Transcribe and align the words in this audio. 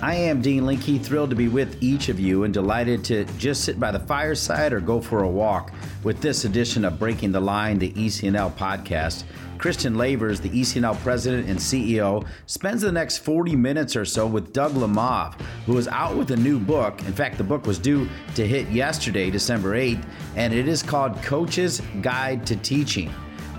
I 0.00 0.14
am 0.14 0.40
Dean 0.40 0.64
Linke, 0.64 1.02
thrilled 1.02 1.30
to 1.30 1.36
be 1.36 1.48
with 1.48 1.82
each 1.82 2.08
of 2.08 2.20
you 2.20 2.44
and 2.44 2.54
delighted 2.54 3.02
to 3.06 3.24
just 3.36 3.64
sit 3.64 3.80
by 3.80 3.90
the 3.90 3.98
fireside 3.98 4.72
or 4.72 4.78
go 4.78 5.00
for 5.00 5.24
a 5.24 5.28
walk 5.28 5.72
with 6.04 6.20
this 6.20 6.44
edition 6.44 6.84
of 6.84 7.00
Breaking 7.00 7.32
the 7.32 7.40
Line, 7.40 7.80
the 7.80 7.90
ECNL 7.90 8.54
podcast. 8.54 9.24
Christian 9.58 9.96
Lavers, 9.96 10.40
the 10.40 10.50
ECNL 10.50 10.96
president 11.00 11.48
and 11.48 11.58
CEO, 11.58 12.24
spends 12.46 12.82
the 12.82 12.92
next 12.92 13.18
40 13.18 13.56
minutes 13.56 13.96
or 13.96 14.04
so 14.04 14.24
with 14.24 14.52
Doug 14.52 14.74
Lemov, 14.74 15.34
who 15.66 15.76
is 15.76 15.88
out 15.88 16.16
with 16.16 16.30
a 16.30 16.36
new 16.36 16.60
book. 16.60 17.00
In 17.00 17.12
fact, 17.12 17.36
the 17.36 17.42
book 17.42 17.66
was 17.66 17.80
due 17.80 18.08
to 18.36 18.46
hit 18.46 18.68
yesterday, 18.68 19.32
December 19.32 19.76
8th, 19.76 20.04
and 20.36 20.54
it 20.54 20.68
is 20.68 20.80
called 20.80 21.20
Coach's 21.24 21.82
Guide 22.02 22.46
to 22.46 22.54
Teaching. 22.54 23.12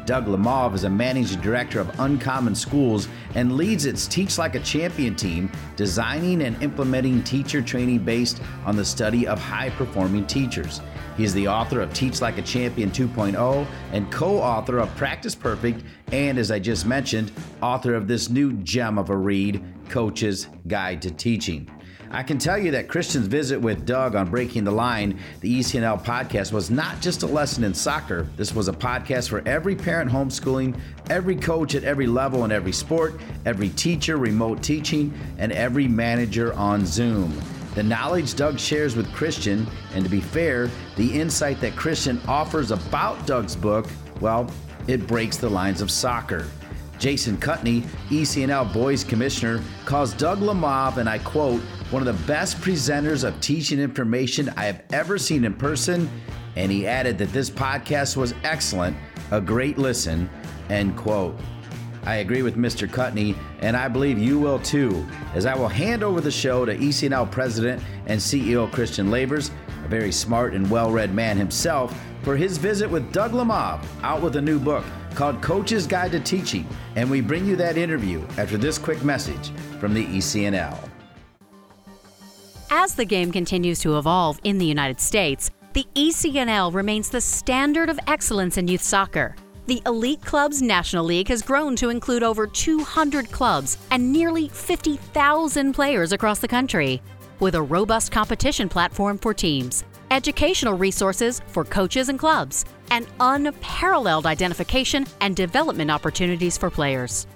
Doug 0.10 0.26
Lemov 0.26 0.74
is 0.74 0.86
a 0.86 0.90
managing 0.90 1.40
director 1.40 1.80
of 1.80 2.00
Uncommon 2.00 2.56
Schools 2.56 3.08
and 3.36 3.56
leads 3.56 3.86
its 3.86 4.08
Teach 4.08 4.40
Like 4.40 4.56
a 4.56 4.60
Champion 4.62 5.16
team, 5.16 5.52
designing 5.76 6.42
and 6.42 6.60
implementing 6.64 7.22
teacher 7.22 7.62
training 7.62 8.00
based 8.00 8.42
on 8.66 8.76
the 8.76 8.84
study 8.84 9.28
of 9.28 9.40
high 9.40 9.70
performing 9.70 10.26
teachers. 10.26 10.82
He 11.16 11.26
is 11.26 11.34
the 11.36 11.48
author 11.48 11.80
of 11.80 11.94
Teach 11.94 12.22
Like 12.22 12.40
a 12.40 12.42
Champion 12.42 12.90
2.0 12.90 13.68
and 13.92 14.12
co 14.12 14.40
author 14.40 14.80
of 14.80 14.90
Practice 14.96 15.36
Perfect, 15.36 15.84
and 16.12 16.40
as 16.40 16.50
I 16.50 16.58
just 16.58 16.88
mentioned, 16.88 17.32
author 17.62 17.94
of 17.94 18.08
this 18.08 18.32
new 18.32 18.54
gem 18.54 18.98
of 18.98 19.12
a 19.12 19.16
read, 19.16 19.64
Coach's 19.90 20.48
Guide 20.68 21.04
to 21.04 21.12
Teaching. 21.12 21.70
I 22.12 22.24
can 22.24 22.40
tell 22.40 22.58
you 22.58 22.72
that 22.72 22.88
Christian's 22.88 23.28
visit 23.28 23.62
with 23.62 23.86
Doug 23.86 24.16
on 24.16 24.32
Breaking 24.32 24.64
the 24.64 24.72
Line, 24.72 25.20
the 25.42 25.60
ECNL 25.60 26.04
podcast, 26.04 26.52
was 26.52 26.72
not 26.72 27.00
just 27.02 27.22
a 27.22 27.28
lesson 27.28 27.64
in 27.64 27.72
soccer. 27.72 28.28
This 28.36 28.56
was 28.56 28.68
a 28.68 28.74
podcast 28.74 29.30
for 29.30 29.48
every 29.48 29.76
parent 29.76 30.10
homeschooling, 30.10 30.76
every 31.12 31.36
coach 31.36 31.76
at 31.76 31.84
every 31.84 32.08
level 32.08 32.46
in 32.46 32.52
every 32.52 32.72
sport, 32.72 33.22
every 33.46 33.70
teacher 33.70 34.18
remote 34.18 34.64
teaching, 34.64 35.14
and 35.38 35.52
every 35.52 35.88
manager 35.88 36.52
on 36.54 36.84
Zoom. 36.84 37.32
The 37.76 37.84
knowledge 37.84 38.34
Doug 38.34 38.58
shares 38.58 38.96
with 38.96 39.14
Christian, 39.14 39.68
and 39.94 40.04
to 40.04 40.10
be 40.10 40.20
fair, 40.20 40.68
the 40.98 41.20
insight 41.20 41.62
that 41.62 41.76
Christian 41.76 42.20
offers 42.28 42.72
about 42.72 43.28
Doug's 43.28 43.56
book, 43.56 43.86
well, 44.20 44.50
it 44.88 45.06
breaks 45.06 45.38
the 45.38 45.50
lines 45.50 45.80
of 45.80 45.92
soccer. 45.92 46.48
Jason 47.00 47.38
Cutney, 47.38 47.82
ECNL 48.10 48.72
Boys 48.74 49.04
Commissioner, 49.04 49.62
calls 49.86 50.14
Doug 50.14 50.40
Lemov, 50.40 50.98
and 50.98 51.10
I 51.10 51.18
quote, 51.20 51.62
one 51.92 52.06
of 52.06 52.18
the 52.18 52.28
best 52.28 52.58
presenters 52.58 53.24
of 53.24 53.40
teaching 53.42 53.80
information 53.80 54.54
I 54.58 54.66
have 54.66 54.84
ever 54.92 55.18
seen 55.18 55.46
in 55.46 55.54
person. 55.54 56.10
And 56.56 56.72
he 56.72 56.86
added 56.86 57.18
that 57.20 57.32
this 57.32 57.50
podcast 57.50 58.18
was 58.18 58.34
excellent, 58.44 58.98
a 59.32 59.40
great 59.40 59.78
listen, 59.78 60.30
end 60.70 60.98
quote. 60.98 61.40
I 62.04 62.18
agree 62.18 62.42
with 62.42 62.56
Mr. 62.56 62.90
Cutney, 62.90 63.36
and 63.62 63.76
I 63.78 63.88
believe 63.88 64.18
you 64.20 64.40
will 64.40 64.60
too, 64.60 65.06
as 65.34 65.46
I 65.46 65.56
will 65.56 65.68
hand 65.68 66.04
over 66.04 66.22
the 66.22 66.32
show 66.32 66.66
to 66.66 66.76
ECNL 66.76 67.30
President 67.32 67.82
and 68.08 68.20
CEO 68.20 68.72
Christian 68.72 69.10
Lavers, 69.10 69.52
a 69.86 69.88
very 69.88 70.12
smart 70.12 70.54
and 70.54 70.70
well 70.70 70.92
read 70.92 71.14
man 71.14 71.38
himself, 71.38 71.98
for 72.24 72.36
his 72.36 72.58
visit 72.58 72.90
with 72.90 73.12
Doug 73.14 73.32
Lemov, 73.32 73.86
out 74.02 74.22
with 74.22 74.36
a 74.36 74.42
new 74.42 74.60
book 74.60 74.86
called 75.20 75.42
Coach's 75.42 75.86
Guide 75.86 76.14
to 76.14 76.20
Teaching. 76.22 76.66
And 76.96 77.12
we 77.12 77.20
bring 77.20 77.46
you 77.46 77.58
that 77.58 77.78
interview 77.78 78.26
after 78.38 78.58
this 78.58 78.78
quick 78.78 79.04
message 79.04 79.50
from 79.78 79.94
the 79.94 80.06
ECNL. 80.06 80.80
As 82.70 82.96
the 82.96 83.04
game 83.04 83.30
continues 83.30 83.82
to 83.82 83.98
evolve 83.98 84.40
in 84.46 84.58
the 84.58 84.66
United 84.66 85.02
States, 85.02 85.52
the 85.74 85.86
ECNL 85.94 86.74
remains 86.74 87.10
the 87.10 87.20
standard 87.20 87.90
of 87.90 88.00
excellence 88.08 88.58
in 88.58 88.70
youth 88.70 88.82
soccer. 88.82 89.36
The 89.66 89.82
Elite 89.86 90.24
Clubs 90.24 90.62
National 90.62 91.04
League 91.04 91.28
has 91.28 91.42
grown 91.42 91.76
to 91.76 91.90
include 91.90 92.24
over 92.24 92.48
200 92.48 93.30
clubs 93.30 93.78
and 93.92 94.14
nearly 94.14 94.48
50,000 94.48 95.74
players 95.74 96.14
across 96.14 96.40
the 96.40 96.48
country, 96.48 97.02
with 97.42 97.56
a 97.56 97.62
robust 97.62 98.14
competition 98.14 98.70
platform 98.70 99.18
for 99.18 99.34
teams, 99.34 99.84
educational 100.12 100.76
resources 100.76 101.42
for 101.48 101.66
coaches 101.66 102.08
and 102.08 102.18
clubs, 102.18 102.64
and 102.92 103.08
unparalleled 103.20 104.26
identification 104.26 105.06
and 105.22 105.36
development 105.36 105.92
opportunities 105.92 106.58
for 106.58 106.70
players. 106.70 107.28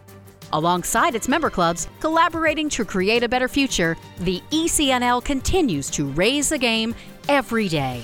Alongside 0.51 1.15
its 1.15 1.27
member 1.27 1.49
clubs, 1.49 1.87
collaborating 1.99 2.69
to 2.69 2.85
create 2.85 3.23
a 3.23 3.29
better 3.29 3.47
future, 3.47 3.97
the 4.19 4.41
ECNL 4.51 5.23
continues 5.23 5.89
to 5.89 6.05
raise 6.11 6.49
the 6.49 6.57
game 6.59 6.93
every 7.27 7.67
day. 7.67 8.03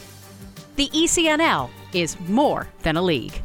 The 0.75 0.89
ECNL 0.89 1.69
is 1.93 2.19
more 2.21 2.67
than 2.81 2.97
a 2.97 3.01
league. 3.01 3.41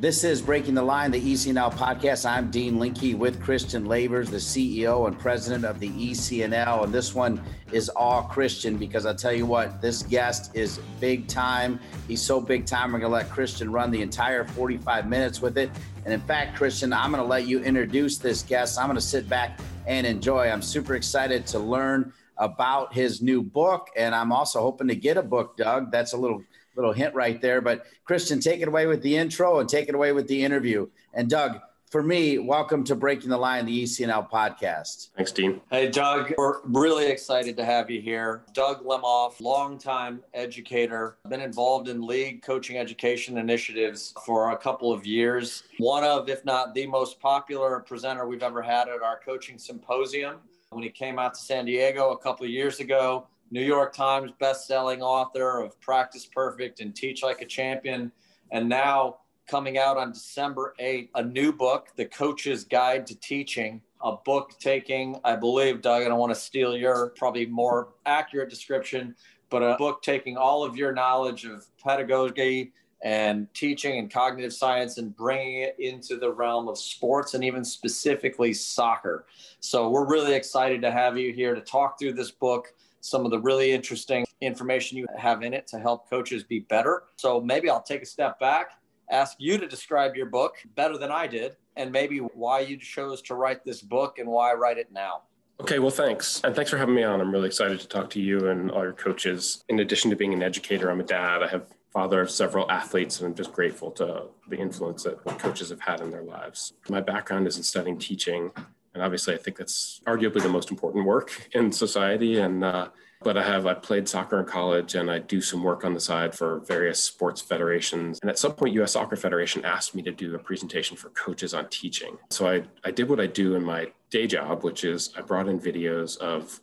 This 0.00 0.24
is 0.24 0.40
Breaking 0.40 0.72
the 0.72 0.82
Line, 0.82 1.10
the 1.10 1.20
ECNL 1.20 1.74
podcast. 1.74 2.24
I'm 2.24 2.50
Dean 2.50 2.78
Linke 2.78 3.18
with 3.18 3.38
Christian 3.38 3.84
Lavers, 3.84 4.30
the 4.30 4.38
CEO 4.38 5.06
and 5.06 5.18
president 5.18 5.66
of 5.66 5.78
the 5.78 5.90
ECNL. 5.90 6.84
And 6.84 6.90
this 6.90 7.14
one 7.14 7.38
is 7.70 7.90
all 7.90 8.22
Christian 8.22 8.78
because 8.78 9.04
I 9.04 9.12
tell 9.12 9.34
you 9.34 9.44
what, 9.44 9.82
this 9.82 10.02
guest 10.02 10.56
is 10.56 10.80
big 11.00 11.28
time. 11.28 11.78
He's 12.08 12.22
so 12.22 12.40
big 12.40 12.64
time, 12.64 12.94
we're 12.94 13.00
going 13.00 13.10
to 13.10 13.14
let 13.14 13.28
Christian 13.28 13.70
run 13.70 13.90
the 13.90 14.00
entire 14.00 14.46
45 14.46 15.06
minutes 15.06 15.42
with 15.42 15.58
it. 15.58 15.70
And 16.06 16.14
in 16.14 16.20
fact, 16.22 16.56
Christian, 16.56 16.94
I'm 16.94 17.10
going 17.10 17.22
to 17.22 17.28
let 17.28 17.46
you 17.46 17.60
introduce 17.60 18.16
this 18.16 18.42
guest. 18.42 18.78
I'm 18.78 18.86
going 18.86 18.94
to 18.94 19.02
sit 19.02 19.28
back 19.28 19.60
and 19.86 20.06
enjoy. 20.06 20.48
I'm 20.48 20.62
super 20.62 20.94
excited 20.94 21.46
to 21.48 21.58
learn 21.58 22.10
about 22.38 22.94
his 22.94 23.20
new 23.20 23.42
book. 23.42 23.90
And 23.98 24.14
I'm 24.14 24.32
also 24.32 24.62
hoping 24.62 24.88
to 24.88 24.94
get 24.94 25.18
a 25.18 25.22
book, 25.22 25.58
Doug. 25.58 25.92
That's 25.92 26.14
a 26.14 26.16
little 26.16 26.42
little 26.76 26.92
hint 26.92 27.14
right 27.14 27.40
there. 27.40 27.60
But 27.60 27.86
Christian, 28.04 28.40
take 28.40 28.60
it 28.60 28.68
away 28.68 28.86
with 28.86 29.02
the 29.02 29.16
intro 29.16 29.58
and 29.58 29.68
take 29.68 29.88
it 29.88 29.94
away 29.94 30.12
with 30.12 30.28
the 30.28 30.44
interview. 30.44 30.88
And 31.14 31.28
Doug, 31.28 31.60
for 31.90 32.04
me, 32.04 32.38
welcome 32.38 32.84
to 32.84 32.94
Breaking 32.94 33.30
the 33.30 33.36
Line, 33.36 33.66
the 33.66 33.82
ECNL 33.82 34.30
podcast. 34.30 35.08
Thanks, 35.16 35.32
Dean. 35.32 35.60
Hey, 35.72 35.90
Doug, 35.90 36.32
we're 36.38 36.60
really 36.62 37.08
excited 37.08 37.56
to 37.56 37.64
have 37.64 37.90
you 37.90 38.00
here. 38.00 38.44
Doug 38.54 38.84
Lemov, 38.84 39.40
longtime 39.40 40.22
educator, 40.32 41.16
been 41.28 41.40
involved 41.40 41.88
in 41.88 42.06
league 42.06 42.42
coaching 42.42 42.78
education 42.78 43.38
initiatives 43.38 44.14
for 44.24 44.52
a 44.52 44.56
couple 44.56 44.92
of 44.92 45.04
years. 45.04 45.64
One 45.78 46.04
of, 46.04 46.28
if 46.28 46.44
not 46.44 46.74
the 46.74 46.86
most 46.86 47.18
popular 47.18 47.80
presenter 47.80 48.24
we've 48.24 48.44
ever 48.44 48.62
had 48.62 48.88
at 48.88 49.02
our 49.02 49.18
coaching 49.18 49.58
symposium. 49.58 50.36
When 50.70 50.84
he 50.84 50.90
came 50.90 51.18
out 51.18 51.34
to 51.34 51.40
San 51.40 51.64
Diego 51.64 52.12
a 52.12 52.18
couple 52.18 52.46
of 52.46 52.52
years 52.52 52.78
ago, 52.78 53.26
New 53.50 53.62
York 53.62 53.92
Times 53.92 54.30
best-selling 54.38 55.02
author 55.02 55.60
of 55.60 55.80
Practice 55.80 56.26
Perfect 56.26 56.80
and 56.80 56.94
Teach 56.94 57.22
Like 57.22 57.42
a 57.42 57.46
Champion, 57.46 58.12
and 58.52 58.68
now 58.68 59.18
coming 59.48 59.78
out 59.78 59.96
on 59.96 60.12
December 60.12 60.74
8th, 60.80 61.08
a 61.16 61.22
new 61.24 61.52
book, 61.52 61.88
The 61.96 62.04
Coach's 62.04 62.64
Guide 62.64 63.06
to 63.08 63.18
Teaching, 63.18 63.80
a 64.02 64.12
book 64.24 64.52
taking, 64.60 65.16
I 65.24 65.34
believe, 65.34 65.82
Doug, 65.82 66.02
I 66.02 66.08
don't 66.08 66.18
want 66.18 66.32
to 66.32 66.40
steal 66.40 66.76
your 66.76 67.12
probably 67.16 67.46
more 67.46 67.88
accurate 68.06 68.48
description, 68.48 69.16
but 69.50 69.62
a 69.62 69.76
book 69.76 70.02
taking 70.02 70.36
all 70.36 70.62
of 70.62 70.76
your 70.76 70.92
knowledge 70.92 71.44
of 71.44 71.66
pedagogy 71.82 72.72
and 73.02 73.52
teaching 73.54 73.98
and 73.98 74.12
cognitive 74.12 74.52
science 74.52 74.98
and 74.98 75.16
bringing 75.16 75.62
it 75.62 75.76
into 75.78 76.16
the 76.16 76.30
realm 76.30 76.68
of 76.68 76.78
sports 76.78 77.34
and 77.34 77.42
even 77.42 77.64
specifically 77.64 78.52
soccer. 78.52 79.26
So 79.60 79.88
we're 79.88 80.06
really 80.06 80.34
excited 80.34 80.82
to 80.82 80.90
have 80.90 81.16
you 81.16 81.32
here 81.32 81.54
to 81.54 81.60
talk 81.60 81.98
through 81.98 82.12
this 82.14 82.30
book 82.30 82.74
some 83.00 83.24
of 83.24 83.30
the 83.30 83.38
really 83.38 83.72
interesting 83.72 84.26
information 84.40 84.98
you 84.98 85.06
have 85.16 85.42
in 85.42 85.54
it 85.54 85.66
to 85.68 85.78
help 85.78 86.08
coaches 86.08 86.44
be 86.44 86.60
better. 86.60 87.04
So 87.16 87.40
maybe 87.40 87.68
I'll 87.68 87.82
take 87.82 88.02
a 88.02 88.06
step 88.06 88.38
back, 88.38 88.72
ask 89.10 89.36
you 89.38 89.58
to 89.58 89.66
describe 89.66 90.14
your 90.14 90.26
book 90.26 90.56
better 90.76 90.98
than 90.98 91.10
I 91.10 91.26
did, 91.26 91.56
and 91.76 91.90
maybe 91.90 92.18
why 92.18 92.60
you 92.60 92.76
chose 92.76 93.22
to 93.22 93.34
write 93.34 93.64
this 93.64 93.80
book 93.82 94.18
and 94.18 94.28
why 94.28 94.52
write 94.54 94.78
it 94.78 94.92
now. 94.92 95.22
Okay, 95.60 95.78
well, 95.78 95.90
thanks. 95.90 96.40
And 96.42 96.54
thanks 96.54 96.70
for 96.70 96.78
having 96.78 96.94
me 96.94 97.02
on. 97.02 97.20
I'm 97.20 97.30
really 97.30 97.46
excited 97.46 97.80
to 97.80 97.88
talk 97.88 98.08
to 98.10 98.20
you 98.20 98.48
and 98.48 98.70
all 98.70 98.82
your 98.82 98.94
coaches. 98.94 99.62
In 99.68 99.80
addition 99.80 100.10
to 100.10 100.16
being 100.16 100.32
an 100.32 100.42
educator, 100.42 100.90
I'm 100.90 101.00
a 101.00 101.04
dad. 101.04 101.42
I 101.42 101.48
have 101.48 101.66
father 101.92 102.20
of 102.20 102.30
several 102.30 102.70
athletes, 102.70 103.20
and 103.20 103.28
I'm 103.28 103.34
just 103.34 103.52
grateful 103.52 103.90
to 103.92 104.24
the 104.48 104.56
influence 104.56 105.02
that 105.04 105.24
coaches 105.38 105.70
have 105.70 105.80
had 105.80 106.00
in 106.00 106.10
their 106.10 106.22
lives. 106.22 106.72
My 106.88 107.00
background 107.00 107.46
is 107.46 107.56
in 107.56 107.62
studying 107.62 107.98
teaching 107.98 108.52
and 108.94 109.02
obviously 109.02 109.34
I 109.34 109.38
think 109.38 109.56
that's 109.56 110.00
arguably 110.06 110.42
the 110.42 110.48
most 110.48 110.70
important 110.70 111.04
work 111.04 111.48
in 111.52 111.72
society. 111.72 112.38
And 112.38 112.64
uh, 112.64 112.88
but 113.22 113.36
I 113.36 113.42
have 113.42 113.66
I 113.66 113.74
played 113.74 114.08
soccer 114.08 114.40
in 114.40 114.46
college, 114.46 114.94
and 114.94 115.10
I 115.10 115.18
do 115.18 115.42
some 115.42 115.62
work 115.62 115.84
on 115.84 115.92
the 115.92 116.00
side 116.00 116.34
for 116.34 116.60
various 116.60 117.02
sports 117.04 117.40
federations. 117.40 118.18
And 118.22 118.30
at 118.30 118.38
some 118.38 118.52
point, 118.52 118.74
U.S. 118.74 118.92
Soccer 118.92 119.16
Federation 119.16 119.64
asked 119.64 119.94
me 119.94 120.02
to 120.02 120.10
do 120.10 120.34
a 120.34 120.38
presentation 120.38 120.96
for 120.96 121.10
coaches 121.10 121.52
on 121.52 121.68
teaching. 121.68 122.16
So 122.30 122.48
I 122.48 122.62
I 122.82 122.90
did 122.90 123.08
what 123.08 123.20
I 123.20 123.26
do 123.26 123.54
in 123.56 123.62
my 123.62 123.92
day 124.10 124.26
job, 124.26 124.64
which 124.64 124.84
is 124.84 125.12
I 125.16 125.20
brought 125.20 125.48
in 125.48 125.60
videos 125.60 126.16
of 126.18 126.60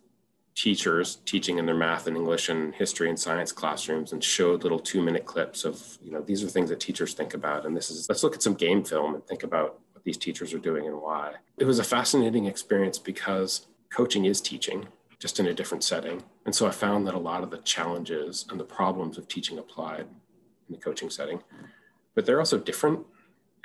teachers 0.57 1.19
teaching 1.25 1.59
in 1.59 1.68
their 1.68 1.75
math 1.75 2.07
and 2.07 2.18
English 2.18 2.50
and 2.50 2.74
history 2.74 3.09
and 3.09 3.19
science 3.19 3.51
classrooms 3.51 4.12
and 4.12 4.24
showed 4.24 4.63
little 4.63 4.80
two 4.80 5.04
minute 5.04 5.24
clips 5.24 5.63
of, 5.63 6.00
you 6.04 6.12
know, 6.12 6.19
these 6.19 6.44
are 6.44 6.48
things 6.48 6.69
that 6.69 6.80
teachers 6.80 7.13
think 7.13 7.36
about. 7.36 7.63
And 7.63 7.77
this 7.77 7.92
is, 7.92 8.09
let's 8.09 8.24
look 8.24 8.33
at 8.33 8.42
some 8.42 8.56
game 8.56 8.83
film 8.83 9.13
and 9.13 9.24
think 9.27 9.44
about 9.44 9.80
what 9.94 10.04
these 10.04 10.18
teachers 10.18 10.56
are 10.56 10.59
doing 10.59 10.88
and 10.88 11.00
why. 11.00 11.33
It 11.59 11.65
was 11.65 11.77
a 11.77 11.83
fascinating 11.83 12.45
experience 12.45 12.98
because 12.98 13.68
coaching 13.94 14.25
is 14.25 14.42
teaching 14.42 14.88
just 15.19 15.39
in 15.39 15.45
a 15.45 15.54
different 15.54 15.83
setting. 15.83 16.24
And 16.48 16.56
so 16.56 16.65
I 16.65 16.71
found 16.71 17.06
that 17.06 17.13
a 17.13 17.19
lot 17.19 17.44
of 17.44 17.51
the 17.51 17.59
challenges 17.59 18.48
and 18.50 18.59
the 18.59 18.63
problems 18.63 19.19
of 19.19 19.27
teaching 19.27 19.59
applied 19.59 20.07
in 20.68 20.71
the 20.71 20.77
coaching 20.77 21.12
setting, 21.12 21.44
but 22.15 22.25
they're 22.25 22.39
also 22.39 22.57
different. 22.57 23.06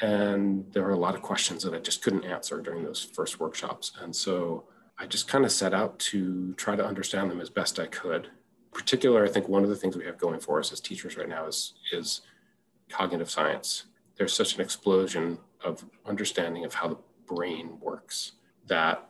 And 0.02 0.70
there 0.72 0.82
were 0.82 0.90
a 0.90 0.96
lot 0.96 1.14
of 1.14 1.22
questions 1.22 1.62
that 1.62 1.72
I 1.72 1.78
just 1.78 2.02
couldn't 2.02 2.24
answer 2.24 2.60
during 2.60 2.82
those 2.82 3.02
first 3.02 3.40
workshops. 3.40 3.92
And 4.02 4.14
so 4.14 4.64
I 4.98 5.06
just 5.06 5.28
kind 5.28 5.44
of 5.44 5.52
set 5.52 5.74
out 5.74 5.98
to 5.98 6.54
try 6.54 6.76
to 6.76 6.84
understand 6.84 7.30
them 7.30 7.40
as 7.40 7.50
best 7.50 7.78
I 7.78 7.86
could. 7.86 8.26
In 8.26 8.30
particular, 8.72 9.24
I 9.24 9.28
think 9.28 9.48
one 9.48 9.64
of 9.64 9.68
the 9.68 9.76
things 9.76 9.96
we 9.96 10.04
have 10.04 10.18
going 10.18 10.40
for 10.40 10.58
us 10.58 10.72
as 10.72 10.80
teachers 10.80 11.16
right 11.16 11.28
now 11.28 11.46
is, 11.46 11.74
is 11.92 12.22
cognitive 12.88 13.30
science. 13.30 13.84
There's 14.16 14.34
such 14.34 14.54
an 14.54 14.60
explosion 14.60 15.38
of 15.64 15.84
understanding 16.06 16.64
of 16.64 16.74
how 16.74 16.88
the 16.88 16.98
brain 17.26 17.78
works 17.80 18.32
that 18.66 19.08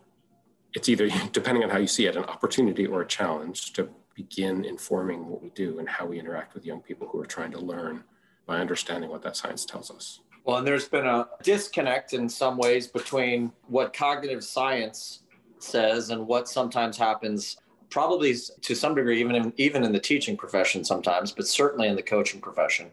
it's 0.75 0.89
either, 0.89 1.09
depending 1.33 1.65
on 1.65 1.71
how 1.71 1.79
you 1.79 1.87
see 1.87 2.07
it, 2.07 2.17
an 2.17 2.25
opportunity 2.25 2.87
or 2.87 3.03
a 3.03 3.07
challenge 3.07 3.73
to 3.75 3.89
begin 4.15 4.65
informing 4.65 5.27
what 5.27 5.43
we 5.43 5.51
do 5.51 5.79
and 5.79 5.89
how 5.89 6.07
we 6.07 6.19
interact 6.19 6.55
with 6.55 6.65
young 6.65 6.81
people 6.81 7.09
who 7.09 7.21
are 7.21 7.27
trying 7.27 7.51
to 7.51 7.59
learn 7.59 8.05
by 8.47 8.59
understanding 8.59 9.11
what 9.11 9.23
that 9.23 9.37
science 9.37 9.65
tells 9.65 9.91
us. 9.91 10.21
Well, 10.45 10.57
and 10.57 10.67
there's 10.67 10.89
been 10.89 11.07
a 11.07 11.29
disconnect 11.43 12.15
in 12.15 12.29
some 12.29 12.57
ways 12.59 12.87
between 12.89 13.53
what 13.69 13.93
cognitive 13.93 14.43
science 14.43 15.21
says 15.63 16.11
and 16.11 16.27
what 16.27 16.49
sometimes 16.49 16.97
happens 16.97 17.57
probably 17.91 18.35
to 18.63 18.75
some 18.75 18.95
degree 18.95 19.21
even 19.21 19.37
in 19.37 19.53
even 19.57 19.85
in 19.85 19.93
the 19.93 20.01
teaching 20.01 20.37
profession 20.37 20.85
sometimes 20.85 21.31
but 21.33 21.47
certainly 21.47 21.89
in 21.89 21.97
the 21.97 22.03
coaching 22.03 22.41
profession. 22.41 22.91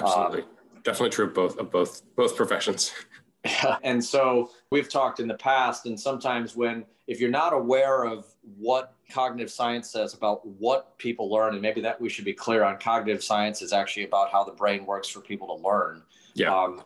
Absolutely. 0.00 0.42
Um, 0.42 0.48
definitely 0.84 1.10
true 1.10 1.26
of 1.26 1.34
both 1.34 1.58
of 1.58 1.70
both 1.70 2.02
both 2.16 2.36
professions. 2.36 2.92
Yeah. 3.44 3.78
and 3.82 4.04
so 4.04 4.52
we've 4.70 4.88
talked 4.88 5.18
in 5.18 5.26
the 5.26 5.34
past 5.34 5.86
and 5.86 5.98
sometimes 5.98 6.54
when 6.54 6.84
if 7.08 7.18
you're 7.18 7.28
not 7.28 7.52
aware 7.52 8.04
of 8.04 8.24
what 8.56 8.94
cognitive 9.10 9.50
science 9.50 9.90
says 9.90 10.14
about 10.14 10.46
what 10.46 10.96
people 10.98 11.28
learn 11.28 11.54
and 11.54 11.60
maybe 11.60 11.80
that 11.80 12.00
we 12.00 12.08
should 12.08 12.24
be 12.24 12.32
clear 12.32 12.62
on 12.62 12.78
cognitive 12.78 13.22
science 13.22 13.60
is 13.60 13.72
actually 13.72 14.04
about 14.04 14.30
how 14.30 14.44
the 14.44 14.52
brain 14.52 14.86
works 14.86 15.08
for 15.08 15.20
people 15.20 15.56
to 15.56 15.66
learn. 15.66 16.02
Yeah. 16.34 16.54
Um, 16.54 16.82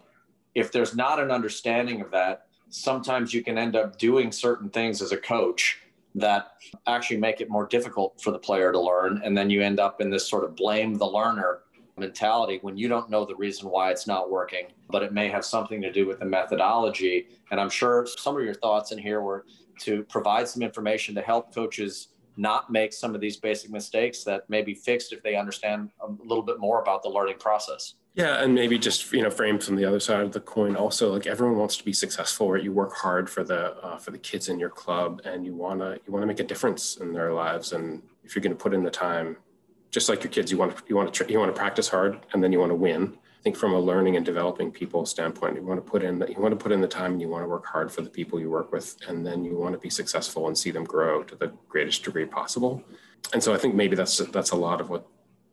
if 0.54 0.72
there's 0.72 0.96
not 0.96 1.20
an 1.20 1.30
understanding 1.30 2.00
of 2.00 2.10
that 2.12 2.45
sometimes 2.68 3.32
you 3.32 3.42
can 3.42 3.58
end 3.58 3.76
up 3.76 3.98
doing 3.98 4.32
certain 4.32 4.68
things 4.70 5.02
as 5.02 5.12
a 5.12 5.16
coach 5.16 5.78
that 6.14 6.52
actually 6.86 7.18
make 7.18 7.40
it 7.40 7.50
more 7.50 7.66
difficult 7.66 8.20
for 8.20 8.30
the 8.30 8.38
player 8.38 8.72
to 8.72 8.80
learn. 8.80 9.20
And 9.22 9.36
then 9.36 9.50
you 9.50 9.62
end 9.62 9.78
up 9.78 10.00
in 10.00 10.10
this 10.10 10.26
sort 10.26 10.44
of 10.44 10.56
blame 10.56 10.94
the 10.94 11.06
learner 11.06 11.60
mentality 11.98 12.58
when 12.62 12.76
you 12.76 12.88
don't 12.88 13.10
know 13.10 13.24
the 13.24 13.36
reason 13.36 13.68
why 13.68 13.90
it's 13.90 14.06
not 14.06 14.30
working, 14.30 14.66
but 14.88 15.02
it 15.02 15.12
may 15.12 15.28
have 15.28 15.44
something 15.44 15.80
to 15.82 15.92
do 15.92 16.06
with 16.06 16.18
the 16.18 16.24
methodology. 16.24 17.28
And 17.50 17.60
I'm 17.60 17.70
sure 17.70 18.06
some 18.18 18.36
of 18.36 18.44
your 18.44 18.54
thoughts 18.54 18.92
in 18.92 18.98
here 18.98 19.20
were 19.20 19.44
to 19.80 20.04
provide 20.04 20.48
some 20.48 20.62
information 20.62 21.14
to 21.14 21.22
help 21.22 21.54
coaches 21.54 22.08
not 22.38 22.70
make 22.70 22.92
some 22.92 23.14
of 23.14 23.20
these 23.20 23.36
basic 23.36 23.70
mistakes 23.70 24.24
that 24.24 24.48
may 24.48 24.62
be 24.62 24.74
fixed 24.74 25.12
if 25.12 25.22
they 25.22 25.36
understand 25.36 25.90
a 26.00 26.10
little 26.24 26.42
bit 26.42 26.58
more 26.58 26.80
about 26.82 27.02
the 27.02 27.08
learning 27.08 27.38
process. 27.38 27.94
Yeah, 28.16 28.42
and 28.42 28.54
maybe 28.54 28.78
just 28.78 29.12
you 29.12 29.22
know 29.22 29.28
frame 29.30 29.58
from 29.58 29.76
the 29.76 29.84
other 29.84 30.00
side 30.00 30.22
of 30.22 30.32
the 30.32 30.40
coin. 30.40 30.74
Also, 30.74 31.12
like 31.12 31.26
everyone 31.26 31.58
wants 31.58 31.76
to 31.76 31.84
be 31.84 31.92
successful, 31.92 32.50
right? 32.50 32.62
You 32.62 32.72
work 32.72 32.94
hard 32.94 33.28
for 33.28 33.44
the 33.44 33.76
uh, 33.84 33.98
for 33.98 34.10
the 34.10 34.18
kids 34.18 34.48
in 34.48 34.58
your 34.58 34.70
club, 34.70 35.20
and 35.26 35.44
you 35.44 35.54
wanna 35.54 35.98
you 36.06 36.12
wanna 36.14 36.24
make 36.24 36.40
a 36.40 36.44
difference 36.44 36.96
in 36.96 37.12
their 37.12 37.34
lives. 37.34 37.74
And 37.74 38.02
if 38.24 38.34
you're 38.34 38.42
to 38.42 38.54
put 38.54 38.72
in 38.72 38.82
the 38.82 38.90
time, 38.90 39.36
just 39.90 40.08
like 40.08 40.24
your 40.24 40.30
kids, 40.32 40.50
you 40.50 40.56
want 40.56 40.74
to 40.74 40.82
you 40.88 40.96
want 40.96 41.12
to 41.12 41.30
you 41.30 41.38
want 41.38 41.54
to 41.54 41.58
practice 41.58 41.88
hard, 41.88 42.24
and 42.32 42.42
then 42.42 42.52
you 42.52 42.58
want 42.58 42.70
to 42.70 42.74
win. 42.76 43.18
I 43.38 43.42
think 43.42 43.54
from 43.54 43.74
a 43.74 43.78
learning 43.78 44.16
and 44.16 44.24
developing 44.24 44.72
people 44.72 45.04
standpoint, 45.04 45.54
you 45.56 45.62
want 45.62 45.84
to 45.84 45.90
put 45.90 46.02
in 46.02 46.24
you 46.26 46.40
want 46.40 46.58
to 46.58 46.62
put 46.62 46.72
in 46.72 46.80
the 46.80 46.88
time, 46.88 47.12
and 47.12 47.20
you 47.20 47.28
want 47.28 47.44
to 47.44 47.48
work 47.48 47.66
hard 47.66 47.92
for 47.92 48.00
the 48.00 48.08
people 48.08 48.40
you 48.40 48.50
work 48.50 48.72
with, 48.72 48.96
and 49.08 49.26
then 49.26 49.44
you 49.44 49.58
want 49.58 49.74
to 49.74 49.78
be 49.78 49.90
successful 49.90 50.46
and 50.46 50.56
see 50.56 50.70
them 50.70 50.84
grow 50.84 51.22
to 51.24 51.36
the 51.36 51.52
greatest 51.68 52.02
degree 52.02 52.24
possible. 52.24 52.82
And 53.34 53.42
so 53.42 53.52
I 53.52 53.58
think 53.58 53.74
maybe 53.74 53.94
that's 53.94 54.16
that's 54.16 54.52
a 54.52 54.56
lot 54.56 54.80
of 54.80 54.88
what 54.88 55.06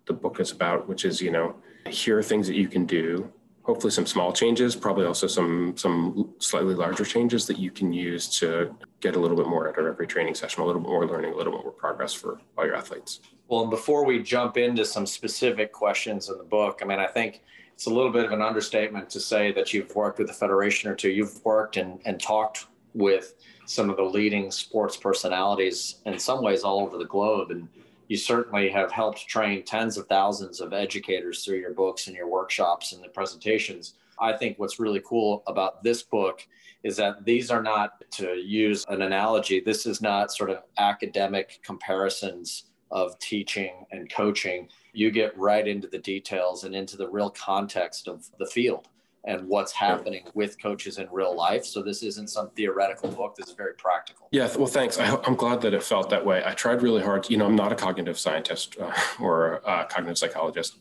the 0.06 0.14
book 0.14 0.40
is 0.40 0.52
about, 0.52 0.88
which 0.88 1.04
is 1.04 1.22
you 1.22 1.30
know 1.30 1.56
here 1.88 2.18
are 2.18 2.24
things 2.24 2.48
that 2.48 2.56
you 2.56 2.68
can 2.68 2.86
do. 2.86 3.32
Hopefully 3.64 3.92
some 3.92 4.06
small 4.06 4.34
changes 4.34 4.76
probably 4.76 5.06
also 5.06 5.26
some 5.26 5.78
some 5.78 6.34
slightly 6.40 6.76
larger 6.76 7.06
changes 7.06 7.48
that 7.48 7.58
you 7.58 7.72
can 7.72 7.94
use 7.94 8.28
to 8.40 8.76
get 9.00 9.16
a 9.16 9.20
little 9.20 9.38
bit 9.38 9.48
more 9.48 9.70
out 9.70 9.80
of 9.80 9.86
every 9.86 10.06
training 10.06 10.36
session 10.36 10.62
a 10.62 10.66
little 10.66 10.82
bit 10.82 10.90
more 10.90 11.08
learning 11.08 11.34
a 11.34 11.38
little 11.38 11.54
bit 11.54 11.64
more 11.64 11.72
progress 11.72 12.14
for 12.14 12.42
all 12.58 12.66
your 12.66 12.76
athletes. 12.76 13.22
Well 13.48 13.62
and 13.62 13.70
before 13.70 14.06
we 14.06 14.22
jump 14.22 14.58
into 14.58 14.84
some 14.84 15.06
specific 15.06 15.72
questions 15.72 16.28
in 16.30 16.38
the 16.38 16.44
book 16.44 16.80
i 16.82 16.86
mean 16.86 17.00
i 17.00 17.08
think 17.08 17.42
it's 17.74 17.88
a 17.88 17.90
little 17.90 18.12
bit 18.12 18.26
of 18.26 18.32
an 18.32 18.42
understatement 18.42 19.10
to 19.10 19.20
say 19.20 19.52
that 19.54 19.74
you've 19.74 19.94
worked 19.96 20.20
with 20.20 20.30
a 20.30 20.34
federation 20.34 20.90
or 20.90 20.96
two. 20.96 21.10
You've 21.10 21.44
worked 21.44 21.78
and, 21.78 22.00
and 22.06 22.22
talked 22.22 22.68
with 22.94 23.34
some 23.66 23.90
of 23.90 23.98
the 23.98 24.04
leading 24.04 24.52
sports 24.52 24.96
personalities 24.96 25.96
in 26.06 26.18
some 26.20 26.44
ways 26.44 26.64
all 26.64 26.82
over 26.82 26.98
the 26.98 27.06
globe. 27.06 27.52
And 27.52 27.68
you 28.08 28.18
certainly 28.18 28.70
have 28.70 28.92
helped 28.92 29.28
train 29.28 29.64
tens 29.64 29.98
of 29.98 30.08
thousands 30.08 30.60
of 30.60 30.74
educators 30.74 31.44
through 31.44 31.60
your 31.60 31.74
books 31.74 32.08
and 32.08 32.16
your 32.16 32.28
workshops 32.28 32.94
and 32.94 33.04
the 33.04 33.10
presentations. 33.10 33.96
I 34.20 34.34
think 34.34 34.60
what's 34.60 34.80
really 34.80 35.02
cool 35.06 35.44
about 35.48 35.84
this 35.84 36.04
book 36.04 36.46
is 36.84 36.98
that 36.98 37.26
these 37.26 37.50
are 37.50 37.64
not, 37.64 38.04
to 38.12 38.36
use 38.36 38.86
an 38.90 39.02
analogy, 39.02 39.60
this 39.60 39.86
is 39.86 40.02
not 40.02 40.32
sort 40.32 40.50
of 40.50 40.60
academic 40.78 41.60
comparisons 41.64 42.66
of 42.92 43.18
teaching 43.20 43.86
and 43.92 44.12
coaching. 44.12 44.70
You 44.92 45.10
get 45.10 45.36
right 45.38 45.68
into 45.68 45.88
the 45.88 45.98
details 45.98 46.64
and 46.64 46.76
into 46.76 46.98
the 46.98 47.10
real 47.10 47.32
context 47.32 48.08
of 48.08 48.30
the 48.38 48.46
field 48.46 48.88
and 49.26 49.48
what's 49.48 49.72
happening 49.72 50.24
with 50.34 50.62
coaches 50.62 50.98
in 50.98 51.08
real 51.12 51.36
life. 51.36 51.66
So 51.66 51.82
this 51.82 52.04
isn't 52.04 52.30
some 52.30 52.50
theoretical 52.52 53.10
book. 53.10 53.36
This 53.36 53.48
is 53.50 53.56
very 53.56 53.74
practical. 53.76 54.28
Yeah. 54.32 54.50
Well, 54.58 54.68
thanks. 54.68 55.00
I, 55.00 55.18
am 55.26 55.36
glad 55.36 55.62
that 55.62 55.74
it 55.74 55.82
felt 55.82 56.10
that 56.10 56.26
way. 56.26 56.44
I 56.46 56.54
tried 56.54 56.82
really 56.82 57.02
hard. 57.02 57.30
You 57.30 57.38
know, 57.38 57.46
I'm 57.46 57.56
not 57.56 57.72
a 57.72 57.76
cognitive 57.76 58.20
scientist 58.20 58.76
uh, 58.80 58.92
or 59.20 59.62
a 59.66 59.86
cognitive 59.86 60.18
psychologist. 60.18 60.80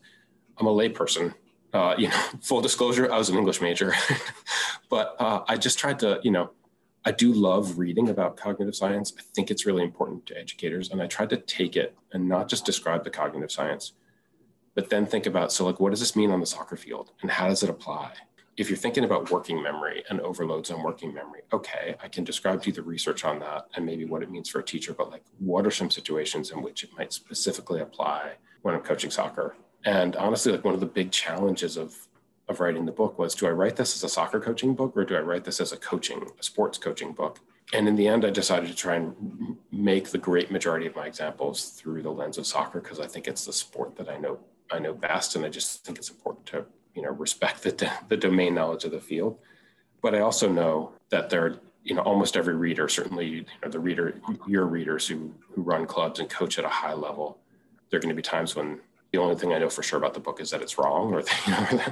I'm 0.59 0.67
a 0.67 0.73
layperson. 0.73 1.35
Uh, 1.73 1.95
you 1.97 2.09
know, 2.09 2.17
full 2.43 2.61
disclosure, 2.61 3.11
I 3.11 3.17
was 3.17 3.31
an 3.31 3.39
English 3.39 3.63
major, 3.63 3.95
but 4.91 5.17
uh, 5.19 5.43
I 5.49 5.57
just 5.57 5.79
tried 5.79 5.99
to, 6.01 6.21
you 6.23 6.31
know, 6.31 6.51
I 7.05 7.13
do 7.13 7.33
love 7.33 7.79
reading 7.79 8.11
about 8.11 8.37
cognitive 8.37 8.77
science. 8.77 9.13
I 9.19 9.23
think 9.35 9.51
it's 9.51 9.65
really 9.65 9.83
important 9.83 10.27
to 10.27 10.39
educators, 10.39 10.91
and 10.91 11.01
I 11.01 11.07
tried 11.07 11.31
to 11.31 11.39
take 11.39 11.77
it 11.77 11.97
and 12.13 12.29
not 12.29 12.49
just 12.49 12.67
describe 12.67 13.05
the 13.05 13.11
cognitive 13.11 13.51
science, 13.51 13.93
but 14.75 14.91
then 14.91 15.07
think 15.07 15.27
about 15.27 15.51
so 15.51 15.65
like 15.65 15.81
what 15.81 15.91
does 15.91 16.01
this 16.01 16.15
mean 16.15 16.31
on 16.31 16.41
the 16.41 16.47
soccer 16.47 16.77
field 16.77 17.13
and 17.23 17.31
how 17.31 17.49
does 17.49 17.63
it 17.63 17.71
apply 17.71 18.13
if 18.57 18.69
you're 18.69 18.77
thinking 18.77 19.05
about 19.05 19.31
working 19.31 19.63
memory 19.63 20.05
and 20.11 20.21
overloads 20.21 20.71
on 20.71 20.83
working 20.83 21.15
memory, 21.15 21.41
okay, 21.53 21.95
I 22.03 22.09
can 22.09 22.25
describe 22.25 22.63
to 22.63 22.69
you 22.69 22.73
the 22.73 22.83
research 22.83 23.25
on 23.25 23.39
that 23.41 23.69
and 23.75 23.87
maybe 23.87 24.05
what 24.05 24.23
it 24.23 24.31
means 24.31 24.49
for 24.49 24.61
a 24.61 24.65
teacher, 24.65 24.93
but 24.93 25.11
like 25.11 25.25
what 25.39 25.67
are 25.67 25.71
some 25.71 25.91
situations 25.91 26.51
in 26.51 26.63
which 26.63 26.85
it 26.85 26.91
might 26.97 27.13
specifically 27.13 27.81
apply 27.81 28.33
when 28.63 28.75
I'm 28.75 28.83
coaching 28.83 29.11
soccer? 29.11 29.57
And 29.85 30.17
honestly, 30.17 30.53
like 30.53 30.65
one 30.65 30.75
of 30.75 30.81
the 30.81 30.87
big 30.87 31.11
challenges 31.11 31.77
of 31.77 31.97
of 32.49 32.59
writing 32.59 32.85
the 32.85 32.93
book 32.93 33.19
was 33.19 33.35
do 33.37 33.47
I 33.47 33.51
write 33.51 33.77
this 33.77 33.95
as 33.97 34.03
a 34.03 34.09
soccer 34.09 34.41
coaching 34.41 34.75
book 34.75 34.97
or 34.97 35.05
do 35.05 35.17
I 35.17 35.21
write 35.21 35.45
this 35.45 35.61
as 35.61 35.73
a 35.73 35.77
coaching, 35.77 36.27
a 36.39 36.43
sports 36.43 36.77
coaching 36.77 37.13
book? 37.13 37.39
And 37.73 37.89
in 37.89 37.97
the 37.97 38.09
end, 38.09 38.25
I 38.25 38.31
decided 38.31 38.69
to 38.69 38.75
try 38.75 38.97
and 38.97 39.57
make 39.71 40.11
the 40.11 40.19
great 40.19 40.51
majority 40.51 40.87
of 40.87 40.97
my 40.97 41.07
examples 41.07 41.71
through 41.71 42.03
the 42.03 42.11
lens 42.11 42.37
of 42.37 42.47
soccer 42.47 42.81
because 42.81 43.01
I 43.01 43.07
think 43.07 43.29
it's 43.29 43.47
the 43.47 43.53
sport 43.53 43.97
that 43.97 44.09
I 44.09 44.19
know 44.19 44.41
I 44.71 44.79
know 44.79 44.95
best, 44.95 45.37
and 45.37 45.45
I 45.45 45.49
just 45.49 45.85
think 45.85 45.99
it's 45.99 46.11
important 46.11 46.47
to 46.47 46.65
you 46.95 47.03
know 47.03 47.11
respect 47.11 47.63
the 47.63 47.91
the 48.09 48.17
domain 48.17 48.55
knowledge 48.55 48.85
of 48.85 48.93
the 48.93 49.01
field. 49.01 49.39
But 50.01 50.15
i 50.15 50.21
also 50.21 50.51
know 50.51 50.93
that 51.11 51.31
there 51.31 51.47
are 51.47 51.61
you 51.85 51.95
know 51.95 52.03
almost 52.03 52.37
every 52.37 52.55
reader 52.55 52.89
certainly 52.89 53.27
you 53.27 53.45
know 53.63 53.69
the 53.69 53.79
reader 53.79 54.21
your 54.47 54.67
readers 54.67 55.07
who 55.07 55.33
who 55.55 55.63
run 55.63 55.87
clubs 55.87 56.21
and 56.21 56.29
coach 56.29 56.59
at 56.59 56.65
a 56.65 56.69
high 56.69 56.95
level 56.95 57.39
there 57.91 57.99
are 57.99 58.01
going 58.01 58.09
to 58.09 58.15
be 58.15 58.23
times 58.23 58.55
when 58.55 58.81
the 59.13 59.19
only 59.19 59.35
thing 59.35 59.53
i 59.53 59.59
know 59.59 59.69
for 59.69 59.83
sure 59.83 59.99
about 59.99 60.15
the 60.15 60.21
book 60.21 60.41
is 60.41 60.51
that 60.51 60.63
it's 60.63 60.79
wrong 60.79 61.13
or 61.13 61.21
you 61.47 61.53
know, 61.53 61.83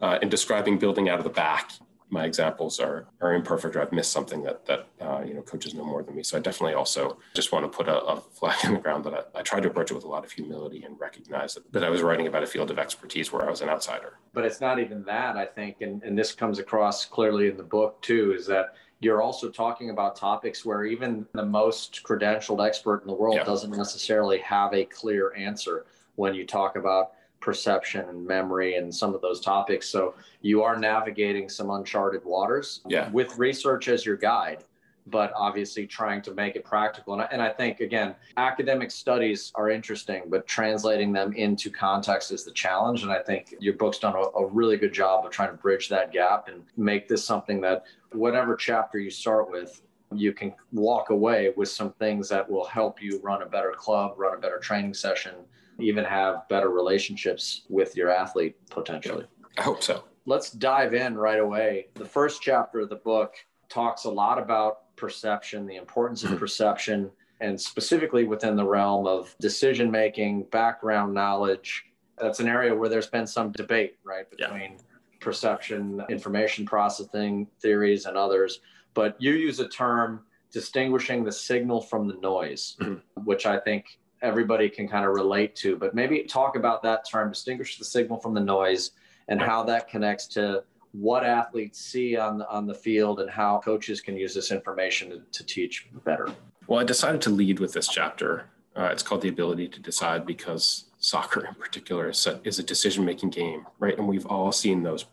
uh, 0.00 0.18
in 0.22 0.28
describing 0.28 0.78
building 0.78 1.08
out 1.08 1.18
of 1.18 1.24
the 1.24 1.30
back 1.30 1.72
my 2.10 2.24
examples 2.24 2.80
are 2.80 3.06
are 3.20 3.34
imperfect 3.34 3.76
or 3.76 3.82
I've 3.82 3.92
missed 3.92 4.12
something 4.12 4.42
that 4.42 4.66
that 4.66 4.88
uh, 5.00 5.22
you 5.24 5.34
know 5.34 5.42
coaches 5.42 5.74
know 5.74 5.84
more 5.84 6.02
than 6.02 6.16
me. 6.16 6.22
So 6.22 6.36
I 6.36 6.40
definitely 6.40 6.74
also 6.74 7.18
just 7.34 7.52
want 7.52 7.64
to 7.64 7.76
put 7.76 7.88
a, 7.88 8.02
a 8.02 8.20
flag 8.20 8.56
in 8.64 8.74
the 8.74 8.80
ground 8.80 9.04
that 9.04 9.14
I, 9.14 9.38
I 9.38 9.42
tried 9.42 9.62
to 9.62 9.68
approach 9.68 9.90
it 9.90 9.94
with 9.94 10.04
a 10.04 10.08
lot 10.08 10.24
of 10.24 10.32
humility 10.32 10.82
and 10.82 10.98
recognize 10.98 11.54
that, 11.54 11.72
that 11.72 11.84
I 11.84 11.90
was 11.90 12.02
writing 12.02 12.26
about 12.26 12.42
a 12.42 12.46
field 12.46 12.70
of 12.70 12.78
expertise 12.78 13.32
where 13.32 13.46
I 13.46 13.50
was 13.50 13.60
an 13.60 13.68
outsider. 13.68 14.18
But 14.32 14.44
it's 14.44 14.60
not 14.60 14.78
even 14.78 15.04
that 15.04 15.36
I 15.36 15.46
think, 15.46 15.80
and, 15.80 16.02
and 16.02 16.18
this 16.18 16.32
comes 16.32 16.58
across 16.58 17.04
clearly 17.04 17.48
in 17.48 17.56
the 17.56 17.62
book 17.62 18.00
too, 18.02 18.34
is 18.36 18.46
that 18.46 18.74
you're 19.00 19.22
also 19.22 19.48
talking 19.48 19.90
about 19.90 20.14
topics 20.14 20.64
where 20.64 20.84
even 20.84 21.26
the 21.32 21.44
most 21.44 22.02
credentialed 22.04 22.66
expert 22.66 23.00
in 23.00 23.06
the 23.06 23.14
world 23.14 23.36
yeah. 23.36 23.44
doesn't 23.44 23.70
necessarily 23.70 24.38
have 24.38 24.74
a 24.74 24.84
clear 24.84 25.32
answer 25.34 25.86
when 26.16 26.34
you 26.34 26.46
talk 26.46 26.76
about 26.76 27.12
perception 27.40 28.08
and 28.08 28.26
memory 28.26 28.76
and 28.76 28.94
some 28.94 29.14
of 29.14 29.20
those 29.22 29.40
topics. 29.40 29.88
So 29.88 30.14
you 30.42 30.62
are 30.62 30.78
navigating 30.78 31.48
some 31.48 31.70
uncharted 31.70 32.24
waters 32.24 32.80
yeah. 32.86 33.10
with 33.10 33.36
research 33.38 33.88
as 33.88 34.04
your 34.04 34.16
guide. 34.16 34.64
but 35.06 35.32
obviously 35.34 35.86
trying 35.86 36.22
to 36.22 36.34
make 36.34 36.56
it 36.56 36.64
practical. 36.64 37.14
And 37.14 37.22
I, 37.22 37.28
and 37.32 37.42
I 37.42 37.50
think, 37.50 37.80
again, 37.80 38.14
academic 38.36 38.90
studies 38.90 39.52
are 39.54 39.70
interesting, 39.70 40.24
but 40.28 40.46
translating 40.46 41.12
them 41.12 41.32
into 41.32 41.70
context 41.70 42.32
is 42.32 42.44
the 42.44 42.52
challenge. 42.52 43.02
And 43.02 43.12
I 43.12 43.22
think 43.22 43.54
your 43.60 43.74
book's 43.74 43.98
done 43.98 44.14
a, 44.14 44.38
a 44.38 44.46
really 44.46 44.76
good 44.76 44.92
job 44.92 45.24
of 45.24 45.30
trying 45.30 45.50
to 45.50 45.56
bridge 45.56 45.88
that 45.88 46.12
gap 46.12 46.48
and 46.48 46.62
make 46.76 47.08
this 47.08 47.24
something 47.24 47.60
that 47.62 47.84
whatever 48.12 48.56
chapter 48.56 48.98
you 48.98 49.10
start 49.10 49.50
with, 49.50 49.82
you 50.12 50.32
can 50.32 50.52
walk 50.72 51.10
away 51.10 51.52
with 51.56 51.68
some 51.68 51.92
things 51.92 52.28
that 52.28 52.48
will 52.50 52.64
help 52.64 53.00
you 53.00 53.20
run 53.22 53.42
a 53.42 53.46
better 53.46 53.72
club, 53.76 54.14
run 54.16 54.36
a 54.36 54.40
better 54.40 54.58
training 54.58 54.92
session, 54.92 55.34
even 55.82 56.04
have 56.04 56.48
better 56.48 56.70
relationships 56.70 57.62
with 57.68 57.96
your 57.96 58.10
athlete 58.10 58.56
potentially. 58.70 59.26
I 59.58 59.62
hope 59.62 59.82
so. 59.82 60.04
Let's 60.26 60.50
dive 60.50 60.94
in 60.94 61.16
right 61.16 61.40
away. 61.40 61.88
The 61.94 62.04
first 62.04 62.42
chapter 62.42 62.80
of 62.80 62.88
the 62.88 62.96
book 62.96 63.34
talks 63.68 64.04
a 64.04 64.10
lot 64.10 64.38
about 64.38 64.96
perception, 64.96 65.66
the 65.66 65.76
importance 65.76 66.24
of 66.24 66.38
perception, 66.38 67.10
and 67.40 67.58
specifically 67.58 68.24
within 68.24 68.54
the 68.54 68.64
realm 68.64 69.06
of 69.06 69.34
decision 69.40 69.90
making, 69.90 70.44
background 70.50 71.14
knowledge. 71.14 71.84
That's 72.18 72.40
an 72.40 72.48
area 72.48 72.74
where 72.74 72.88
there's 72.88 73.06
been 73.06 73.26
some 73.26 73.50
debate, 73.52 73.96
right, 74.04 74.30
between 74.30 74.72
yeah. 74.72 75.18
perception, 75.20 76.04
information 76.10 76.66
processing 76.66 77.46
theories, 77.62 78.04
and 78.04 78.16
others. 78.16 78.60
But 78.92 79.16
you 79.18 79.32
use 79.32 79.58
a 79.58 79.68
term 79.68 80.24
distinguishing 80.52 81.24
the 81.24 81.32
signal 81.32 81.80
from 81.80 82.08
the 82.08 82.14
noise, 82.14 82.76
mm-hmm. 82.80 83.24
which 83.24 83.46
I 83.46 83.58
think 83.58 83.99
everybody 84.22 84.68
can 84.68 84.88
kind 84.88 85.04
of 85.04 85.12
relate 85.14 85.56
to. 85.56 85.76
But 85.76 85.94
maybe 85.94 86.22
talk 86.24 86.56
about 86.56 86.82
that 86.82 87.08
term, 87.08 87.30
distinguish 87.30 87.78
the 87.78 87.84
signal 87.84 88.18
from 88.18 88.34
the 88.34 88.40
noise, 88.40 88.92
and 89.28 89.40
how 89.40 89.62
that 89.64 89.88
connects 89.88 90.26
to 90.28 90.64
what 90.92 91.24
athletes 91.24 91.78
see 91.78 92.16
on 92.16 92.38
the, 92.38 92.48
on 92.48 92.66
the 92.66 92.74
field 92.74 93.20
and 93.20 93.30
how 93.30 93.60
coaches 93.64 94.00
can 94.00 94.16
use 94.16 94.34
this 94.34 94.50
information 94.50 95.10
to, 95.10 95.22
to 95.32 95.44
teach 95.44 95.88
better. 96.04 96.28
Well, 96.66 96.80
I 96.80 96.84
decided 96.84 97.20
to 97.22 97.30
lead 97.30 97.60
with 97.60 97.72
this 97.72 97.88
chapter. 97.88 98.46
Uh, 98.76 98.88
it's 98.92 99.02
called 99.02 99.22
the 99.22 99.28
ability 99.28 99.68
to 99.68 99.80
decide 99.80 100.26
because 100.26 100.86
soccer 100.98 101.46
in 101.46 101.54
particular 101.54 102.10
is 102.10 102.26
a, 102.26 102.40
is 102.44 102.58
a 102.58 102.62
decision 102.62 103.04
making 103.04 103.30
game, 103.30 103.66
right? 103.78 103.96
And 103.96 104.06
we've 104.06 104.26
all 104.26 104.52
seen 104.52 104.82
those 104.82 105.06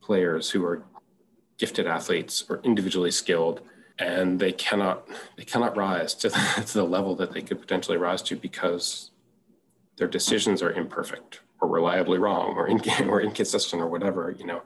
players 0.00 0.50
who 0.50 0.64
are 0.64 0.82
gifted 1.58 1.86
athletes 1.86 2.44
or 2.48 2.60
individually 2.64 3.10
skilled 3.10 3.62
and 3.98 4.40
they 4.40 4.52
cannot 4.52 5.06
they 5.36 5.44
cannot 5.44 5.76
rise 5.76 6.14
to 6.14 6.28
the, 6.28 6.64
to 6.66 6.74
the 6.74 6.84
level 6.84 7.14
that 7.16 7.32
they 7.32 7.42
could 7.42 7.60
potentially 7.60 7.96
rise 7.96 8.22
to 8.22 8.36
because 8.36 9.10
their 9.96 10.08
decisions 10.08 10.62
are 10.62 10.72
imperfect 10.72 11.40
or 11.60 11.68
reliably 11.68 12.18
wrong 12.18 12.54
or, 12.56 12.66
in, 12.66 12.80
or 13.08 13.20
inconsistent 13.20 13.80
or 13.80 13.88
whatever 13.88 14.34
you 14.36 14.46
know. 14.46 14.62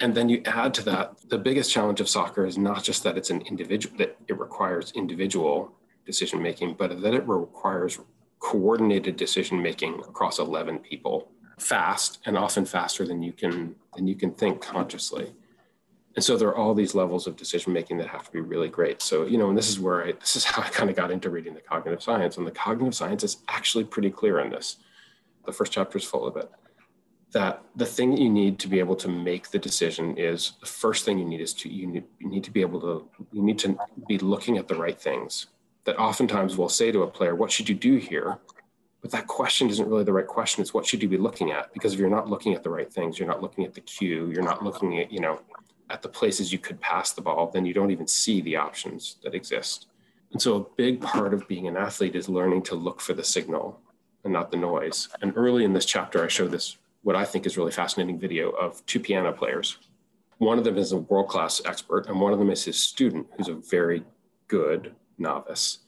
And 0.00 0.14
then 0.14 0.28
you 0.28 0.42
add 0.44 0.74
to 0.74 0.84
that 0.84 1.16
the 1.28 1.38
biggest 1.38 1.72
challenge 1.72 2.00
of 2.00 2.08
soccer 2.08 2.46
is 2.46 2.56
not 2.56 2.84
just 2.84 3.02
that 3.02 3.16
it's 3.16 3.30
an 3.30 3.40
individual 3.42 3.96
that 3.98 4.16
it 4.28 4.38
requires 4.38 4.92
individual 4.92 5.72
decision 6.06 6.42
making 6.42 6.74
but 6.74 7.00
that 7.02 7.14
it 7.14 7.26
requires 7.26 7.98
coordinated 8.38 9.16
decision 9.16 9.60
making 9.60 9.94
across 10.00 10.38
11 10.38 10.78
people 10.78 11.30
fast 11.58 12.20
and 12.24 12.38
often 12.38 12.64
faster 12.64 13.04
than 13.04 13.22
you 13.22 13.32
can 13.32 13.74
than 13.96 14.06
you 14.06 14.14
can 14.14 14.32
think 14.32 14.60
consciously 14.60 15.34
and 16.18 16.24
so 16.24 16.36
there 16.36 16.48
are 16.48 16.56
all 16.56 16.74
these 16.74 16.96
levels 16.96 17.28
of 17.28 17.36
decision 17.36 17.72
making 17.72 17.96
that 17.98 18.08
have 18.08 18.24
to 18.24 18.32
be 18.32 18.40
really 18.40 18.68
great. 18.68 19.00
So 19.00 19.24
you 19.24 19.38
know 19.38 19.50
and 19.50 19.56
this 19.56 19.70
is 19.70 19.78
where 19.78 20.04
i 20.04 20.10
this 20.10 20.34
is 20.34 20.42
how 20.50 20.62
i 20.62 20.68
kind 20.68 20.90
of 20.90 20.96
got 20.96 21.12
into 21.12 21.30
reading 21.30 21.54
the 21.54 21.60
cognitive 21.60 22.02
science 22.02 22.38
and 22.38 22.44
the 22.44 22.50
cognitive 22.50 22.96
science 22.96 23.22
is 23.22 23.36
actually 23.46 23.84
pretty 23.84 24.10
clear 24.10 24.40
in 24.40 24.50
this. 24.50 24.78
The 25.46 25.52
first 25.52 25.70
chapter 25.70 25.96
is 25.96 26.02
full 26.02 26.26
of 26.26 26.36
it. 26.36 26.50
That 27.30 27.62
the 27.76 27.86
thing 27.86 28.10
that 28.10 28.20
you 28.20 28.30
need 28.30 28.58
to 28.58 28.66
be 28.66 28.80
able 28.80 28.96
to 28.96 29.06
make 29.06 29.50
the 29.50 29.60
decision 29.60 30.18
is 30.18 30.54
the 30.58 30.66
first 30.66 31.04
thing 31.04 31.20
you 31.20 31.24
need 31.24 31.40
is 31.40 31.54
to 31.54 31.68
you 31.68 31.86
need, 31.86 32.02
you 32.18 32.28
need 32.28 32.42
to 32.42 32.50
be 32.50 32.62
able 32.62 32.80
to 32.80 33.08
you 33.30 33.44
need 33.44 33.60
to 33.60 33.78
be 34.08 34.18
looking 34.18 34.58
at 34.58 34.66
the 34.66 34.74
right 34.74 35.00
things. 35.00 35.46
That 35.84 35.98
oftentimes 35.98 36.56
we'll 36.56 36.68
say 36.68 36.90
to 36.90 37.04
a 37.04 37.06
player 37.06 37.36
what 37.36 37.52
should 37.52 37.68
you 37.68 37.76
do 37.76 37.94
here? 37.94 38.38
But 39.02 39.12
that 39.12 39.28
question 39.28 39.70
isn't 39.70 39.88
really 39.88 40.02
the 40.02 40.12
right 40.12 40.26
question. 40.26 40.62
It's 40.62 40.74
what 40.74 40.84
should 40.84 41.00
you 41.00 41.08
be 41.08 41.16
looking 41.16 41.52
at? 41.52 41.72
Because 41.72 41.92
if 41.94 42.00
you're 42.00 42.10
not 42.10 42.28
looking 42.28 42.54
at 42.54 42.64
the 42.64 42.70
right 42.70 42.92
things 42.92 43.20
you're 43.20 43.28
not 43.28 43.40
looking 43.40 43.64
at 43.64 43.72
the 43.72 43.82
cue 43.82 44.32
you're 44.32 44.42
not 44.42 44.64
looking 44.64 44.98
at 44.98 45.12
you 45.12 45.20
know 45.20 45.38
at 45.90 46.02
the 46.02 46.08
places 46.08 46.52
you 46.52 46.58
could 46.58 46.80
pass 46.80 47.12
the 47.12 47.20
ball, 47.20 47.50
then 47.52 47.64
you 47.66 47.74
don't 47.74 47.90
even 47.90 48.06
see 48.06 48.40
the 48.40 48.56
options 48.56 49.16
that 49.22 49.34
exist. 49.34 49.86
And 50.32 50.40
so 50.40 50.56
a 50.56 50.66
big 50.76 51.00
part 51.00 51.32
of 51.32 51.48
being 51.48 51.66
an 51.66 51.76
athlete 51.76 52.14
is 52.14 52.28
learning 52.28 52.62
to 52.64 52.74
look 52.74 53.00
for 53.00 53.14
the 53.14 53.24
signal 53.24 53.80
and 54.24 54.32
not 54.32 54.50
the 54.50 54.56
noise. 54.56 55.08
And 55.22 55.32
early 55.36 55.64
in 55.64 55.72
this 55.72 55.86
chapter, 55.86 56.22
I 56.22 56.28
show 56.28 56.48
this, 56.48 56.76
what 57.02 57.16
I 57.16 57.24
think 57.24 57.46
is 57.46 57.56
really 57.56 57.72
fascinating 57.72 58.18
video 58.18 58.50
of 58.50 58.84
two 58.86 59.00
piano 59.00 59.32
players. 59.32 59.78
One 60.38 60.58
of 60.58 60.64
them 60.64 60.76
is 60.76 60.92
a 60.92 60.98
world 60.98 61.28
class 61.28 61.62
expert, 61.64 62.06
and 62.06 62.20
one 62.20 62.32
of 62.32 62.38
them 62.38 62.50
is 62.50 62.64
his 62.64 62.80
student, 62.80 63.26
who's 63.36 63.48
a 63.48 63.54
very 63.54 64.04
good 64.46 64.94
novice. 65.16 65.78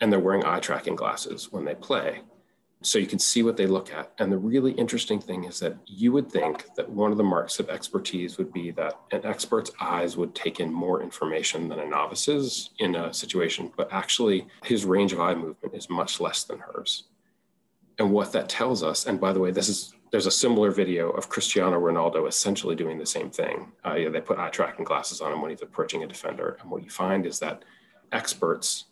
And 0.00 0.10
they're 0.10 0.18
wearing 0.18 0.44
eye 0.44 0.60
tracking 0.60 0.96
glasses 0.96 1.52
when 1.52 1.64
they 1.64 1.74
play 1.74 2.22
so 2.84 2.98
you 2.98 3.06
can 3.06 3.18
see 3.18 3.42
what 3.42 3.56
they 3.56 3.66
look 3.66 3.92
at. 3.92 4.12
And 4.18 4.30
the 4.30 4.38
really 4.38 4.72
interesting 4.72 5.20
thing 5.20 5.44
is 5.44 5.58
that 5.60 5.76
you 5.86 6.12
would 6.12 6.30
think 6.30 6.66
that 6.76 6.88
one 6.88 7.12
of 7.12 7.18
the 7.18 7.24
marks 7.24 7.58
of 7.58 7.68
expertise 7.70 8.36
would 8.36 8.52
be 8.52 8.70
that 8.72 9.00
an 9.10 9.24
expert's 9.24 9.70
eyes 9.80 10.16
would 10.16 10.34
take 10.34 10.60
in 10.60 10.72
more 10.72 11.02
information 11.02 11.68
than 11.68 11.78
a 11.78 11.86
novice's 11.86 12.70
in 12.78 12.94
a 12.94 13.12
situation, 13.12 13.72
but 13.76 13.92
actually 13.92 14.46
his 14.64 14.84
range 14.84 15.12
of 15.12 15.20
eye 15.20 15.34
movement 15.34 15.74
is 15.74 15.88
much 15.88 16.20
less 16.20 16.44
than 16.44 16.58
hers. 16.58 17.04
And 17.98 18.10
what 18.10 18.32
that 18.32 18.48
tells 18.48 18.82
us, 18.82 19.06
and 19.06 19.20
by 19.20 19.32
the 19.32 19.40
way, 19.40 19.50
this 19.50 19.68
is 19.68 19.94
there's 20.10 20.26
a 20.26 20.30
similar 20.30 20.70
video 20.70 21.10
of 21.10 21.28
Cristiano 21.28 21.80
Ronaldo 21.80 22.28
essentially 22.28 22.76
doing 22.76 22.98
the 22.98 23.06
same 23.06 23.30
thing. 23.30 23.72
Uh, 23.82 23.94
they 23.94 24.20
put 24.20 24.38
eye 24.38 24.48
tracking 24.50 24.84
glasses 24.84 25.20
on 25.20 25.32
him 25.32 25.42
when 25.42 25.50
he's 25.50 25.62
approaching 25.62 26.04
a 26.04 26.06
defender, 26.06 26.56
and 26.60 26.70
what 26.70 26.84
you 26.84 26.90
find 26.90 27.26
is 27.26 27.40
that 27.40 27.64
experts 28.12 28.84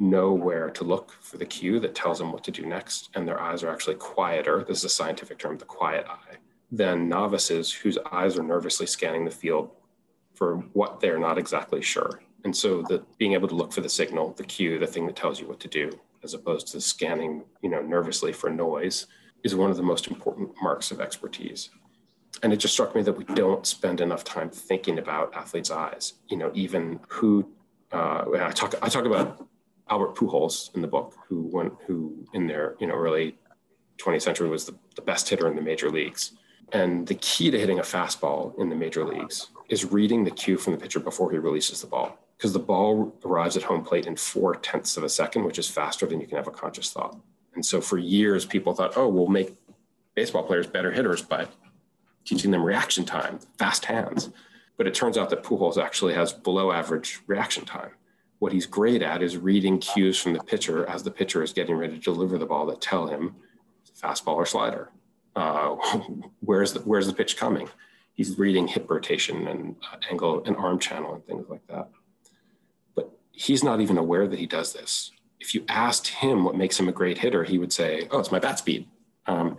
know 0.00 0.32
where 0.32 0.70
to 0.70 0.82
look 0.82 1.12
for 1.20 1.36
the 1.36 1.46
cue 1.46 1.78
that 1.78 1.94
tells 1.94 2.18
them 2.18 2.32
what 2.32 2.42
to 2.44 2.50
do 2.50 2.64
next, 2.64 3.10
and 3.14 3.28
their 3.28 3.40
eyes 3.40 3.62
are 3.62 3.70
actually 3.70 3.96
quieter. 3.96 4.64
This 4.66 4.78
is 4.78 4.84
a 4.84 4.88
scientific 4.88 5.38
term, 5.38 5.58
the 5.58 5.64
quiet 5.66 6.06
eye, 6.08 6.36
than 6.72 7.08
novices 7.08 7.70
whose 7.70 7.98
eyes 8.10 8.38
are 8.38 8.42
nervously 8.42 8.86
scanning 8.86 9.24
the 9.24 9.30
field 9.30 9.70
for 10.34 10.56
what 10.72 11.00
they're 11.00 11.18
not 11.18 11.38
exactly 11.38 11.82
sure. 11.82 12.22
And 12.44 12.56
so 12.56 12.82
the 12.82 13.04
being 13.18 13.34
able 13.34 13.48
to 13.48 13.54
look 13.54 13.72
for 13.72 13.82
the 13.82 13.88
signal, 13.88 14.32
the 14.32 14.44
cue, 14.44 14.78
the 14.78 14.86
thing 14.86 15.06
that 15.06 15.16
tells 15.16 15.38
you 15.38 15.46
what 15.46 15.60
to 15.60 15.68
do, 15.68 15.92
as 16.24 16.32
opposed 16.32 16.68
to 16.68 16.80
scanning, 16.80 17.44
you 17.60 17.68
know, 17.68 17.82
nervously 17.82 18.32
for 18.32 18.48
noise, 18.48 19.06
is 19.44 19.54
one 19.54 19.70
of 19.70 19.76
the 19.76 19.82
most 19.82 20.06
important 20.08 20.50
marks 20.62 20.90
of 20.90 21.00
expertise. 21.00 21.68
And 22.42 22.54
it 22.54 22.56
just 22.56 22.72
struck 22.72 22.94
me 22.94 23.02
that 23.02 23.12
we 23.12 23.24
don't 23.24 23.66
spend 23.66 24.00
enough 24.00 24.24
time 24.24 24.48
thinking 24.48 24.98
about 24.98 25.34
athletes' 25.34 25.70
eyes. 25.70 26.14
You 26.28 26.38
know, 26.38 26.50
even 26.54 27.00
who 27.08 27.50
uh, 27.92 28.24
I 28.40 28.50
talk 28.52 28.74
I 28.80 28.88
talk 28.88 29.04
about 29.04 29.46
Albert 29.90 30.14
Pujols 30.14 30.74
in 30.74 30.82
the 30.82 30.88
book, 30.88 31.16
who 31.28 31.42
went, 31.52 31.74
who 31.86 32.24
in 32.32 32.46
their 32.46 32.76
you 32.78 32.86
know 32.86 32.94
early 32.94 33.36
20th 33.98 34.22
century 34.22 34.48
was 34.48 34.64
the, 34.64 34.74
the 34.96 35.02
best 35.02 35.28
hitter 35.28 35.46
in 35.48 35.56
the 35.56 35.62
major 35.62 35.90
leagues. 35.90 36.32
And 36.72 37.06
the 37.06 37.16
key 37.16 37.50
to 37.50 37.58
hitting 37.58 37.80
a 37.80 37.82
fastball 37.82 38.58
in 38.58 38.68
the 38.68 38.76
major 38.76 39.04
leagues 39.04 39.48
is 39.68 39.90
reading 39.90 40.24
the 40.24 40.30
cue 40.30 40.56
from 40.56 40.72
the 40.72 40.78
pitcher 40.78 41.00
before 41.00 41.30
he 41.30 41.38
releases 41.38 41.80
the 41.80 41.86
ball, 41.88 42.16
because 42.36 42.52
the 42.52 42.60
ball 42.60 43.14
arrives 43.24 43.56
at 43.56 43.64
home 43.64 43.84
plate 43.84 44.06
in 44.06 44.16
four 44.16 44.54
tenths 44.54 44.96
of 44.96 45.02
a 45.02 45.08
second, 45.08 45.44
which 45.44 45.58
is 45.58 45.68
faster 45.68 46.06
than 46.06 46.20
you 46.20 46.26
can 46.26 46.36
have 46.36 46.46
a 46.46 46.52
conscious 46.52 46.92
thought. 46.92 47.16
And 47.54 47.66
so 47.66 47.80
for 47.80 47.98
years, 47.98 48.44
people 48.44 48.72
thought, 48.72 48.96
oh, 48.96 49.08
we'll 49.08 49.26
make 49.26 49.56
baseball 50.14 50.44
players 50.44 50.66
better 50.66 50.92
hitters 50.92 51.22
by 51.22 51.48
teaching 52.24 52.52
them 52.52 52.62
reaction 52.62 53.04
time, 53.04 53.40
fast 53.58 53.86
hands. 53.86 54.30
But 54.76 54.86
it 54.86 54.94
turns 54.94 55.18
out 55.18 55.30
that 55.30 55.42
Pujols 55.42 55.82
actually 55.82 56.14
has 56.14 56.32
below 56.32 56.70
average 56.70 57.20
reaction 57.26 57.64
time. 57.64 57.90
What 58.40 58.54
he's 58.54 58.66
great 58.66 59.02
at 59.02 59.22
is 59.22 59.36
reading 59.36 59.78
cues 59.78 60.18
from 60.18 60.32
the 60.32 60.42
pitcher 60.42 60.88
as 60.88 61.02
the 61.02 61.10
pitcher 61.10 61.42
is 61.42 61.52
getting 61.52 61.76
ready 61.76 61.96
to 61.96 62.00
deliver 62.00 62.38
the 62.38 62.46
ball 62.46 62.66
that 62.66 62.80
tell 62.80 63.06
him 63.06 63.36
fastball 64.02 64.34
or 64.34 64.46
slider. 64.46 64.90
Uh, 65.36 65.76
where's 66.40 66.72
the 66.72 66.80
where's 66.80 67.06
the 67.06 67.12
pitch 67.12 67.36
coming? 67.36 67.68
He's 68.14 68.38
reading 68.38 68.66
hip 68.66 68.90
rotation 68.90 69.46
and 69.46 69.76
uh, 69.92 69.96
angle 70.10 70.42
and 70.44 70.56
arm 70.56 70.78
channel 70.78 71.14
and 71.14 71.26
things 71.26 71.48
like 71.50 71.66
that. 71.68 71.90
But 72.94 73.10
he's 73.30 73.62
not 73.62 73.82
even 73.82 73.98
aware 73.98 74.26
that 74.26 74.38
he 74.38 74.46
does 74.46 74.72
this. 74.72 75.12
If 75.38 75.54
you 75.54 75.64
asked 75.68 76.08
him 76.08 76.42
what 76.42 76.56
makes 76.56 76.80
him 76.80 76.88
a 76.88 76.92
great 76.92 77.18
hitter, 77.18 77.44
he 77.44 77.58
would 77.58 77.74
say, 77.74 78.08
"Oh, 78.10 78.20
it's 78.20 78.32
my 78.32 78.38
bat 78.38 78.58
speed." 78.58 78.88
Um, 79.26 79.58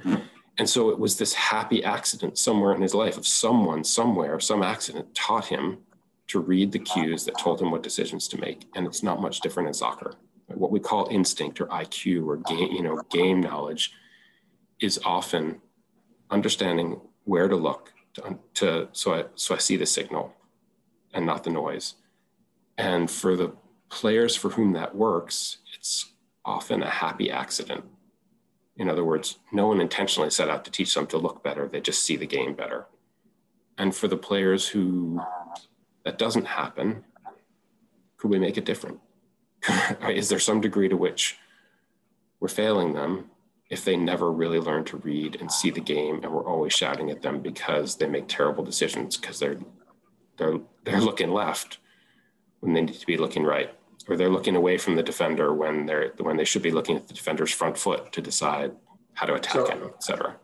and 0.58 0.68
so 0.68 0.90
it 0.90 0.98
was 0.98 1.20
this 1.20 1.36
happy 1.36 1.84
accident 1.84 2.40
somewhere 2.40 2.74
in 2.74 2.82
his 2.82 2.96
life 2.96 3.16
of 3.16 3.28
someone 3.28 3.84
somewhere, 3.84 4.40
some 4.40 4.64
accident 4.64 5.14
taught 5.14 5.46
him 5.46 5.78
to 6.32 6.40
read 6.40 6.72
the 6.72 6.80
cues 6.80 7.26
that 7.26 7.38
told 7.38 7.62
him 7.62 7.72
what 7.72 7.84
decisions 7.84 8.28
to 8.30 8.38
make. 8.38 8.66
And 8.76 8.88
it's 8.88 9.04
not 9.04 9.22
much 9.22 9.42
different 9.42 9.68
in 9.68 9.74
soccer. 9.74 10.14
What 10.48 10.72
we 10.72 10.80
call 10.80 11.08
instinct 11.12 11.60
or 11.60 11.66
IQ 11.68 12.26
or 12.26 12.38
game, 12.38 12.72
you 12.72 12.82
know, 12.82 13.02
game 13.10 13.42
knowledge 13.42 13.94
is 14.80 15.00
often 15.04 15.62
understanding 16.30 17.02
where 17.26 17.50
to 17.50 17.56
look 17.56 17.94
to, 18.14 18.38
to 18.56 18.88
so 18.94 19.14
I 19.14 19.26
so 19.36 19.56
I 19.56 19.58
see 19.58 19.76
the 19.76 19.86
signal 19.86 20.34
and 21.14 21.26
not 21.26 21.44
the 21.44 21.50
noise. 21.50 21.96
And 22.78 23.12
for 23.12 23.36
the 23.36 23.54
players 23.90 24.36
for 24.36 24.50
whom 24.50 24.72
that 24.74 24.96
works, 24.96 25.58
it's 25.78 26.14
often 26.46 26.82
a 26.82 26.90
happy 26.90 27.30
accident. 27.30 27.84
In 28.78 28.90
other 28.90 29.04
words, 29.04 29.40
no 29.52 29.68
one 29.68 29.82
intentionally 29.82 30.30
set 30.30 30.50
out 30.50 30.64
to 30.66 30.72
teach 30.72 30.94
them 30.94 31.08
to 31.08 31.18
look 31.18 31.44
better, 31.44 31.68
they 31.68 31.82
just 31.82 32.04
see 32.04 32.16
the 32.16 32.26
game 32.26 32.54
better. 32.54 32.88
And 33.78 33.94
for 33.94 34.08
the 34.08 34.18
players 34.18 34.68
who 34.68 35.20
that 36.04 36.18
doesn't 36.18 36.46
happen, 36.46 37.04
could 38.18 38.32
we 38.32 38.40
make 38.40 38.58
it 38.58 38.66
different? 38.66 39.00
Is 40.10 40.30
there 40.30 40.40
some 40.40 40.62
degree 40.62 40.90
to 40.90 40.98
which 40.98 41.38
we're 42.40 42.48
failing 42.48 42.94
them 42.94 43.30
if 43.70 43.86
they 43.86 43.96
never 43.96 44.32
really 44.32 44.60
learn 44.60 44.84
to 44.84 44.98
read 44.98 45.38
and 45.40 45.52
see 45.52 45.72
the 45.72 45.80
game 45.80 46.20
and 46.24 46.32
we're 46.32 46.46
always 46.46 46.74
shouting 46.74 47.10
at 47.10 47.22
them 47.22 47.40
because 47.40 47.96
they 47.96 48.08
make 48.08 48.28
terrible 48.28 48.64
decisions 48.64 49.16
because 49.16 49.40
they're 49.40 49.58
they're 50.38 50.60
they're 50.84 51.00
looking 51.00 51.32
left 51.32 51.78
when 52.60 52.74
they 52.74 52.82
need 52.82 53.00
to 53.00 53.06
be 53.06 53.18
looking 53.18 53.44
right 53.44 53.74
or 54.10 54.18
they're 54.18 54.30
looking 54.30 54.56
away 54.56 54.78
from 54.78 54.96
the 54.96 55.04
defender 55.04 55.54
when 55.54 55.86
they're 55.86 56.12
when 56.18 56.36
they 56.36 56.44
should 56.44 56.62
be 56.62 56.72
looking 56.72 56.98
at 56.98 57.08
the 57.08 57.14
defender's 57.14 57.52
front 57.52 57.78
foot 57.78 58.12
to 58.12 58.22
decide 58.22 58.72
how 59.14 59.26
to 59.26 59.36
attack 59.36 59.54
so, 59.54 59.72
him, 59.72 59.84
etc. 59.96 60.36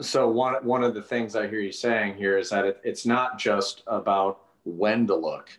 So 0.00 0.28
one 0.28 0.54
one 0.64 0.84
of 0.84 0.94
the 0.94 1.02
things 1.02 1.34
I 1.34 1.48
hear 1.48 1.60
you 1.60 1.72
saying 1.72 2.16
here 2.16 2.38
is 2.38 2.50
that 2.50 2.64
it, 2.64 2.80
it's 2.84 3.06
not 3.06 3.38
just 3.38 3.82
about 3.86 4.40
when 4.68 5.06
to 5.06 5.14
look, 5.14 5.50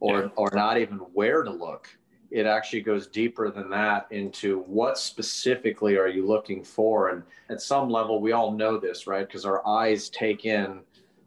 or 0.00 0.22
yeah. 0.22 0.28
or 0.36 0.50
not 0.52 0.78
even 0.78 0.98
where 0.98 1.42
to 1.42 1.50
look. 1.50 1.88
It 2.30 2.44
actually 2.44 2.82
goes 2.82 3.06
deeper 3.06 3.50
than 3.50 3.70
that 3.70 4.06
into 4.10 4.60
what 4.60 4.98
specifically 4.98 5.96
are 5.96 6.08
you 6.08 6.26
looking 6.26 6.62
for, 6.62 7.08
and 7.08 7.22
at 7.48 7.62
some 7.62 7.88
level 7.88 8.20
we 8.20 8.32
all 8.32 8.52
know 8.52 8.78
this, 8.78 9.06
right? 9.06 9.26
Because 9.26 9.44
our 9.44 9.66
eyes 9.66 10.10
take 10.10 10.44
in 10.44 10.80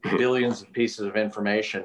billions 0.18 0.62
of 0.62 0.72
pieces 0.74 1.06
of 1.06 1.16
information 1.16 1.84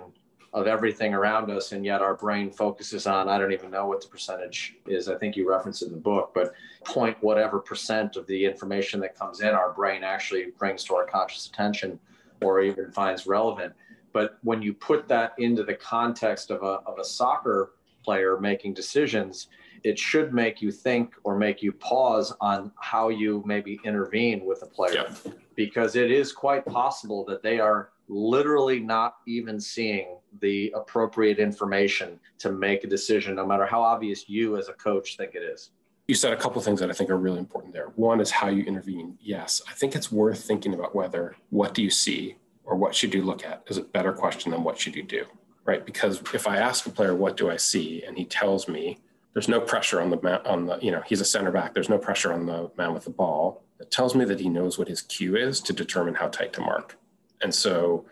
of 0.57 0.67
everything 0.67 1.12
around 1.12 1.50
us 1.50 1.73
and 1.73 1.85
yet 1.85 2.00
our 2.00 2.15
brain 2.15 2.50
focuses 2.50 3.07
on 3.07 3.29
i 3.29 3.37
don't 3.37 3.53
even 3.53 3.71
know 3.71 3.87
what 3.87 4.00
the 4.00 4.09
percentage 4.09 4.76
is 4.87 5.07
i 5.07 5.15
think 5.15 5.37
you 5.37 5.49
reference 5.49 5.83
it 5.83 5.87
in 5.87 5.93
the 5.93 5.99
book 5.99 6.31
but 6.35 6.55
point 6.85 7.17
whatever 7.21 7.61
percent 7.61 8.17
of 8.17 8.26
the 8.26 8.45
information 8.45 8.99
that 8.99 9.15
comes 9.15 9.43
in 9.43 9.49
our 9.49 9.73
brain 9.75 10.03
actually 10.03 10.47
brings 10.59 10.83
to 10.83 10.95
our 10.95 11.05
conscious 11.05 11.47
attention 11.47 11.99
or 12.43 12.61
even 12.62 12.91
finds 12.91 13.26
relevant 13.26 13.73
but 14.17 14.39
when 14.43 14.63
you 14.63 14.73
put 14.73 15.07
that 15.09 15.35
into 15.37 15.63
the 15.63 15.75
context 15.75 16.51
of 16.51 16.63
a, 16.63 16.81
of 16.91 16.99
a 16.99 17.05
soccer 17.05 17.73
player 18.03 18.39
making 18.41 18.73
decisions 18.73 19.49
it 19.85 19.99
should 19.99 20.33
make 20.33 20.63
you 20.63 20.73
think 20.73 21.15
or 21.23 21.37
make 21.37 21.63
you 21.63 21.71
pause 21.71 22.33
on 22.41 22.73
how 22.81 23.11
you 23.11 23.43
maybe 23.47 23.79
intervene 23.85 24.45
with 24.47 24.63
a 24.63 24.67
player 24.67 25.05
yeah. 25.07 25.33
because 25.55 25.97
it 25.97 26.11
is 26.11 26.33
quite 26.33 26.65
possible 26.65 27.27
that 27.27 27.43
they 27.43 27.61
are 27.61 27.91
literally 28.09 28.81
not 28.81 29.17
even 29.27 29.61
seeing 29.61 30.17
the 30.41 30.73
appropriate 30.75 31.39
information 31.39 32.19
to 32.39 32.51
make 32.53 32.85
a 32.85 32.87
decision, 32.87 33.35
no 33.35 33.47
matter 33.47 33.67
how 33.67 33.83
obvious 33.83 34.29
you 34.29 34.57
as 34.57 34.69
a 34.69 34.73
coach 34.73 35.17
think 35.17 35.35
it 35.35 35.43
is. 35.43 35.71
You 36.09 36.15
said 36.15 36.33
a 36.33 36.37
couple 36.37 36.63
things 36.63 36.81
that 36.81 36.91
I 36.91 36.93
think 36.93 37.11
are 37.11 37.17
really 37.17 37.39
important 37.39 37.73
there. 37.73 37.93
One 37.97 38.21
is 38.21 38.31
how 38.31 38.49
you 38.49 38.63
intervene. 38.65 39.19
Yes, 39.21 39.61
I 39.69 39.73
think 39.73 39.95
it's 39.95 40.11
worth 40.11 40.41
thinking 40.43 40.73
about 40.73 40.95
whether 40.95 41.37
what 41.51 41.75
do 41.75 41.83
you 41.83 41.91
see 41.91 42.37
or 42.67 42.77
what 42.77 42.95
should 42.95 43.15
you 43.15 43.23
look 43.23 43.45
at 43.45 43.63
is 43.69 43.79
a 43.79 43.83
better 43.83 44.13
question 44.13 44.51
than 44.51 44.65
what 44.65 44.79
should 44.79 44.97
you 44.97 45.03
do, 45.03 45.25
right? 45.65 45.87
Because 45.87 46.21
if 46.35 46.47
I 46.47 46.59
ask 46.59 46.85
a 46.87 46.91
player, 46.91 47.15
what 47.15 47.37
do 47.37 47.51
I 47.51 47.57
see? 47.57 48.03
And 48.03 48.19
he 48.19 48.25
tells 48.25 48.69
me, 48.69 48.99
there's 49.33 49.49
no 49.49 49.61
pressure 49.61 50.01
on 50.01 50.11
the 50.11 50.51
on 50.51 50.67
the, 50.67 50.79
you 50.81 50.91
know, 50.91 51.03
he's 51.07 51.21
a 51.21 51.25
center 51.25 51.51
back. 51.51 51.75
There's 51.75 51.89
no 51.89 51.99
pressure 51.99 52.33
on 52.33 52.47
the 52.47 52.71
man 52.77 52.93
with 52.93 53.05
the 53.05 53.11
ball. 53.11 53.63
It 53.79 53.91
tells 53.91 54.15
me 54.15 54.25
that 54.25 54.41
he 54.41 54.49
knows 54.49 54.79
what 54.79 54.89
his 54.89 55.03
cue 55.03 55.37
is 55.37 55.61
to 55.61 55.73
determine 55.73 56.15
how 56.15 56.29
tight 56.29 56.53
to 56.55 56.61
mark. 56.61 56.99
And 57.43 57.55
so 57.55 58.07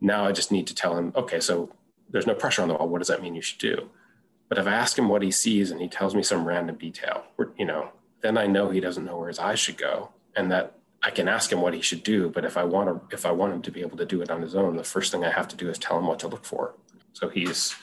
now 0.00 0.24
I 0.24 0.32
just 0.32 0.50
need 0.50 0.66
to 0.68 0.74
tell 0.74 0.96
him, 0.96 1.12
okay, 1.14 1.38
so 1.40 1.70
there's 2.08 2.26
no 2.26 2.34
pressure 2.34 2.62
on 2.62 2.68
the 2.68 2.74
wall. 2.74 2.88
What 2.88 2.98
does 2.98 3.08
that 3.08 3.22
mean 3.22 3.34
you 3.34 3.42
should 3.42 3.58
do? 3.58 3.90
But 4.48 4.58
if 4.58 4.66
I 4.66 4.72
ask 4.72 4.98
him 4.98 5.08
what 5.08 5.22
he 5.22 5.30
sees 5.30 5.70
and 5.70 5.80
he 5.80 5.88
tells 5.88 6.14
me 6.14 6.22
some 6.22 6.46
random 6.46 6.76
detail, 6.76 7.24
you 7.58 7.66
know, 7.66 7.90
then 8.22 8.36
I 8.36 8.46
know 8.46 8.70
he 8.70 8.80
doesn't 8.80 9.04
know 9.04 9.18
where 9.18 9.28
his 9.28 9.38
eyes 9.38 9.60
should 9.60 9.76
go, 9.76 10.10
and 10.34 10.50
that 10.50 10.74
I 11.02 11.10
can 11.10 11.28
ask 11.28 11.50
him 11.50 11.62
what 11.62 11.74
he 11.74 11.80
should 11.80 12.02
do. 12.02 12.28
But 12.28 12.44
if 12.44 12.56
I 12.56 12.64
want 12.64 12.88
to, 12.88 13.14
if 13.14 13.24
I 13.24 13.30
want 13.30 13.54
him 13.54 13.62
to 13.62 13.70
be 13.70 13.80
able 13.80 13.96
to 13.96 14.04
do 14.04 14.20
it 14.20 14.30
on 14.30 14.42
his 14.42 14.54
own, 14.54 14.76
the 14.76 14.84
first 14.84 15.12
thing 15.12 15.24
I 15.24 15.30
have 15.30 15.48
to 15.48 15.56
do 15.56 15.68
is 15.70 15.78
tell 15.78 15.98
him 15.98 16.06
what 16.06 16.18
to 16.20 16.28
look 16.28 16.44
for. 16.44 16.74
So 17.12 17.28
he's 17.28 17.74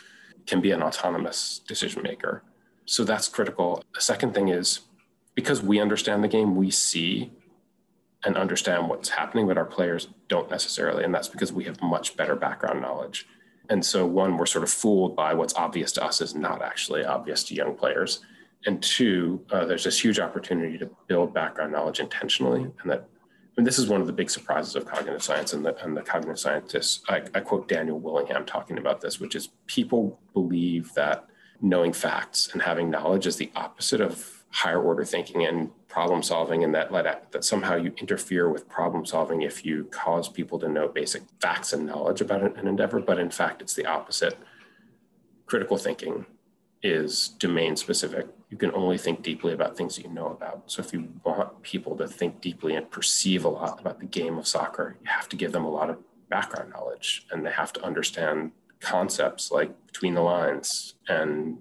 can 0.46 0.62
be 0.62 0.72
an 0.72 0.82
autonomous 0.82 1.60
decision 1.68 2.02
maker. 2.02 2.42
So 2.86 3.04
that's 3.04 3.28
critical. 3.28 3.84
The 3.94 4.02
second 4.02 4.34
thing 4.34 4.48
is 4.48 4.80
because 5.36 5.62
we 5.62 5.80
understand 5.80 6.24
the 6.24 6.28
game, 6.30 6.56
we 6.56 6.72
see 6.72 7.32
and 8.24 8.36
understand 8.38 8.89
what's 8.89 9.10
happening, 9.10 9.48
but 9.48 9.58
our 9.58 9.65
players 9.65 10.08
don't 10.28 10.50
necessarily. 10.50 11.04
And 11.04 11.13
that's 11.13 11.28
because 11.28 11.54
we 11.54 11.65
have 11.65 11.82
much 11.82 12.18
better 12.18 12.36
background 12.36 12.82
knowledge. 12.82 13.28
And 13.70 13.86
so, 13.86 14.06
one, 14.06 14.38
we're 14.38 14.46
sort 14.46 14.63
of 14.63 14.70
fooled 14.72 15.15
by 15.15 15.34
what's 15.34 15.54
obvious 15.54 15.91
to 15.94 16.04
us 16.04 16.22
is 16.22 16.34
not 16.34 16.62
actually 16.62 17.06
obvious 17.06 17.44
to 17.46 17.54
young 17.54 17.76
players. 17.76 18.22
And 18.65 18.82
two, 18.82 19.46
uh, 19.52 19.65
there's 19.65 19.84
this 19.84 20.04
huge 20.04 20.20
opportunity 20.20 20.78
to 20.78 20.89
build 21.08 21.34
background 21.34 21.74
knowledge 21.74 22.00
intentionally. 22.00 22.62
And 22.82 22.91
that, 22.91 23.08
and 23.58 23.65
this 23.65 23.80
is 23.80 23.88
one 23.88 24.02
of 24.02 24.08
the 24.08 24.13
big 24.13 24.30
surprises 24.30 24.76
of 24.76 24.86
cognitive 24.86 25.24
science 25.24 25.54
and 25.54 25.65
the, 25.65 25.76
and 25.84 25.98
the 25.98 26.04
cognitive 26.04 26.39
scientists. 26.39 27.02
I, 27.10 27.24
I 27.34 27.39
quote 27.39 27.67
Daniel 27.67 28.00
Willingham 28.00 28.46
talking 28.46 28.78
about 28.78 29.02
this, 29.02 29.20
which 29.20 29.36
is 29.36 29.50
people 29.65 30.20
believe 30.34 30.93
that 30.93 31.28
knowing 31.60 31.91
facts 31.91 32.50
and 32.54 32.62
having 32.62 32.91
knowledge 32.91 33.26
is 33.26 33.38
the 33.38 33.52
opposite 33.56 34.00
of 34.00 34.46
higher 34.50 34.82
order 34.82 35.04
thinking 35.04 35.43
and 35.43 35.72
problem 35.88 36.22
solving 36.22 36.63
and 36.63 36.74
that 36.74 36.91
that 37.32 37.43
somehow 37.43 37.76
you 37.76 37.91
interfere 37.98 38.50
with 38.50 38.70
problem 38.70 39.06
solving 39.06 39.41
if 39.41 39.65
you 39.65 39.86
cause 39.86 40.30
people 40.30 40.60
to 40.60 40.70
know 40.70 40.88
basic 40.88 41.24
facts 41.41 41.74
and 41.74 41.86
knowledge 41.86 42.22
about 42.22 42.41
an 42.58 42.67
endeavor 42.67 43.00
but 43.00 43.20
in 43.20 43.30
fact 43.30 43.62
it's 43.62 43.74
the 43.74 43.86
opposite 43.86 44.38
critical 45.48 45.78
thinking 45.78 46.26
is 46.84 47.30
domain 47.40 47.76
specific 47.76 48.28
you 48.50 48.58
can 48.58 48.72
only 48.74 48.98
think 48.98 49.22
deeply 49.22 49.54
about 49.54 49.76
things 49.76 49.96
that 49.96 50.04
you 50.04 50.12
know 50.12 50.28
about 50.28 50.63
so 50.68 50.82
if 50.82 50.94
you 50.94 51.10
want 51.24 51.62
people 51.63 51.96
to 51.96 52.08
think 52.08 52.40
deeply 52.40 52.76
and 52.76 52.90
perceive 52.92 53.46
a 53.46 53.50
lot 53.50 53.80
about 53.80 54.00
the 54.00 54.06
game 54.06 54.38
of 54.38 54.48
soccer 54.48 54.96
you 55.02 55.10
have 55.10 55.28
to 55.28 55.36
give 55.36 55.52
them 55.52 55.66
a 55.66 55.70
lot 55.70 55.90
of 55.90 55.98
background 56.30 56.70
knowledge 56.72 57.26
and 57.32 57.46
they 57.46 57.52
have 57.52 57.74
to 57.74 57.84
understand 57.84 58.52
concepts 58.80 59.52
like 59.52 59.72
between 59.88 60.13
the 60.13 60.22
lines 60.22 60.96
and 61.08 61.58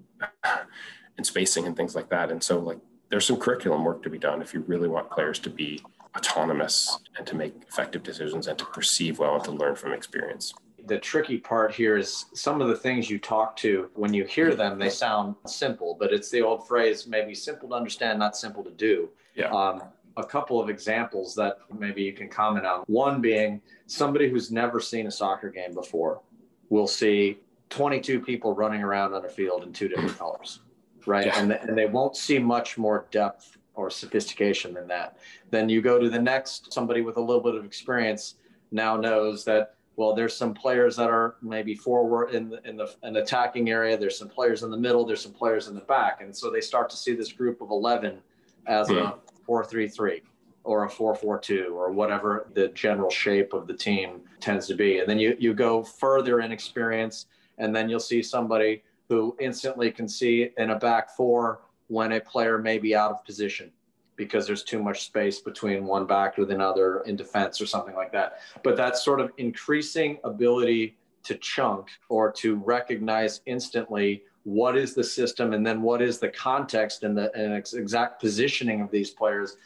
and 1.17 1.25
spacing 1.25 1.65
and 1.65 1.75
things 1.75 1.95
like 1.95 2.09
that. 2.09 2.31
And 2.31 2.41
so 2.41 2.59
like 2.59 2.79
there's 3.09 3.25
some 3.25 3.37
curriculum 3.37 3.83
work 3.83 4.03
to 4.03 4.09
be 4.09 4.17
done 4.17 4.41
if 4.41 4.53
you 4.53 4.63
really 4.67 4.87
want 4.87 5.09
players 5.09 5.39
to 5.39 5.49
be 5.49 5.81
autonomous 6.15 6.99
and 7.17 7.25
to 7.27 7.35
make 7.35 7.53
effective 7.67 8.03
decisions 8.03 8.47
and 8.47 8.57
to 8.57 8.65
perceive 8.65 9.19
well 9.19 9.35
and 9.35 9.43
to 9.43 9.51
learn 9.51 9.75
from 9.75 9.93
experience. 9.93 10.53
The 10.87 10.97
tricky 10.97 11.37
part 11.37 11.73
here 11.73 11.97
is 11.97 12.25
some 12.33 12.61
of 12.61 12.67
the 12.67 12.75
things 12.75 13.09
you 13.09 13.19
talk 13.19 13.55
to, 13.57 13.89
when 13.93 14.13
you 14.13 14.25
hear 14.25 14.55
them, 14.55 14.79
they 14.79 14.89
sound 14.89 15.35
simple, 15.45 15.95
but 15.99 16.13
it's 16.13 16.29
the 16.29 16.41
old 16.41 16.67
phrase 16.67 17.07
maybe 17.07 17.35
simple 17.35 17.69
to 17.69 17.75
understand, 17.75 18.19
not 18.19 18.35
simple 18.35 18.63
to 18.63 18.71
do. 18.71 19.09
Yeah. 19.35 19.51
Um, 19.51 19.83
a 20.15 20.23
couple 20.23 20.59
of 20.59 20.69
examples 20.69 21.35
that 21.35 21.59
maybe 21.77 22.01
you 22.01 22.13
can 22.13 22.27
comment 22.27 22.65
on. 22.65 22.83
One 22.87 23.21
being 23.21 23.61
somebody 23.85 24.29
who's 24.29 24.51
never 24.51 24.79
seen 24.79 25.05
a 25.05 25.11
soccer 25.11 25.49
game 25.49 25.73
before 25.73 26.21
will 26.69 26.87
see 26.87 27.37
22 27.69 28.21
people 28.21 28.55
running 28.55 28.81
around 28.81 29.13
on 29.13 29.25
a 29.25 29.29
field 29.29 29.63
in 29.63 29.73
two 29.73 29.87
different 29.87 30.17
colors 30.17 30.61
right? 31.07 31.25
Yeah. 31.25 31.39
And, 31.39 31.51
and 31.53 31.77
they 31.77 31.87
won't 31.87 32.15
see 32.15 32.37
much 32.37 32.77
more 32.77 33.07
depth 33.09 33.57
or 33.73 33.89
sophistication 33.89 34.73
than 34.73 34.87
that. 34.87 35.17
Then 35.49 35.69
you 35.69 35.81
go 35.81 35.97
to 35.97 36.09
the 36.09 36.19
next, 36.19 36.73
somebody 36.73 37.01
with 37.01 37.17
a 37.17 37.21
little 37.21 37.41
bit 37.41 37.55
of 37.55 37.65
experience 37.65 38.35
now 38.71 38.97
knows 38.97 39.45
that 39.45 39.75
well, 39.97 40.13
there's 40.13 40.37
some 40.37 40.53
players 40.53 40.95
that 40.95 41.09
are 41.09 41.35
maybe 41.41 41.73
forward 41.73 42.29
in 42.29 42.49
the, 42.49 42.69
in 42.69 42.77
the 42.77 42.93
an 43.01 43.17
attacking 43.17 43.69
area. 43.69 43.97
There's 43.97 44.17
some 44.17 44.29
players 44.29 44.61
in 44.61 44.69
the 44.69 44.77
middle. 44.77 45.05
There's 45.05 45.21
some 45.23 45.33
players 45.33 45.67
in 45.67 45.75
the 45.75 45.81
back, 45.81 46.21
and 46.21 46.35
so 46.35 46.51
they 46.51 46.61
start 46.61 46.89
to 46.91 46.95
see 46.95 47.15
this 47.15 47.33
group 47.33 47.61
of 47.61 47.71
eleven 47.71 48.19
as 48.67 48.89
a 48.91 49.07
hmm. 49.07 49.19
four-three-three 49.45 50.21
or 50.63 50.85
a 50.85 50.89
four-four-two 50.89 51.73
or 51.75 51.91
whatever 51.91 52.47
the 52.53 52.67
general 52.69 53.09
shape 53.09 53.53
of 53.53 53.65
the 53.65 53.73
team 53.73 54.21
tends 54.39 54.67
to 54.67 54.75
be. 54.75 54.99
And 54.99 55.09
then 55.09 55.17
you 55.17 55.35
you 55.39 55.55
go 55.55 55.83
further 55.83 56.41
in 56.41 56.51
experience, 56.51 57.25
and 57.57 57.75
then 57.75 57.89
you'll 57.89 57.99
see 57.99 58.21
somebody 58.21 58.83
who 59.09 59.35
instantly 59.39 59.89
can 59.89 60.07
see 60.07 60.51
in 60.57 60.69
a 60.69 60.77
back 60.77 61.09
four 61.09 61.61
when 61.87 62.11
a 62.11 62.21
player 62.21 62.59
may 62.59 62.77
be 62.77 62.95
out 62.95 63.09
of 63.09 63.25
position 63.25 63.71
because 64.17 64.45
there's 64.45 64.63
too 64.63 64.83
much 64.83 65.05
space 65.05 65.39
between 65.39 65.85
one 65.85 66.05
back 66.05 66.37
with 66.37 66.51
another 66.51 67.01
in 67.01 67.15
defense 67.15 67.61
or 67.61 67.65
something 67.65 67.95
like 67.95 68.11
that. 68.11 68.39
But 68.63 68.75
that 68.75 68.97
sort 68.97 69.21
of 69.21 69.31
increasing 69.37 70.17
ability 70.23 70.97
to 71.23 71.35
chunk 71.35 71.89
or 72.09 72.31
to 72.33 72.55
recognize 72.55 73.41
instantly 73.45 74.23
what 74.43 74.77
is 74.77 74.93
the 74.93 75.03
system 75.03 75.53
and 75.53 75.65
then 75.65 75.81
what 75.81 76.01
is 76.01 76.19
the 76.19 76.29
context 76.29 77.03
and 77.03 77.17
the 77.17 77.33
and 77.35 77.53
exact 77.53 78.19
positioning 78.19 78.81
of 78.81 78.89
these 78.91 79.11
players 79.11 79.57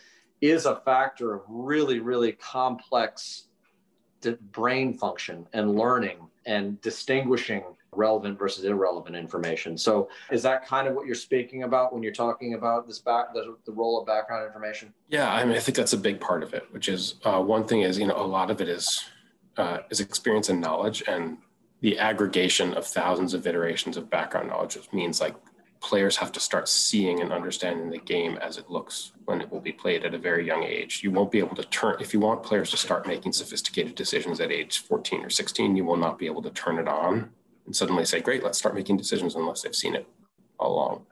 is 0.41 0.65
a 0.65 0.77
factor 0.77 1.33
of 1.35 1.41
really, 1.47 1.99
really 1.99 2.31
complex 2.33 3.45
brain 4.51 4.93
function 4.93 5.47
and 5.53 5.75
learning 5.75 6.17
and 6.45 6.79
distinguishing 6.81 7.63
relevant 7.95 8.39
versus 8.39 8.63
irrelevant 8.63 9.15
information. 9.15 9.77
So 9.77 10.09
is 10.31 10.41
that 10.43 10.65
kind 10.65 10.87
of 10.87 10.95
what 10.95 11.05
you're 11.05 11.15
speaking 11.15 11.63
about 11.63 11.93
when 11.93 12.01
you're 12.01 12.13
talking 12.13 12.53
about 12.53 12.87
this 12.87 12.99
back 12.99 13.33
the, 13.33 13.57
the 13.65 13.71
role 13.71 13.99
of 13.99 14.07
background 14.07 14.45
information? 14.45 14.93
Yeah, 15.09 15.31
I 15.31 15.43
mean, 15.43 15.57
I 15.57 15.59
think 15.59 15.75
that's 15.75 15.93
a 15.93 15.97
big 15.97 16.19
part 16.19 16.43
of 16.43 16.53
it. 16.53 16.65
Which 16.71 16.87
is 16.87 17.15
uh, 17.25 17.41
one 17.41 17.65
thing 17.65 17.81
is 17.81 17.99
you 17.99 18.07
know 18.07 18.15
a 18.15 18.25
lot 18.25 18.49
of 18.49 18.61
it 18.61 18.69
is 18.69 19.03
uh, 19.57 19.79
is 19.89 19.99
experience 19.99 20.49
and 20.49 20.61
knowledge, 20.61 21.03
and 21.07 21.37
the 21.81 21.99
aggregation 21.99 22.73
of 22.75 22.85
thousands 22.85 23.33
of 23.33 23.45
iterations 23.45 23.97
of 23.97 24.09
background 24.09 24.47
knowledge 24.47 24.75
which 24.75 24.93
means 24.93 25.19
like 25.19 25.35
players 25.81 26.15
have 26.15 26.31
to 26.31 26.39
start 26.39 26.69
seeing 26.69 27.21
and 27.21 27.33
understanding 27.33 27.89
the 27.89 27.97
game 27.97 28.37
as 28.37 28.59
it 28.59 28.69
looks 28.69 29.13
when 29.25 29.41
it 29.41 29.51
will 29.51 29.59
be 29.59 29.71
played 29.71 30.05
at 30.05 30.13
a 30.13 30.17
very 30.17 30.45
young 30.45 30.63
age. 30.63 31.01
You 31.03 31.09
won't 31.09 31.31
be 31.31 31.39
able 31.39 31.55
to 31.55 31.63
turn, 31.63 31.95
if 31.99 32.13
you 32.13 32.19
want 32.19 32.43
players 32.43 32.69
to 32.69 32.77
start 32.77 33.07
making 33.07 33.33
sophisticated 33.33 33.95
decisions 33.95 34.39
at 34.39 34.51
age 34.51 34.77
14 34.83 35.25
or 35.25 35.31
16, 35.31 35.75
you 35.75 35.83
will 35.83 35.97
not 35.97 36.19
be 36.19 36.27
able 36.27 36.43
to 36.43 36.51
turn 36.51 36.77
it 36.77 36.87
on 36.87 37.31
and 37.65 37.75
suddenly 37.75 38.05
say, 38.05 38.19
great, 38.19 38.43
let's 38.43 38.57
start 38.57 38.75
making 38.75 38.97
decisions 38.97 39.35
unless 39.35 39.61
they've 39.61 39.75
seen 39.75 39.95
it. 39.95 40.07
all 40.59 40.73
along. 40.73 41.05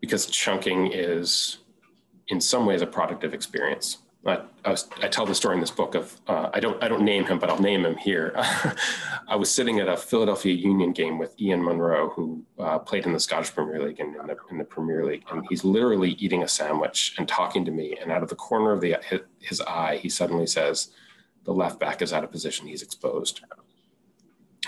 Because 0.00 0.26
chunking 0.26 0.92
is, 0.92 1.58
in 2.28 2.40
some 2.40 2.66
ways, 2.66 2.82
a 2.82 2.86
product 2.86 3.24
of 3.24 3.34
experience. 3.34 3.98
I, 4.26 4.40
I, 4.64 4.70
was, 4.70 4.88
I 5.02 5.08
tell 5.08 5.26
the 5.26 5.34
story 5.34 5.54
in 5.54 5.60
this 5.60 5.70
book 5.70 5.94
of 5.94 6.20
uh, 6.26 6.50
I 6.52 6.60
don't 6.60 6.82
I 6.82 6.88
don't 6.88 7.02
name 7.02 7.24
him, 7.24 7.38
but 7.38 7.48
I'll 7.48 7.60
name 7.60 7.84
him 7.84 7.96
here. 7.96 8.32
I 9.28 9.36
was 9.36 9.50
sitting 9.50 9.78
at 9.78 9.88
a 9.88 9.96
Philadelphia 9.96 10.52
Union 10.52 10.92
game 10.92 11.18
with 11.18 11.40
Ian 11.40 11.64
Monroe, 11.64 12.10
who 12.10 12.44
uh, 12.58 12.78
played 12.78 13.06
in 13.06 13.12
the 13.12 13.20
Scottish 13.20 13.54
Premier 13.54 13.82
League 13.82 14.00
and 14.00 14.16
in 14.16 14.26
the, 14.26 14.36
in 14.50 14.58
the 14.58 14.64
Premier 14.64 15.04
League, 15.04 15.24
and 15.30 15.44
he's 15.48 15.64
literally 15.64 16.10
eating 16.12 16.42
a 16.42 16.48
sandwich 16.48 17.14
and 17.18 17.28
talking 17.28 17.64
to 17.64 17.70
me. 17.70 17.96
And 18.00 18.10
out 18.10 18.22
of 18.22 18.28
the 18.28 18.34
corner 18.34 18.72
of 18.72 18.80
the 18.80 18.96
his, 19.08 19.20
his 19.40 19.60
eye, 19.60 19.98
he 20.02 20.08
suddenly 20.08 20.46
says, 20.46 20.90
"The 21.44 21.52
left 21.52 21.78
back 21.78 22.02
is 22.02 22.12
out 22.12 22.24
of 22.24 22.32
position. 22.32 22.66
He's 22.66 22.82
exposed." 22.82 23.42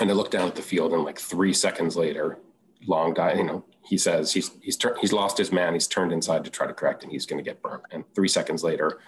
And 0.01 0.11
I 0.11 0.15
look 0.15 0.31
down 0.31 0.49
at 0.49 0.55
the 0.55 0.63
field, 0.63 0.93
and 0.93 1.05
like 1.05 1.19
three 1.19 1.53
seconds 1.53 1.97
later, 1.97 2.39
long 2.87 3.15
die, 3.15 3.35
you 3.35 3.45
know, 3.45 3.65
he 3.83 3.99
says 3.99 4.33
he's 4.33 4.53
he's 4.61 4.77
tur- 4.77 4.97
he's 5.01 5.13
lost 5.13 5.39
his 5.39 5.51
man. 5.51 5.73
He's 5.73 5.89
turned 5.89 6.13
inside 6.13 6.45
to 6.45 6.51
try 6.51 6.67
to 6.67 6.75
correct, 6.75 7.03
and 7.03 7.11
he's 7.11 7.27
going 7.27 7.43
to 7.43 7.49
get 7.49 7.63
burnt. 7.63 7.83
And 7.91 8.05
three 8.15 8.29
seconds 8.29 8.63
later, 8.63 9.01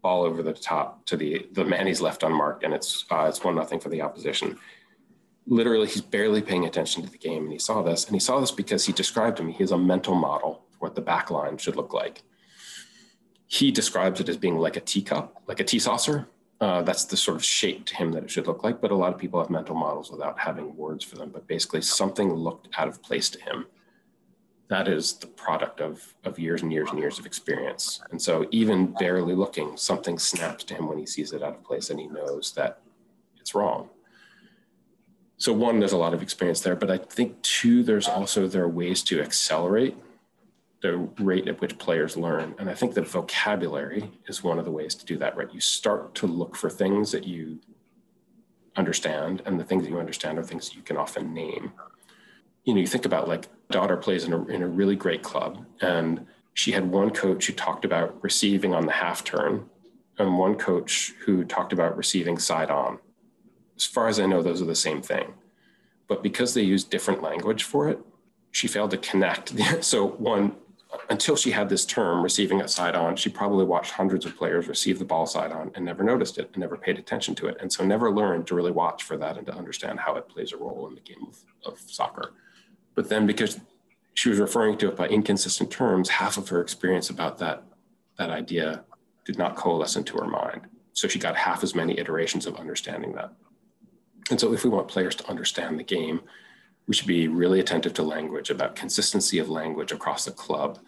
ball 0.00 0.22
over 0.22 0.42
the 0.42 0.52
top 0.52 1.04
to 1.06 1.16
the 1.16 1.46
the 1.52 1.64
man 1.64 1.86
he's 1.86 2.00
left 2.00 2.22
unmarked, 2.22 2.64
and 2.64 2.72
it's 2.72 3.04
uh, 3.10 3.26
it's 3.28 3.42
one 3.42 3.56
nothing 3.56 3.80
for 3.80 3.88
the 3.88 4.02
opposition. 4.02 4.58
Literally, 5.46 5.86
he's 5.86 6.02
barely 6.02 6.42
paying 6.42 6.66
attention 6.66 7.02
to 7.02 7.10
the 7.10 7.18
game, 7.18 7.44
and 7.44 7.52
he 7.52 7.58
saw 7.58 7.82
this, 7.82 8.04
and 8.06 8.14
he 8.14 8.20
saw 8.20 8.38
this 8.38 8.50
because 8.50 8.86
he 8.86 8.92
described 8.92 9.38
to 9.38 9.42
me 9.42 9.52
he 9.52 9.62
has 9.62 9.72
a 9.72 9.78
mental 9.78 10.14
model 10.14 10.64
for 10.70 10.78
what 10.78 10.94
the 10.94 11.00
back 11.00 11.30
line 11.30 11.56
should 11.58 11.76
look 11.76 11.92
like. 11.92 12.22
He 13.46 13.70
describes 13.70 14.20
it 14.20 14.28
as 14.28 14.36
being 14.36 14.58
like 14.58 14.76
a 14.76 14.80
teacup, 14.80 15.42
like 15.46 15.58
a 15.58 15.64
tea 15.64 15.78
saucer. 15.78 16.28
Uh, 16.60 16.82
that's 16.82 17.04
the 17.04 17.16
sort 17.16 17.36
of 17.36 17.44
shape 17.44 17.84
to 17.86 17.94
him 17.94 18.10
that 18.10 18.24
it 18.24 18.30
should 18.30 18.48
look 18.48 18.64
like. 18.64 18.80
But 18.80 18.90
a 18.90 18.96
lot 18.96 19.12
of 19.12 19.18
people 19.18 19.40
have 19.40 19.48
mental 19.48 19.76
models 19.76 20.10
without 20.10 20.38
having 20.38 20.76
words 20.76 21.04
for 21.04 21.16
them. 21.16 21.30
But 21.30 21.46
basically, 21.46 21.82
something 21.82 22.32
looked 22.32 22.68
out 22.76 22.88
of 22.88 23.02
place 23.02 23.30
to 23.30 23.40
him 23.40 23.66
that 24.68 24.86
is 24.86 25.14
the 25.14 25.26
product 25.26 25.80
of, 25.80 26.14
of 26.24 26.38
years 26.38 26.62
and 26.62 26.72
years 26.72 26.90
and 26.90 26.98
years 26.98 27.18
of 27.18 27.26
experience. 27.26 28.00
And 28.10 28.20
so, 28.20 28.46
even 28.50 28.92
barely 28.98 29.34
looking, 29.34 29.76
something 29.76 30.18
snaps 30.18 30.62
to 30.64 30.74
him 30.74 30.86
when 30.86 30.98
he 30.98 31.06
sees 31.06 31.32
it 31.32 31.42
out 31.42 31.54
of 31.54 31.64
place 31.64 31.90
and 31.90 31.98
he 31.98 32.06
knows 32.06 32.52
that 32.52 32.80
it's 33.40 33.54
wrong. 33.54 33.88
So, 35.38 35.52
one, 35.52 35.78
there's 35.78 35.92
a 35.92 35.98
lot 35.98 36.14
of 36.14 36.22
experience 36.22 36.60
there, 36.60 36.76
but 36.76 36.90
I 36.90 36.98
think 36.98 37.40
two, 37.42 37.82
there's 37.82 38.08
also 38.08 38.46
there 38.46 38.64
are 38.64 38.68
ways 38.68 39.02
to 39.04 39.22
accelerate 39.22 39.96
the 40.80 40.96
rate 41.18 41.48
at 41.48 41.60
which 41.60 41.78
players 41.78 42.16
learn. 42.16 42.54
And 42.58 42.70
I 42.70 42.74
think 42.74 42.94
that 42.94 43.08
vocabulary 43.08 44.12
is 44.28 44.44
one 44.44 44.58
of 44.58 44.64
the 44.64 44.70
ways 44.70 44.94
to 44.94 45.04
do 45.04 45.16
that, 45.18 45.36
right? 45.36 45.52
You 45.52 45.60
start 45.60 46.14
to 46.16 46.26
look 46.26 46.54
for 46.54 46.70
things 46.70 47.10
that 47.12 47.24
you 47.24 47.58
understand, 48.76 49.42
and 49.44 49.58
the 49.58 49.64
things 49.64 49.82
that 49.82 49.90
you 49.90 49.98
understand 49.98 50.38
are 50.38 50.44
things 50.44 50.68
that 50.68 50.76
you 50.76 50.82
can 50.82 50.96
often 50.96 51.34
name 51.34 51.72
you 52.68 52.74
know, 52.74 52.80
you 52.80 52.86
think 52.86 53.06
about 53.06 53.26
like 53.26 53.48
daughter 53.70 53.96
plays 53.96 54.24
in 54.24 54.34
a, 54.34 54.44
in 54.44 54.62
a 54.62 54.68
really 54.68 54.94
great 54.94 55.22
club 55.22 55.64
and 55.80 56.26
she 56.52 56.72
had 56.72 56.90
one 56.90 57.10
coach 57.10 57.46
who 57.46 57.52
talked 57.54 57.86
about 57.86 58.22
receiving 58.22 58.74
on 58.74 58.84
the 58.84 58.92
half 58.92 59.24
turn 59.24 59.70
and 60.18 60.36
one 60.36 60.54
coach 60.54 61.14
who 61.24 61.44
talked 61.44 61.72
about 61.72 61.96
receiving 61.96 62.38
side 62.38 62.70
on. 62.70 62.98
As 63.76 63.86
far 63.86 64.06
as 64.06 64.20
I 64.20 64.26
know, 64.26 64.42
those 64.42 64.60
are 64.60 64.66
the 64.66 64.74
same 64.74 65.00
thing. 65.00 65.32
But 66.08 66.22
because 66.22 66.52
they 66.52 66.60
use 66.60 66.84
different 66.84 67.22
language 67.22 67.62
for 67.62 67.88
it, 67.88 68.00
she 68.50 68.68
failed 68.68 68.90
to 68.90 68.98
connect. 68.98 69.54
so 69.82 70.06
one, 70.06 70.54
until 71.10 71.36
she 71.36 71.50
had 71.50 71.68
this 71.68 71.84
term 71.84 72.22
receiving 72.22 72.60
a 72.60 72.68
side 72.68 72.94
on, 72.94 73.16
she 73.16 73.28
probably 73.28 73.64
watched 73.64 73.92
hundreds 73.92 74.24
of 74.24 74.36
players 74.36 74.68
receive 74.68 74.98
the 74.98 75.04
ball 75.04 75.26
side 75.26 75.52
on 75.52 75.70
and 75.74 75.84
never 75.84 76.02
noticed 76.02 76.38
it 76.38 76.50
and 76.52 76.58
never 76.58 76.76
paid 76.76 76.98
attention 76.98 77.34
to 77.36 77.46
it. 77.46 77.58
And 77.60 77.72
so 77.72 77.84
never 77.84 78.10
learned 78.10 78.46
to 78.46 78.54
really 78.54 78.70
watch 78.70 79.02
for 79.02 79.16
that 79.18 79.36
and 79.36 79.46
to 79.46 79.54
understand 79.54 80.00
how 80.00 80.16
it 80.16 80.28
plays 80.28 80.52
a 80.52 80.56
role 80.56 80.86
in 80.88 80.94
the 80.94 81.00
game 81.00 81.26
of, 81.26 81.72
of 81.72 81.80
soccer. 81.80 82.32
But 82.94 83.08
then 83.08 83.26
because 83.26 83.60
she 84.14 84.30
was 84.30 84.38
referring 84.38 84.78
to 84.78 84.88
it 84.88 84.96
by 84.96 85.08
inconsistent 85.08 85.70
terms, 85.70 86.08
half 86.08 86.38
of 86.38 86.48
her 86.48 86.60
experience 86.60 87.10
about 87.10 87.38
that, 87.38 87.62
that 88.16 88.30
idea 88.30 88.84
did 89.24 89.38
not 89.38 89.56
coalesce 89.56 89.96
into 89.96 90.16
her 90.16 90.26
mind. 90.26 90.62
So 90.94 91.06
she 91.06 91.18
got 91.18 91.36
half 91.36 91.62
as 91.62 91.74
many 91.74 91.98
iterations 91.98 92.46
of 92.46 92.56
understanding 92.56 93.12
that. 93.12 93.32
And 94.30 94.40
so 94.40 94.52
if 94.52 94.64
we 94.64 94.70
want 94.70 94.88
players 94.88 95.14
to 95.16 95.28
understand 95.28 95.78
the 95.78 95.84
game, 95.84 96.22
we 96.88 96.94
should 96.94 97.06
be 97.06 97.28
really 97.28 97.60
attentive 97.60 97.94
to 97.94 98.02
language, 98.02 98.50
about 98.50 98.74
consistency 98.74 99.38
of 99.38 99.48
language 99.48 99.92
across 99.92 100.24
the 100.24 100.32
club. 100.32 100.80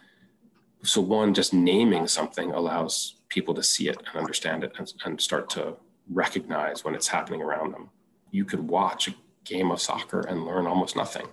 So 0.83 0.99
one, 0.99 1.33
just 1.33 1.53
naming 1.53 2.07
something 2.07 2.51
allows 2.51 3.15
people 3.29 3.53
to 3.53 3.63
see 3.63 3.87
it 3.87 3.97
and 3.97 4.17
understand 4.17 4.65
it 4.65 4.73
and, 4.77 4.91
and 5.05 5.21
start 5.21 5.49
to 5.51 5.77
recognize 6.09 6.83
when 6.83 6.95
it's 6.95 7.07
happening 7.07 7.41
around 7.41 7.71
them. 7.71 7.89
You 8.31 8.43
could 8.43 8.67
watch 8.67 9.07
a 9.07 9.15
game 9.45 9.71
of 9.71 9.79
soccer 9.79 10.21
and 10.21 10.45
learn 10.45 10.67
almost 10.67 10.97
nothing 10.97 11.27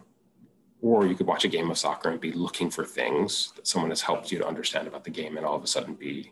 or 0.80 1.06
you 1.06 1.14
could 1.14 1.26
watch 1.26 1.44
a 1.44 1.48
game 1.48 1.70
of 1.70 1.78
soccer 1.78 2.10
and 2.10 2.20
be 2.20 2.32
looking 2.32 2.70
for 2.70 2.84
things 2.84 3.52
that 3.56 3.66
someone 3.66 3.90
has 3.90 4.02
helped 4.02 4.30
you 4.30 4.38
to 4.38 4.46
understand 4.46 4.86
about 4.86 5.04
the 5.04 5.10
game 5.10 5.36
and 5.36 5.44
all 5.44 5.56
of 5.56 5.64
a 5.64 5.66
sudden 5.66 5.94
be 5.94 6.30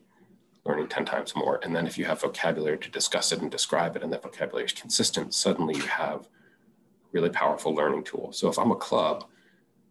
learning 0.64 0.88
10 0.88 1.04
times 1.04 1.34
more. 1.34 1.60
And 1.62 1.74
then 1.74 1.86
if 1.86 1.98
you 1.98 2.04
have 2.04 2.20
vocabulary 2.20 2.78
to 2.78 2.90
discuss 2.90 3.32
it 3.32 3.40
and 3.40 3.50
describe 3.50 3.96
it 3.96 4.02
and 4.02 4.12
that 4.12 4.22
vocabulary 4.22 4.66
is 4.66 4.72
consistent, 4.72 5.34
suddenly 5.34 5.74
you 5.74 5.82
have 5.82 6.28
really 7.16 7.30
powerful 7.30 7.74
learning 7.74 8.04
tool. 8.04 8.30
So 8.32 8.48
if 8.48 8.58
I'm 8.58 8.70
a 8.70 8.76
club, 8.76 9.24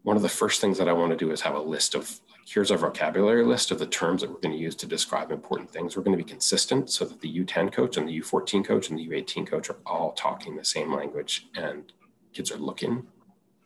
one 0.03 0.15
of 0.15 0.21
the 0.21 0.29
first 0.29 0.61
things 0.61 0.77
that 0.77 0.87
I 0.87 0.93
want 0.93 1.11
to 1.11 1.17
do 1.17 1.31
is 1.31 1.41
have 1.41 1.55
a 1.55 1.59
list 1.59 1.95
of 1.95 2.21
here's 2.45 2.69
our 2.69 2.77
vocabulary 2.77 3.43
list 3.43 3.71
of 3.71 3.79
the 3.79 3.87
terms 3.87 4.21
that 4.21 4.29
we're 4.29 4.39
going 4.39 4.53
to 4.53 4.61
use 4.61 4.75
to 4.75 4.85
describe 4.85 5.31
important 5.31 5.71
things. 5.71 5.97
We're 5.97 6.03
going 6.03 6.15
to 6.15 6.23
be 6.23 6.29
consistent 6.29 6.91
so 6.91 7.03
that 7.05 7.19
the 7.19 7.39
U10 7.43 7.71
coach 7.71 7.97
and 7.97 8.07
the 8.07 8.21
U14 8.21 8.63
coach 8.63 8.91
and 8.91 8.99
the 8.99 9.07
U18 9.07 9.47
coach 9.47 9.71
are 9.71 9.77
all 9.83 10.11
talking 10.11 10.55
the 10.55 10.63
same 10.63 10.93
language 10.93 11.47
and 11.55 11.91
kids 12.33 12.51
are 12.51 12.57
looking 12.57 13.07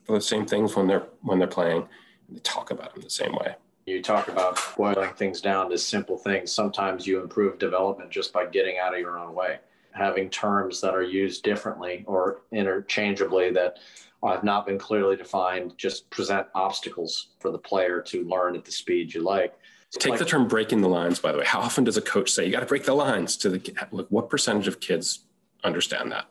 for 0.05 0.13
the 0.13 0.21
same 0.21 0.45
things 0.45 0.77
when 0.77 0.87
they're 0.87 1.07
when 1.21 1.39
they're 1.39 1.47
playing. 1.47 1.85
And 2.27 2.37
they 2.37 2.41
talk 2.41 2.71
about 2.71 2.93
them 2.93 3.03
the 3.03 3.09
same 3.09 3.33
way. 3.33 3.55
You 3.85 4.01
talk 4.01 4.29
about 4.29 4.57
boiling 4.77 5.13
things 5.15 5.41
down 5.41 5.69
to 5.71 5.77
simple 5.77 6.17
things. 6.17 6.51
Sometimes 6.51 7.05
you 7.05 7.21
improve 7.21 7.59
development 7.59 8.11
just 8.11 8.31
by 8.31 8.45
getting 8.45 8.77
out 8.77 8.93
of 8.93 8.99
your 8.99 9.17
own 9.19 9.33
way, 9.33 9.59
having 9.91 10.29
terms 10.29 10.81
that 10.81 10.93
are 10.93 11.03
used 11.03 11.43
differently 11.43 12.03
or 12.07 12.41
interchangeably 12.51 13.51
that 13.51 13.79
have 14.23 14.43
not 14.43 14.65
been 14.65 14.77
clearly 14.77 15.15
defined. 15.15 15.73
Just 15.77 16.09
present 16.09 16.47
obstacles 16.55 17.29
for 17.39 17.51
the 17.51 17.57
player 17.57 18.01
to 18.01 18.23
learn 18.25 18.55
at 18.55 18.65
the 18.65 18.71
speed 18.71 19.13
you 19.13 19.21
like. 19.21 19.53
Take 19.91 20.11
like, 20.11 20.19
the 20.19 20.25
term 20.25 20.47
breaking 20.47 20.81
the 20.81 20.89
lines, 20.89 21.19
by 21.19 21.31
the 21.31 21.39
way. 21.39 21.45
How 21.45 21.59
often 21.59 21.83
does 21.83 21.97
a 21.97 22.01
coach 22.01 22.29
say 22.29 22.45
you 22.45 22.51
got 22.51 22.59
to 22.59 22.65
break 22.65 22.83
the 22.83 22.93
lines 22.93 23.35
to 23.37 23.49
the 23.49 23.75
like 23.91 24.07
what 24.09 24.29
percentage 24.29 24.67
of 24.67 24.79
kids 24.79 25.25
understand 25.63 26.11
that? 26.11 26.25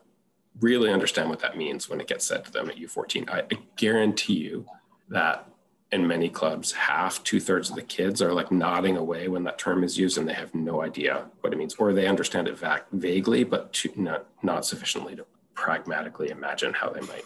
really 0.61 0.91
understand 0.91 1.29
what 1.29 1.39
that 1.39 1.57
means 1.57 1.89
when 1.89 2.01
it 2.01 2.07
gets 2.07 2.25
said 2.25 2.43
to 2.45 2.51
them 2.51 2.69
at 2.69 2.77
U14. 2.77 3.29
I, 3.29 3.39
I 3.39 3.59
guarantee 3.75 4.33
you 4.33 4.65
that 5.09 5.47
in 5.91 6.07
many 6.07 6.29
clubs, 6.29 6.71
half, 6.71 7.23
two 7.23 7.39
thirds 7.39 7.69
of 7.69 7.75
the 7.75 7.81
kids 7.81 8.21
are 8.21 8.33
like 8.33 8.51
nodding 8.51 8.95
away 8.95 9.27
when 9.27 9.43
that 9.43 9.57
term 9.57 9.83
is 9.83 9.97
used 9.97 10.17
and 10.17 10.27
they 10.27 10.33
have 10.33 10.53
no 10.53 10.83
idea 10.83 11.25
what 11.41 11.51
it 11.51 11.57
means, 11.57 11.75
or 11.75 11.93
they 11.93 12.07
understand 12.07 12.47
it 12.47 12.57
va- 12.57 12.85
vaguely, 12.91 13.43
but 13.43 13.73
to, 13.73 13.91
not, 13.95 14.25
not 14.43 14.65
sufficiently 14.65 15.15
to 15.15 15.25
pragmatically 15.55 16.29
imagine 16.29 16.73
how 16.73 16.89
they 16.89 17.01
might 17.01 17.25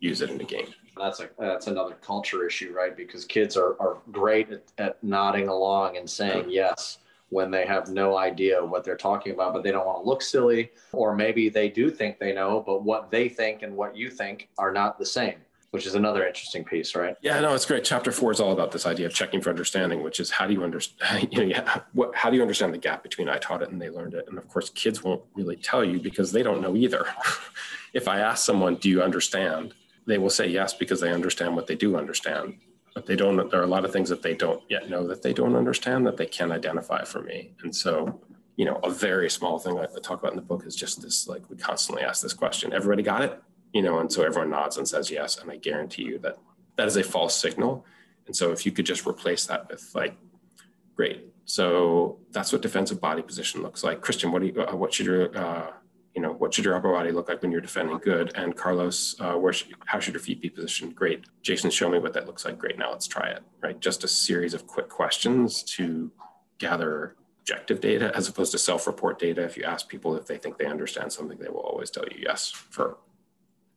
use 0.00 0.20
it 0.20 0.30
in 0.30 0.40
a 0.40 0.44
game. 0.44 0.66
That's 0.96 1.20
a 1.20 1.30
that's 1.38 1.68
another 1.68 1.94
culture 1.94 2.46
issue, 2.46 2.74
right? 2.76 2.94
Because 2.94 3.24
kids 3.24 3.56
are, 3.56 3.80
are 3.80 3.98
great 4.10 4.50
at, 4.50 4.62
at 4.76 5.02
nodding 5.02 5.48
along 5.48 5.96
and 5.96 6.08
saying 6.08 6.50
yes 6.50 6.98
when 7.30 7.50
they 7.50 7.64
have 7.64 7.88
no 7.88 8.18
idea 8.18 8.62
what 8.62 8.84
they're 8.84 8.94
talking 8.94 9.32
about, 9.32 9.54
but 9.54 9.62
they 9.62 9.70
don't 9.72 9.86
want 9.86 10.04
to 10.04 10.06
look 10.06 10.20
silly. 10.20 10.70
Or 10.92 11.16
maybe 11.16 11.48
they 11.48 11.70
do 11.70 11.90
think 11.90 12.18
they 12.18 12.34
know, 12.34 12.62
but 12.64 12.82
what 12.82 13.10
they 13.10 13.30
think 13.30 13.62
and 13.62 13.74
what 13.74 13.96
you 13.96 14.10
think 14.10 14.50
are 14.58 14.70
not 14.70 14.98
the 14.98 15.06
same, 15.06 15.36
which 15.72 15.86
is 15.86 15.94
another 15.94 16.26
interesting 16.26 16.64
piece, 16.64 16.94
right? 16.94 17.16
Yeah, 17.22 17.40
no, 17.40 17.54
it's 17.54 17.64
great. 17.64 17.82
Chapter 17.82 18.12
four 18.12 18.30
is 18.30 18.40
all 18.40 18.52
about 18.52 18.72
this 18.72 18.84
idea 18.84 19.06
of 19.06 19.14
checking 19.14 19.40
for 19.40 19.48
understanding, 19.48 20.02
which 20.02 20.20
is 20.20 20.30
how 20.30 20.46
do 20.46 20.52
you 20.52 20.62
understand, 20.62 21.28
you 21.32 21.38
know, 21.38 21.44
yeah, 21.44 21.80
what, 21.94 22.14
how 22.14 22.28
do 22.28 22.36
you 22.36 22.42
understand 22.42 22.74
the 22.74 22.78
gap 22.78 23.02
between 23.02 23.26
I 23.26 23.38
taught 23.38 23.62
it 23.62 23.70
and 23.70 23.80
they 23.80 23.88
learned 23.88 24.12
it? 24.12 24.26
And 24.28 24.36
of 24.36 24.46
course, 24.48 24.68
kids 24.68 25.02
won't 25.02 25.22
really 25.34 25.56
tell 25.56 25.82
you 25.82 25.98
because 25.98 26.30
they 26.30 26.42
don't 26.42 26.60
know 26.60 26.76
either. 26.76 27.06
if 27.94 28.06
I 28.06 28.20
ask 28.20 28.44
someone, 28.44 28.76
do 28.76 28.90
you 28.90 29.02
understand? 29.02 29.72
They 30.06 30.18
will 30.18 30.30
say 30.30 30.46
yes 30.46 30.74
because 30.74 31.00
they 31.00 31.10
understand 31.10 31.56
what 31.56 31.66
they 31.66 31.74
do 31.74 31.96
understand 31.96 32.58
but 32.94 33.06
they 33.06 33.16
don't 33.16 33.50
there 33.50 33.60
are 33.60 33.64
a 33.64 33.66
lot 33.66 33.86
of 33.86 33.92
things 33.92 34.08
that 34.08 34.22
they 34.22 34.34
don't 34.34 34.62
yet 34.68 34.90
know 34.90 35.06
that 35.06 35.22
they 35.22 35.32
don't 35.32 35.56
understand 35.56 36.06
that 36.06 36.16
they 36.16 36.26
can't 36.26 36.52
identify 36.52 37.02
for 37.04 37.22
me 37.22 37.52
and 37.62 37.74
so 37.74 38.20
you 38.56 38.64
know 38.64 38.78
a 38.84 38.90
very 38.90 39.30
small 39.30 39.58
thing 39.58 39.78
i 39.78 39.86
talk 40.02 40.20
about 40.20 40.32
in 40.32 40.36
the 40.36 40.42
book 40.42 40.66
is 40.66 40.76
just 40.76 41.00
this 41.00 41.26
like 41.26 41.48
we 41.48 41.56
constantly 41.56 42.04
ask 42.04 42.22
this 42.22 42.34
question 42.34 42.72
everybody 42.72 43.02
got 43.02 43.22
it 43.22 43.42
you 43.72 43.82
know 43.82 43.98
and 43.98 44.12
so 44.12 44.22
everyone 44.22 44.50
nods 44.50 44.76
and 44.76 44.88
says 44.88 45.10
yes 45.10 45.38
and 45.38 45.50
i 45.50 45.56
guarantee 45.56 46.02
you 46.02 46.18
that 46.18 46.36
that 46.76 46.86
is 46.86 46.96
a 46.96 47.02
false 47.02 47.36
signal 47.36 47.84
and 48.26 48.36
so 48.36 48.52
if 48.52 48.64
you 48.64 48.72
could 48.72 48.86
just 48.86 49.06
replace 49.06 49.46
that 49.46 49.68
with 49.68 49.90
like 49.94 50.16
great 50.96 51.26
so 51.44 52.18
that's 52.30 52.52
what 52.52 52.62
defensive 52.62 53.00
body 53.00 53.22
position 53.22 53.62
looks 53.62 53.82
like 53.82 54.00
christian 54.00 54.32
what 54.32 54.42
do 54.42 54.48
you 54.48 54.62
uh, 54.62 54.74
what 54.74 54.92
should 54.92 55.06
your 55.06 55.36
uh, 55.36 55.70
you 56.14 56.20
know, 56.20 56.32
what 56.32 56.52
should 56.52 56.64
your 56.64 56.74
upper 56.74 56.92
body 56.92 57.10
look 57.10 57.28
like 57.28 57.40
when 57.40 57.50
you're 57.50 57.60
defending? 57.60 57.98
Good. 57.98 58.32
And 58.34 58.54
Carlos, 58.54 59.16
uh, 59.18 59.34
where 59.34 59.52
should, 59.52 59.74
how 59.86 59.98
should 59.98 60.14
your 60.14 60.22
feet 60.22 60.42
be 60.42 60.50
positioned? 60.50 60.94
Great. 60.94 61.24
Jason, 61.40 61.70
show 61.70 61.88
me 61.88 61.98
what 61.98 62.12
that 62.12 62.26
looks 62.26 62.44
like. 62.44 62.58
Great. 62.58 62.78
Now 62.78 62.90
let's 62.90 63.06
try 63.06 63.28
it. 63.28 63.42
Right. 63.62 63.80
Just 63.80 64.04
a 64.04 64.08
series 64.08 64.52
of 64.52 64.66
quick 64.66 64.88
questions 64.88 65.62
to 65.62 66.12
gather 66.58 67.16
objective 67.40 67.80
data 67.80 68.12
as 68.14 68.28
opposed 68.28 68.52
to 68.52 68.58
self-report 68.58 69.18
data. 69.18 69.42
If 69.42 69.56
you 69.56 69.64
ask 69.64 69.88
people 69.88 70.14
if 70.16 70.26
they 70.26 70.36
think 70.36 70.58
they 70.58 70.66
understand 70.66 71.12
something, 71.12 71.38
they 71.38 71.48
will 71.48 71.60
always 71.60 71.90
tell 71.90 72.04
you 72.04 72.18
yes 72.20 72.50
for 72.50 72.98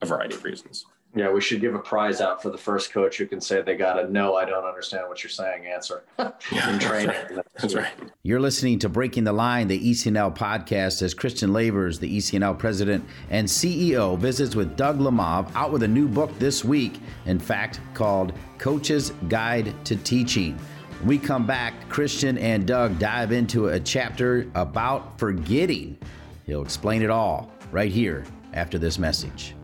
a 0.01 0.05
variety 0.05 0.35
of 0.35 0.43
reasons. 0.43 0.85
Yeah, 1.15 1.31
we 1.31 1.39
should 1.39 1.61
give 1.61 1.73
a 1.75 1.79
prize 1.79 2.19
out 2.19 2.43
for 2.43 2.49
the 2.49 2.57
first 2.57 2.91
coach 2.91 3.17
who 3.17 3.25
can 3.25 3.39
say 3.39 3.61
they 3.61 3.77
got 3.77 3.97
a 3.97 4.11
no, 4.11 4.35
I 4.35 4.43
don't 4.43 4.65
understand 4.65 5.07
what 5.07 5.23
you're 5.23 5.31
saying 5.31 5.65
answer 5.65 6.03
in 6.19 6.77
training. 6.77 7.07
That's 7.07 7.31
right. 7.31 7.45
That's 7.55 7.73
right. 7.73 7.93
You're 8.23 8.41
listening 8.41 8.79
to 8.79 8.89
Breaking 8.89 9.23
the 9.23 9.31
Line, 9.31 9.69
the 9.69 9.79
ECNL 9.79 10.35
podcast, 10.35 11.01
as 11.01 11.13
Christian 11.13 11.53
Lavers, 11.53 11.99
the 11.99 12.17
ECNL 12.17 12.59
president 12.59 13.05
and 13.29 13.47
CEO, 13.47 14.17
visits 14.19 14.57
with 14.57 14.75
Doug 14.75 14.99
Lemov, 14.99 15.49
out 15.55 15.71
with 15.71 15.83
a 15.83 15.87
new 15.87 16.09
book 16.09 16.37
this 16.37 16.65
week, 16.65 16.99
in 17.27 17.39
fact, 17.39 17.79
called 17.93 18.33
Coach's 18.57 19.11
Guide 19.29 19.73
to 19.85 19.95
Teaching. 19.95 20.57
When 20.99 21.07
we 21.07 21.17
come 21.17 21.47
back, 21.47 21.87
Christian 21.87 22.37
and 22.37 22.67
Doug 22.67 22.99
dive 22.99 23.31
into 23.31 23.69
a 23.69 23.79
chapter 23.79 24.51
about 24.53 25.17
forgetting. 25.17 25.97
He'll 26.45 26.61
explain 26.61 27.03
it 27.03 27.09
all 27.09 27.51
right 27.71 27.91
here 27.91 28.25
after 28.53 28.77
this 28.77 28.99
message. 28.99 29.55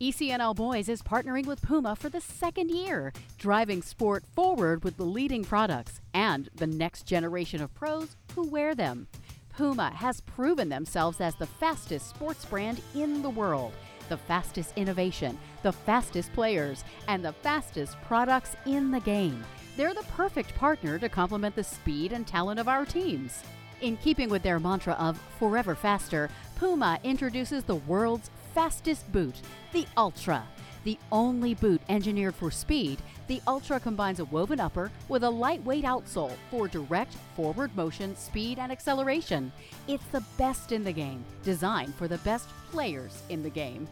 ECNL 0.00 0.56
Boys 0.56 0.88
is 0.88 1.02
partnering 1.02 1.44
with 1.44 1.60
Puma 1.60 1.94
for 1.94 2.08
the 2.08 2.22
second 2.22 2.70
year, 2.70 3.12
driving 3.36 3.82
sport 3.82 4.24
forward 4.34 4.82
with 4.82 4.96
the 4.96 5.04
leading 5.04 5.44
products 5.44 6.00
and 6.14 6.48
the 6.54 6.66
next 6.66 7.04
generation 7.04 7.60
of 7.60 7.74
pros 7.74 8.16
who 8.34 8.48
wear 8.48 8.74
them. 8.74 9.06
Puma 9.50 9.90
has 9.94 10.22
proven 10.22 10.70
themselves 10.70 11.20
as 11.20 11.34
the 11.34 11.46
fastest 11.46 12.08
sports 12.08 12.46
brand 12.46 12.80
in 12.94 13.20
the 13.20 13.28
world, 13.28 13.74
the 14.08 14.16
fastest 14.16 14.72
innovation, 14.74 15.38
the 15.62 15.72
fastest 15.72 16.32
players, 16.32 16.82
and 17.06 17.22
the 17.22 17.34
fastest 17.34 18.00
products 18.00 18.56
in 18.64 18.90
the 18.90 19.00
game. 19.00 19.44
They're 19.76 19.92
the 19.92 20.02
perfect 20.16 20.54
partner 20.54 20.98
to 20.98 21.10
complement 21.10 21.54
the 21.54 21.64
speed 21.64 22.12
and 22.12 22.26
talent 22.26 22.58
of 22.58 22.68
our 22.68 22.86
teams. 22.86 23.42
In 23.82 23.98
keeping 23.98 24.30
with 24.30 24.42
their 24.42 24.60
mantra 24.60 24.94
of 24.94 25.20
forever 25.38 25.74
faster, 25.74 26.30
Puma 26.56 26.98
introduces 27.04 27.64
the 27.64 27.76
world's 27.76 28.30
fastest 28.54 29.10
boot, 29.12 29.34
the 29.72 29.86
Ultra. 29.96 30.44
The 30.84 30.98
only 31.12 31.54
boot 31.54 31.82
engineered 31.88 32.34
for 32.34 32.50
speed, 32.50 33.00
the 33.26 33.40
Ultra 33.46 33.78
combines 33.78 34.18
a 34.18 34.24
woven 34.26 34.60
upper 34.60 34.90
with 35.08 35.24
a 35.24 35.30
lightweight 35.30 35.84
outsole 35.84 36.32
for 36.50 36.68
direct 36.68 37.14
forward 37.36 37.74
motion, 37.76 38.16
speed, 38.16 38.58
and 38.58 38.72
acceleration. 38.72 39.52
It's 39.88 40.06
the 40.06 40.24
best 40.38 40.72
in 40.72 40.82
the 40.82 40.92
game, 40.92 41.24
designed 41.42 41.94
for 41.94 42.08
the 42.08 42.18
best 42.18 42.48
players 42.70 43.22
in 43.28 43.42
the 43.42 43.50
game. 43.50 43.86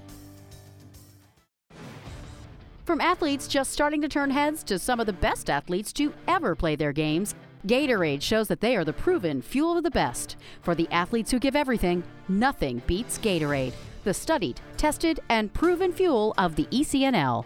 From 2.85 3.03
athletes 3.03 3.49
just 3.49 3.71
starting 3.71 4.01
to 4.01 4.09
turn 4.09 4.31
heads 4.31 4.65
to 4.65 4.79
some 4.79 4.99
of 4.99 5.07
the 5.07 5.13
best 5.13 5.51
athletes 5.51 5.93
to 5.93 6.15
ever 6.27 6.57
play 6.57 6.75
their 6.75 6.93
games, 6.93 7.35
Gatorade 7.67 8.23
shows 8.23 8.49
that 8.49 8.61
they 8.61 8.77
are 8.77 8.85
the 8.85 8.95
proven 8.95 9.43
fuel 9.43 9.77
of 9.77 9.85
the 9.85 9.91
best. 9.91 10.37
For 10.63 10.75
the 10.75 10.89
athletes 10.91 11.31
who 11.31 11.39
give 11.39 11.55
everything, 11.55 12.03
nothing 12.29 12.81
beats 12.87 13.19
Gatorade 13.19 13.75
the 14.09 14.15
studied, 14.15 14.59
tested, 14.79 15.21
and 15.29 15.53
proven 15.53 15.93
fuel 15.93 16.33
of 16.39 16.57
the 16.57 16.65
ECNL. 16.73 17.45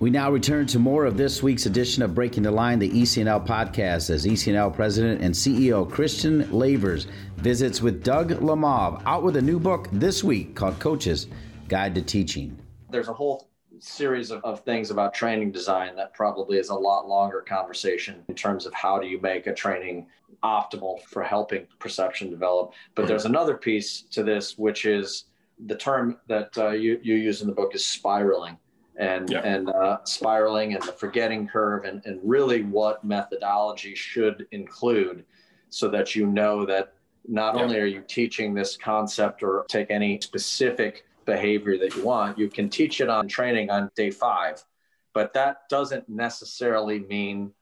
We 0.00 0.10
now 0.10 0.32
return 0.32 0.66
to 0.66 0.80
more 0.80 1.04
of 1.04 1.16
this 1.16 1.44
week's 1.44 1.66
edition 1.66 2.02
of 2.02 2.12
Breaking 2.12 2.42
the 2.42 2.50
Line, 2.50 2.80
the 2.80 2.90
ECNL 2.90 3.46
podcast, 3.46 4.10
as 4.10 4.26
ECNL 4.26 4.74
President 4.74 5.20
and 5.22 5.32
CEO 5.32 5.88
Christian 5.88 6.42
Lavers 6.50 7.06
visits 7.36 7.80
with 7.80 8.02
Doug 8.02 8.30
Lemov, 8.40 9.00
out 9.06 9.22
with 9.22 9.36
a 9.36 9.42
new 9.42 9.60
book 9.60 9.86
this 9.92 10.24
week 10.24 10.56
called 10.56 10.76
Coaches 10.80 11.28
Guide 11.68 11.94
to 11.94 12.02
Teaching. 12.02 12.58
There's 12.90 13.06
a 13.06 13.12
whole 13.12 13.48
series 13.78 14.32
of, 14.32 14.42
of 14.42 14.64
things 14.64 14.90
about 14.90 15.14
training 15.14 15.52
design 15.52 15.94
that 15.94 16.14
probably 16.14 16.58
is 16.58 16.70
a 16.70 16.74
lot 16.74 17.06
longer 17.06 17.42
conversation 17.42 18.24
in 18.28 18.34
terms 18.34 18.66
of 18.66 18.74
how 18.74 18.98
do 18.98 19.06
you 19.06 19.20
make 19.20 19.46
a 19.46 19.54
training 19.54 20.08
optimal 20.42 21.02
for 21.02 21.22
helping 21.22 21.66
perception 21.78 22.30
develop. 22.30 22.72
But 22.94 23.06
there's 23.06 23.24
another 23.24 23.56
piece 23.56 24.02
to 24.10 24.22
this, 24.22 24.56
which 24.56 24.84
is 24.84 25.24
the 25.66 25.76
term 25.76 26.18
that 26.28 26.56
uh, 26.56 26.70
you, 26.70 27.00
you 27.02 27.14
use 27.14 27.42
in 27.42 27.48
the 27.48 27.54
book 27.54 27.74
is 27.74 27.84
spiraling 27.84 28.58
and, 28.96 29.30
yeah. 29.30 29.40
and 29.40 29.68
uh, 29.70 29.98
spiraling 30.04 30.74
and 30.74 30.82
the 30.82 30.92
forgetting 30.92 31.46
curve 31.46 31.84
and, 31.84 32.04
and 32.04 32.20
really 32.22 32.62
what 32.62 33.04
methodology 33.04 33.94
should 33.94 34.46
include 34.52 35.24
so 35.70 35.88
that 35.88 36.14
you 36.14 36.26
know 36.26 36.64
that 36.66 36.94
not 37.26 37.54
yeah. 37.54 37.62
only 37.62 37.78
are 37.78 37.86
you 37.86 38.02
teaching 38.06 38.54
this 38.54 38.76
concept 38.76 39.42
or 39.42 39.64
take 39.68 39.90
any 39.90 40.20
specific 40.20 41.04
behavior 41.28 41.76
that 41.78 41.94
you 41.94 42.02
want, 42.02 42.38
you 42.38 42.48
can 42.48 42.68
teach 42.70 43.00
it 43.00 43.08
on 43.08 43.28
training 43.28 43.70
on 43.70 43.90
day 43.94 44.10
five, 44.10 44.64
but 45.12 45.34
that 45.34 45.68
doesn't 45.68 46.08
necessarily 46.08 47.00
mean 47.00 47.52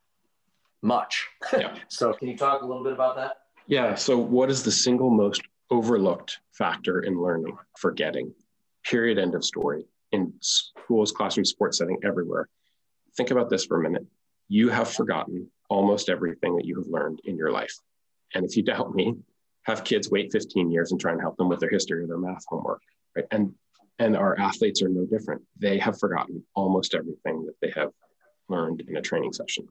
much. 0.83 1.27
Yeah. 1.53 1.77
so, 1.89 2.13
can 2.13 2.29
you 2.29 2.37
talk 2.37 2.63
a 2.63 2.67
little 2.67 2.85
bit 2.85 2.93
about 2.93 3.17
that? 3.17 3.39
Yeah. 3.67 3.97
So, 3.97 4.17
what 4.17 4.51
is 4.51 4.63
the 4.63 4.71
single 4.71 5.11
most 5.11 5.43
overlooked 5.71 6.41
factor 6.53 7.01
in 7.01 7.21
learning? 7.21 7.57
Forgetting. 7.79 8.33
Period. 8.85 9.19
End 9.19 9.35
of 9.35 9.45
story. 9.45 9.87
In 10.13 10.33
schools, 10.41 11.13
classroom, 11.13 11.45
sports 11.45 11.79
setting, 11.79 11.99
everywhere. 12.05 12.49
Think 13.17 13.31
about 13.31 13.51
this 13.51 13.65
for 13.65 13.79
a 13.79 13.83
minute. 13.83 14.07
You 14.49 14.69
have 14.69 14.93
forgotten 14.93 15.51
almost 15.69 16.09
everything 16.09 16.57
that 16.57 16.65
you 16.65 16.77
have 16.77 16.87
learned 16.87 17.21
in 17.25 17.37
your 17.37 17.51
life. 17.51 17.77
And 18.35 18.45
if 18.45 18.57
you 18.57 18.63
doubt 18.63 18.95
me, 18.95 19.15
have 19.63 19.83
kids 19.83 20.11
wait 20.11 20.31
15 20.31 20.71
years 20.71 20.93
and 20.93 21.01
try 21.01 21.13
and 21.13 21.21
help 21.21 21.37
them 21.37 21.49
with 21.49 21.59
their 21.59 21.71
history 21.71 22.03
or 22.03 22.07
their 22.07 22.19
math 22.19 22.45
homework. 22.49 22.83
Right. 23.17 23.27
And 23.31 23.55
and 23.99 24.17
our 24.17 24.39
athletes 24.39 24.83
are 24.83 24.89
no 24.89 25.07
different. 25.07 25.43
They 25.59 25.79
have 25.79 25.99
forgotten 25.99 26.45
almost 26.55 26.95
everything 26.95 27.47
that 27.47 27.55
they 27.63 27.73
have 27.81 27.93
learned 28.49 28.83
in 28.87 28.97
a 28.97 29.01
training 29.01 29.33
session. 29.33 29.69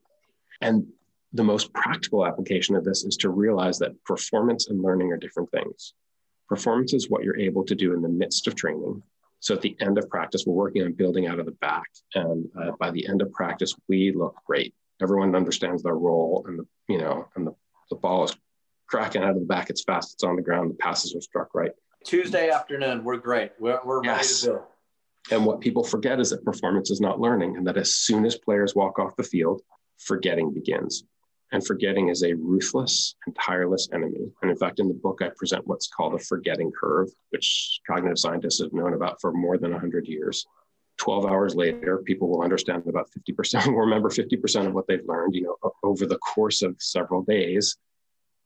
And 0.62 0.88
the 1.36 1.43
most 1.43 1.74
practical 1.74 2.26
application 2.26 2.76
of 2.76 2.84
this 2.84 3.04
is 3.04 3.17
to 3.17 3.30
realize 3.30 3.78
that 3.80 4.02
performance 4.06 4.69
and 4.69 4.82
learning 4.82 5.12
are 5.12 5.17
different 5.17 5.52
things. 5.52 5.93
Performance 6.48 6.93
is 6.93 7.10
what 7.10 7.24
you're 7.24 7.38
able 7.38 7.65
to 7.65 7.76
do 7.76 7.93
in 7.93 8.02
the 8.02 8.10
midst 8.10 8.48
of 8.48 8.56
training. 8.56 9.04
So 9.41 9.54
at 9.54 9.62
the 9.62 9.76
end 9.82 9.98
of 9.98 10.10
practice, 10.10 10.45
we're 10.45 10.54
working 10.54 10.84
on 10.84 10.93
building 10.93 11.28
out 11.28 11.39
of 11.39 11.45
the 11.45 11.52
back. 11.52 11.88
And 12.13 12.48
uh, 12.60 12.71
by 12.80 12.91
the 12.91 13.08
end 13.08 13.21
of 13.21 13.32
practice, 13.32 13.76
we 13.89 14.13
look 14.15 14.36
great. 14.45 14.74
Everyone 15.02 15.36
understands 15.36 15.84
their 15.84 15.95
role 15.95 16.45
and 16.48 16.60
the, 16.60 16.65
you 16.88 17.00
know, 17.00 17.28
and 17.36 17.45
the, 17.45 17.54
the 17.89 17.98
ball 17.98 18.24
is 18.24 18.36
cracking 18.88 19.21
out 19.21 19.32
of 19.32 19.39
the 19.39 19.45
back. 19.45 19.69
It's 19.69 19.84
fast. 19.84 20.13
It's 20.13 20.24
on 20.24 20.38
the 20.38 20.41
ground. 20.41 20.71
The 20.71 20.76
passes 20.76 21.15
are 21.15 21.21
struck 21.21 21.54
right. 21.54 21.71
Tuesday 22.06 22.50
afternoon, 22.50 23.04
we're 23.04 23.17
great. 23.17 23.52
We're, 23.60 23.80
we're 23.84 24.04
yes. 24.04 24.45
ready 24.45 24.58
to 24.58 24.63
go. 24.63 25.36
And 25.36 25.45
what 25.45 25.60
people 25.60 25.84
forget 25.84 26.19
is 26.19 26.30
that 26.30 26.45
performance 26.45 26.91
is 26.91 27.02
not 27.02 27.19
learning, 27.19 27.58
and 27.58 27.65
that 27.65 27.78
as 27.78 27.95
soon 27.95 28.26
as 28.26 28.38
players 28.38 28.76
walk 28.76 29.00
off 29.00 29.15
the 29.15 29.24
field, 29.24 29.62
forgetting 29.98 30.54
begins. 30.54 31.04
And 31.51 31.65
forgetting 31.65 32.10
is 32.10 32.23
a 32.23 32.34
ruthless 32.34 33.15
and 33.25 33.36
tireless 33.36 33.88
enemy. 33.93 34.31
And 34.41 34.51
in 34.51 34.58
fact, 34.58 34.79
in 34.79 34.88
the 34.88 34.93
book, 34.93 35.21
I 35.21 35.29
present 35.36 35.67
what's 35.67 35.88
called 35.88 36.15
a 36.15 36.19
forgetting 36.19 36.71
curve, 36.71 37.10
which 37.29 37.79
cognitive 37.88 38.17
scientists 38.17 38.62
have 38.62 38.73
known 38.73 38.93
about 38.93 39.21
for 39.21 39.31
more 39.31 39.58
than 39.58 39.71
100 39.71 40.08
years. 40.08 40.45
12 40.97 41.25
hours 41.25 41.55
later, 41.55 41.99
people 41.99 42.29
will 42.29 42.41
understand 42.41 42.84
about 42.88 43.10
50%, 43.12 43.67
will 43.67 43.73
remember 43.75 44.10
50% 44.10 44.67
of 44.67 44.73
what 44.73 44.88
they've 44.88 45.05
learned. 45.05 45.36
You 45.36 45.43
know, 45.43 45.71
over 45.84 46.05
the 46.05 46.17
course 46.17 46.62
of 46.62 46.75
several 46.79 47.21
days, 47.23 47.77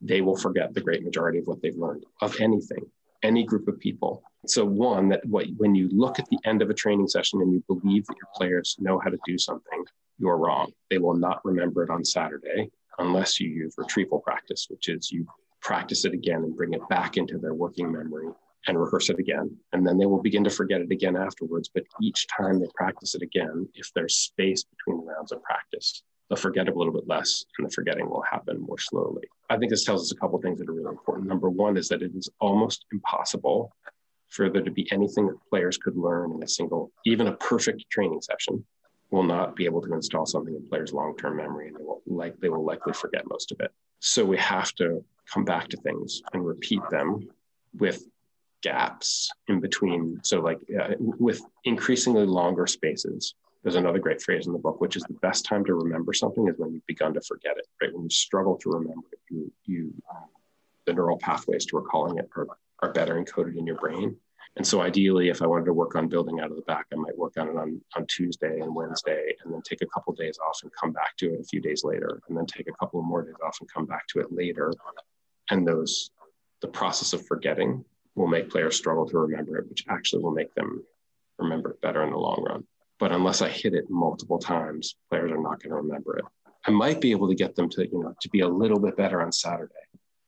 they 0.01 0.21
will 0.21 0.37
forget 0.37 0.73
the 0.73 0.81
great 0.81 1.03
majority 1.03 1.39
of 1.39 1.47
what 1.47 1.61
they've 1.61 1.75
learned 1.75 2.05
of 2.21 2.39
anything, 2.39 2.85
any 3.23 3.43
group 3.45 3.67
of 3.67 3.79
people. 3.79 4.23
So, 4.45 4.65
one, 4.65 5.09
that 5.09 5.25
what, 5.25 5.47
when 5.57 5.75
you 5.75 5.89
look 5.91 6.19
at 6.19 6.27
the 6.29 6.39
end 6.45 6.61
of 6.61 6.69
a 6.69 6.73
training 6.73 7.07
session 7.07 7.41
and 7.41 7.51
you 7.51 7.63
believe 7.67 8.05
that 8.07 8.15
your 8.17 8.29
players 8.35 8.77
know 8.79 8.99
how 8.99 9.09
to 9.09 9.19
do 9.25 9.37
something, 9.37 9.85
you're 10.17 10.37
wrong. 10.37 10.71
They 10.89 10.97
will 10.97 11.15
not 11.15 11.43
remember 11.45 11.83
it 11.83 11.89
on 11.89 12.03
Saturday 12.03 12.71
unless 12.99 13.39
you 13.39 13.49
use 13.49 13.73
retrieval 13.77 14.19
practice, 14.19 14.67
which 14.69 14.89
is 14.89 15.11
you 15.11 15.25
practice 15.61 16.05
it 16.05 16.13
again 16.13 16.43
and 16.43 16.55
bring 16.55 16.73
it 16.73 16.87
back 16.89 17.17
into 17.17 17.37
their 17.37 17.53
working 17.53 17.91
memory 17.91 18.27
and 18.67 18.79
rehearse 18.79 19.09
it 19.09 19.19
again. 19.19 19.55
And 19.73 19.85
then 19.85 19.97
they 19.97 20.05
will 20.05 20.21
begin 20.21 20.43
to 20.43 20.49
forget 20.49 20.81
it 20.81 20.91
again 20.91 21.15
afterwards. 21.15 21.69
But 21.73 21.83
each 22.01 22.27
time 22.27 22.59
they 22.59 22.67
practice 22.75 23.15
it 23.15 23.21
again, 23.21 23.67
if 23.73 23.91
there's 23.93 24.15
space 24.15 24.63
between 24.63 25.05
the 25.05 25.11
rounds 25.11 25.31
of 25.31 25.41
practice, 25.43 26.03
they'll 26.29 26.37
forget 26.37 26.67
a 26.67 26.73
little 26.73 26.93
bit 26.93 27.07
less 27.07 27.45
and 27.57 27.67
the 27.67 27.73
forgetting 27.73 28.09
will 28.09 28.23
happen 28.29 28.61
more 28.61 28.77
slowly. 28.77 29.23
I 29.49 29.57
think 29.57 29.71
this 29.71 29.85
tells 29.85 30.03
us 30.03 30.11
a 30.11 30.15
couple 30.15 30.37
of 30.37 30.43
things 30.43 30.59
that 30.59 30.69
are 30.69 30.73
really 30.73 30.89
important. 30.89 31.27
Number 31.27 31.49
one 31.49 31.77
is 31.77 31.87
that 31.87 32.01
it 32.01 32.11
is 32.15 32.29
almost 32.39 32.85
impossible 32.91 33.73
for 34.27 34.49
there 34.49 34.61
to 34.61 34.71
be 34.71 34.87
anything 34.91 35.25
that 35.27 35.37
players 35.49 35.77
could 35.77 35.97
learn 35.97 36.31
in 36.31 36.43
a 36.43 36.47
single, 36.47 36.91
even 37.05 37.27
a 37.27 37.35
perfect 37.37 37.89
training 37.89 38.21
session 38.21 38.63
will 39.11 39.23
not 39.23 39.55
be 39.55 39.65
able 39.65 39.81
to 39.81 39.93
install 39.93 40.25
something 40.25 40.55
in 40.55 40.67
players' 40.67 40.93
long-term 40.93 41.37
memory 41.37 41.67
and 41.67 41.77
they 41.77 41.83
will 41.83 42.01
like 42.05 42.39
they 42.39 42.49
will 42.49 42.63
likely 42.63 42.93
forget 42.93 43.23
most 43.27 43.51
of 43.51 43.59
it. 43.59 43.71
So 43.99 44.23
we 44.23 44.37
have 44.37 44.73
to 44.75 45.03
come 45.31 45.45
back 45.45 45.67
to 45.69 45.77
things 45.77 46.21
and 46.33 46.45
repeat 46.45 46.81
them 46.89 47.27
with 47.77 48.03
gaps 48.61 49.29
in 49.47 49.59
between. 49.59 50.19
So 50.23 50.41
like 50.41 50.59
uh, 50.79 50.95
with 50.99 51.41
increasingly 51.65 52.25
longer 52.25 52.67
spaces. 52.67 53.33
There's 53.61 53.75
another 53.75 53.99
great 53.99 54.21
phrase 54.21 54.47
in 54.47 54.53
the 54.53 54.59
book, 54.59 54.79
which 54.79 54.95
is 54.95 55.03
the 55.03 55.15
best 55.15 55.43
time 55.43 55.65
to 55.65 55.73
remember 55.73 56.13
something 56.13 56.47
is 56.47 56.55
when 56.57 56.71
you've 56.71 56.87
begun 56.87 57.13
to 57.15 57.21
forget 57.21 57.57
it. 57.57 57.67
Right 57.81 57.93
when 57.93 58.03
you 58.03 58.09
struggle 58.09 58.55
to 58.55 58.69
remember 58.69 59.07
it, 59.11 59.19
you 59.29 59.51
you 59.65 59.93
the 60.85 60.93
neural 60.93 61.17
pathways 61.17 61.65
to 61.67 61.77
recalling 61.77 62.17
it 62.19 62.29
are, 62.37 62.47
are 62.79 62.93
better 62.93 63.21
encoded 63.21 63.57
in 63.57 63.67
your 63.67 63.75
brain 63.75 64.15
and 64.55 64.65
so 64.65 64.81
ideally, 64.81 65.29
if 65.29 65.41
I 65.41 65.47
wanted 65.47 65.65
to 65.65 65.73
work 65.73 65.95
on 65.95 66.07
building 66.07 66.39
out 66.39 66.49
of 66.49 66.55
the 66.55 66.63
back, 66.63 66.85
I 66.91 66.95
might 66.95 67.17
work 67.17 67.33
on 67.37 67.47
it 67.49 67.55
on, 67.55 67.81
on 67.95 68.05
Tuesday 68.07 68.59
and 68.59 68.75
Wednesday, 68.75 69.33
and 69.43 69.53
then 69.53 69.61
take 69.61 69.81
a 69.81 69.87
couple 69.87 70.11
of 70.11 70.19
days 70.19 70.37
off 70.45 70.59
and 70.63 70.71
come 70.73 70.91
back 70.91 71.15
to 71.17 71.33
it 71.33 71.39
a 71.39 71.43
few 71.43 71.61
days 71.61 71.83
later, 71.83 72.21
and 72.27 72.37
then 72.37 72.45
take 72.45 72.67
a 72.67 72.73
couple 72.73 72.99
of 72.99 73.05
more 73.05 73.23
days 73.23 73.35
off 73.45 73.57
and 73.61 73.71
come 73.71 73.85
back 73.85 74.07
to 74.07 74.19
it 74.19 74.31
later. 74.31 74.73
And 75.49 75.67
those, 75.67 76.11
the 76.61 76.67
process 76.67 77.13
of 77.13 77.25
forgetting 77.25 77.85
will 78.15 78.27
make 78.27 78.49
players 78.49 78.75
struggle 78.75 79.07
to 79.07 79.17
remember 79.17 79.57
it, 79.57 79.69
which 79.69 79.85
actually 79.87 80.23
will 80.23 80.33
make 80.33 80.53
them 80.55 80.83
remember 81.37 81.71
it 81.71 81.81
better 81.81 82.03
in 82.03 82.11
the 82.11 82.17
long 82.17 82.43
run. 82.47 82.65
But 82.99 83.13
unless 83.13 83.41
I 83.41 83.47
hit 83.47 83.73
it 83.73 83.89
multiple 83.89 84.39
times, 84.39 84.95
players 85.09 85.31
are 85.31 85.41
not 85.41 85.63
going 85.63 85.69
to 85.69 85.75
remember 85.75 86.17
it. 86.17 86.25
I 86.65 86.71
might 86.71 86.99
be 86.99 87.11
able 87.11 87.29
to 87.29 87.35
get 87.35 87.55
them 87.55 87.69
to, 87.69 87.87
you 87.87 88.03
know, 88.03 88.13
to 88.19 88.29
be 88.29 88.41
a 88.41 88.47
little 88.47 88.79
bit 88.79 88.97
better 88.97 89.21
on 89.21 89.31
Saturday, 89.31 89.73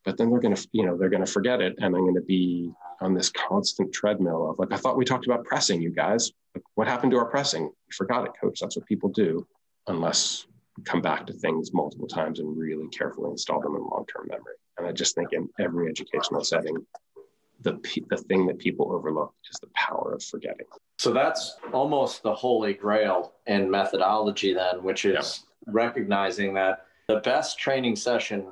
but 0.04 0.16
then 0.16 0.30
they're 0.30 0.40
going 0.40 0.54
to, 0.54 0.68
you 0.72 0.84
know, 0.84 0.96
they're 0.96 1.10
going 1.10 1.24
to 1.24 1.30
forget 1.30 1.60
it. 1.60 1.74
And 1.78 1.86
I'm 1.86 2.02
going 2.02 2.14
to 2.14 2.20
be 2.22 2.72
on 3.00 3.14
this 3.14 3.30
constant 3.30 3.92
treadmill 3.92 4.50
of 4.50 4.58
like, 4.58 4.72
I 4.72 4.76
thought 4.76 4.96
we 4.96 5.04
talked 5.04 5.26
about 5.26 5.44
pressing 5.44 5.80
you 5.80 5.90
guys. 5.90 6.32
Like, 6.54 6.64
what 6.74 6.88
happened 6.88 7.12
to 7.12 7.18
our 7.18 7.26
pressing? 7.26 7.64
You 7.64 7.92
forgot 7.92 8.24
it, 8.24 8.32
coach. 8.40 8.60
That's 8.60 8.76
what 8.76 8.86
people 8.86 9.10
do 9.10 9.46
unless 9.86 10.46
we 10.76 10.84
come 10.84 11.02
back 11.02 11.26
to 11.26 11.32
things 11.32 11.72
multiple 11.72 12.06
times 12.06 12.40
and 12.40 12.56
really 12.56 12.88
carefully 12.88 13.30
install 13.30 13.60
them 13.60 13.74
in 13.74 13.82
long-term 13.82 14.26
memory. 14.28 14.54
And 14.78 14.86
I 14.86 14.92
just 14.92 15.14
think 15.14 15.32
in 15.32 15.48
every 15.58 15.88
educational 15.88 16.42
setting, 16.42 16.76
the, 17.60 17.78
the 18.08 18.16
thing 18.16 18.46
that 18.46 18.58
people 18.58 18.92
overlook 18.92 19.34
is 19.50 19.58
the 19.60 19.68
power 19.74 20.14
of 20.14 20.22
forgetting. 20.22 20.66
So 20.98 21.12
that's 21.12 21.56
almost 21.72 22.22
the 22.22 22.34
holy 22.34 22.74
grail 22.74 23.34
in 23.46 23.70
methodology, 23.70 24.52
then, 24.52 24.82
which 24.82 25.04
is 25.04 25.44
yeah. 25.66 25.72
recognizing 25.72 26.54
that 26.54 26.86
the 27.08 27.20
best 27.20 27.58
training 27.58 27.96
session 27.96 28.46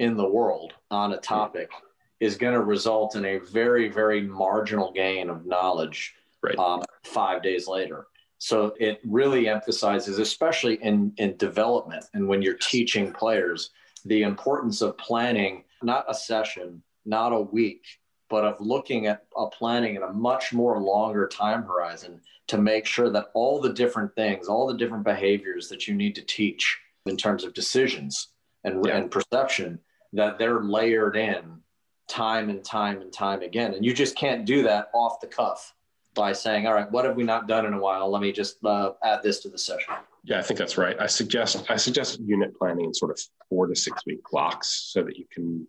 in 0.00 0.16
the 0.16 0.28
world 0.28 0.72
on 0.90 1.12
a 1.12 1.18
topic 1.18 1.70
is 2.18 2.36
going 2.36 2.54
to 2.54 2.60
result 2.60 3.16
in 3.16 3.24
a 3.24 3.38
very, 3.38 3.88
very 3.88 4.22
marginal 4.22 4.90
gain 4.92 5.30
of 5.30 5.46
knowledge 5.46 6.14
right. 6.42 6.58
um, 6.58 6.82
five 7.04 7.42
days 7.42 7.68
later. 7.68 8.06
So 8.38 8.74
it 8.80 9.00
really 9.04 9.46
emphasizes, 9.48 10.18
especially 10.18 10.82
in, 10.82 11.12
in 11.18 11.36
development 11.36 12.06
and 12.14 12.26
when 12.26 12.40
you're 12.40 12.56
teaching 12.56 13.12
players, 13.12 13.70
the 14.06 14.22
importance 14.22 14.80
of 14.80 14.96
planning 14.96 15.64
not 15.82 16.06
a 16.08 16.14
session, 16.14 16.82
not 17.04 17.32
a 17.32 17.40
week, 17.40 17.84
but 18.28 18.44
of 18.44 18.56
looking 18.60 19.06
at 19.06 19.24
a 19.36 19.46
planning 19.48 19.96
in 19.96 20.02
a 20.02 20.12
much 20.12 20.52
more 20.52 20.80
longer 20.80 21.28
time 21.28 21.62
horizon 21.62 22.20
to 22.48 22.58
make 22.58 22.86
sure 22.86 23.10
that 23.10 23.30
all 23.34 23.60
the 23.60 23.72
different 23.72 24.14
things, 24.14 24.48
all 24.48 24.66
the 24.66 24.76
different 24.76 25.04
behaviors 25.04 25.68
that 25.68 25.86
you 25.86 25.94
need 25.94 26.14
to 26.14 26.22
teach 26.22 26.78
in 27.06 27.16
terms 27.16 27.44
of 27.44 27.54
decisions 27.54 28.28
and, 28.64 28.84
yeah. 28.86 28.96
and 28.96 29.10
perception, 29.10 29.78
that 30.12 30.38
they're 30.38 30.60
layered 30.60 31.16
in 31.16 31.60
time 32.08 32.50
and 32.50 32.64
time 32.64 33.00
and 33.00 33.12
time 33.12 33.42
again. 33.42 33.74
And 33.74 33.84
you 33.84 33.94
just 33.94 34.16
can't 34.16 34.44
do 34.44 34.64
that 34.64 34.90
off 34.92 35.20
the 35.20 35.26
cuff 35.26 35.74
by 36.14 36.32
saying, 36.32 36.66
all 36.66 36.74
right, 36.74 36.90
what 36.90 37.04
have 37.04 37.16
we 37.16 37.22
not 37.22 37.46
done 37.46 37.66
in 37.66 37.72
a 37.72 37.78
while? 37.78 38.10
Let 38.10 38.20
me 38.20 38.32
just 38.32 38.64
uh, 38.64 38.92
add 39.02 39.22
this 39.22 39.40
to 39.40 39.48
the 39.48 39.58
session. 39.58 39.94
Yeah, 40.24 40.38
I 40.38 40.42
think 40.42 40.58
that's 40.58 40.76
right. 40.76 40.96
I 41.00 41.06
suggest 41.06 41.70
I 41.70 41.76
suggest 41.76 42.20
unit 42.20 42.54
planning 42.58 42.84
in 42.84 42.92
sort 42.92 43.10
of 43.10 43.20
four 43.48 43.66
to 43.68 43.74
six 43.74 44.04
week 44.04 44.20
blocks 44.30 44.90
so 44.92 45.02
that 45.02 45.16
you 45.16 45.24
can, 45.32 45.66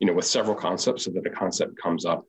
you 0.00 0.06
know, 0.06 0.14
with 0.14 0.24
several 0.24 0.56
concepts, 0.56 1.04
so 1.04 1.12
that 1.12 1.26
a 1.26 1.30
concept 1.30 1.80
comes 1.80 2.04
up, 2.04 2.24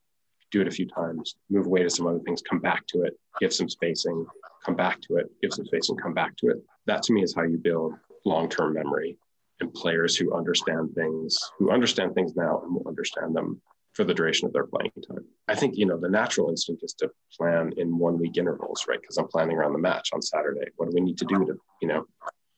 do 0.51 0.61
it 0.61 0.67
a 0.67 0.71
few 0.71 0.85
times, 0.85 1.35
move 1.49 1.65
away 1.65 1.81
to 1.81 1.89
some 1.89 2.05
other 2.05 2.19
things, 2.19 2.43
come 2.47 2.59
back 2.59 2.85
to 2.87 3.01
it, 3.01 3.17
give 3.39 3.51
some 3.51 3.67
spacing, 3.67 4.27
come 4.63 4.75
back 4.75 5.01
to 5.01 5.15
it, 5.15 5.31
give 5.41 5.51
some 5.51 5.65
spacing, 5.65 5.97
come 5.97 6.13
back 6.13 6.37
to 6.37 6.49
it. 6.49 6.57
That 6.85 7.01
to 7.03 7.13
me 7.13 7.23
is 7.23 7.33
how 7.33 7.43
you 7.43 7.57
build 7.57 7.93
long 8.25 8.47
term 8.47 8.73
memory 8.73 9.17
and 9.59 9.73
players 9.73 10.15
who 10.15 10.35
understand 10.35 10.93
things, 10.95 11.37
who 11.57 11.71
understand 11.71 12.15
things 12.15 12.35
now 12.35 12.61
and 12.63 12.73
will 12.73 12.87
understand 12.87 13.35
them 13.35 13.61
for 13.93 14.03
the 14.03 14.13
duration 14.13 14.47
of 14.47 14.53
their 14.53 14.65
playing 14.65 14.91
time. 15.07 15.25
I 15.47 15.55
think, 15.55 15.77
you 15.77 15.85
know, 15.85 15.97
the 15.97 16.09
natural 16.09 16.49
instinct 16.49 16.83
is 16.83 16.93
to 16.95 17.11
plan 17.37 17.73
in 17.77 17.97
one 17.97 18.17
week 18.17 18.37
intervals, 18.37 18.85
right? 18.87 19.01
Because 19.01 19.17
I'm 19.17 19.27
planning 19.27 19.57
around 19.57 19.73
the 19.73 19.79
match 19.79 20.09
on 20.13 20.21
Saturday. 20.21 20.69
What 20.77 20.89
do 20.89 20.91
we 20.93 21.01
need 21.01 21.17
to 21.17 21.25
do 21.25 21.45
to, 21.45 21.59
you 21.81 21.87
know, 21.87 22.05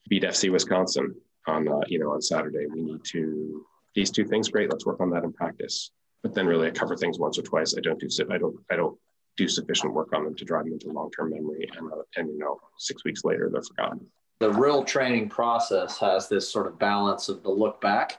beat 0.08 0.22
FC 0.22 0.52
Wisconsin 0.52 1.14
on, 1.46 1.68
uh, 1.68 1.80
you 1.88 1.98
know, 1.98 2.12
on 2.12 2.22
Saturday? 2.22 2.66
We 2.72 2.82
need 2.82 3.04
to, 3.06 3.66
these 3.94 4.10
two 4.10 4.24
things, 4.24 4.50
great. 4.50 4.70
Let's 4.70 4.86
work 4.86 5.00
on 5.00 5.10
that 5.10 5.24
in 5.24 5.32
practice. 5.32 5.90
But 6.22 6.34
then 6.34 6.46
really 6.46 6.68
I 6.68 6.70
cover 6.70 6.96
things 6.96 7.18
once 7.18 7.38
or 7.38 7.42
twice. 7.42 7.74
I 7.76 7.80
don't 7.80 7.98
do, 7.98 8.08
I 8.30 8.38
don't, 8.38 8.56
I 8.70 8.76
don't 8.76 8.96
do 9.36 9.48
sufficient 9.48 9.94
work 9.94 10.12
on 10.12 10.24
them 10.24 10.36
to 10.36 10.44
drive 10.44 10.64
them 10.64 10.74
into 10.74 10.90
long-term 10.90 11.30
memory. 11.30 11.68
And, 11.76 11.90
uh, 11.90 12.02
and, 12.16 12.28
you 12.28 12.38
know, 12.38 12.60
six 12.78 13.04
weeks 13.04 13.24
later, 13.24 13.50
they're 13.52 13.62
forgotten. 13.62 14.06
The 14.42 14.50
real 14.50 14.82
training 14.82 15.28
process 15.28 15.98
has 15.98 16.28
this 16.28 16.50
sort 16.50 16.66
of 16.66 16.76
balance 16.76 17.28
of 17.28 17.44
the 17.44 17.48
look 17.48 17.80
back 17.80 18.18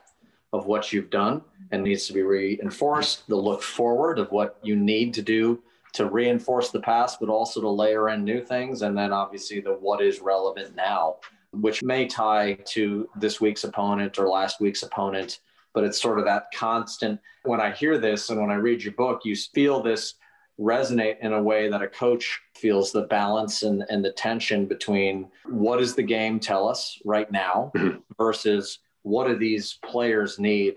of 0.54 0.68
what 0.68 0.94
you've 0.94 1.10
done 1.10 1.42
and 1.72 1.84
needs 1.84 2.08
to 2.08 2.14
be 2.14 2.22
reinforced, 2.22 3.28
the 3.28 3.36
look 3.36 3.62
forward 3.62 4.20
of 4.20 4.32
what 4.32 4.58
you 4.64 4.78
need 4.78 5.14
to 5.16 5.22
do 5.22 5.62
to 5.92 6.06
reinforce 6.06 6.72
the 6.72 6.80
past, 6.80 7.20
but 7.20 7.28
also 7.28 7.60
to 7.60 7.68
layer 7.68 8.08
in 8.08 8.24
new 8.24 8.42
things. 8.42 8.84
And 8.84 8.98
then 8.98 9.12
obviously 9.12 9.60
the 9.60 9.74
what 9.74 10.02
is 10.02 10.22
relevant 10.22 10.78
now, 10.78 11.18
which 11.52 11.84
may 11.84 12.08
tie 12.08 12.54
to 12.68 13.10
this 13.18 13.42
week's 13.42 13.66
opponent 13.66 14.18
or 14.18 14.30
last 14.30 14.62
week's 14.62 14.84
opponent. 14.84 15.40
But 15.74 15.84
it's 15.84 16.02
sort 16.02 16.20
of 16.20 16.26
that 16.26 16.46
constant. 16.56 17.20
When 17.44 17.60
I 17.60 17.72
hear 17.72 17.98
this 17.98 18.30
and 18.30 18.40
when 18.40 18.50
I 18.50 18.56
read 18.56 18.82
your 18.82 18.94
book, 18.94 19.26
you 19.26 19.36
feel 19.36 19.84
this 19.84 20.14
resonate 20.60 21.20
in 21.20 21.34
a 21.34 21.42
way 21.42 21.70
that 21.70 21.82
a 21.82 21.88
coach 21.88 22.40
feels 22.56 22.92
the 22.92 23.04
balance 23.04 23.64
and, 23.64 23.84
and 23.90 24.06
the 24.06 24.12
tension 24.12 24.66
between 24.66 25.28
what 25.46 25.80
does 25.80 25.96
the 25.96 26.04
game 26.04 26.40
tell 26.40 26.68
us 26.68 27.00
right 27.06 27.32
now 27.32 27.72
mm-hmm. 27.76 27.98
versus 28.18 28.80
what 29.02 29.28
do 29.28 29.36
these 29.36 29.80
players 29.84 30.38
need 30.40 30.76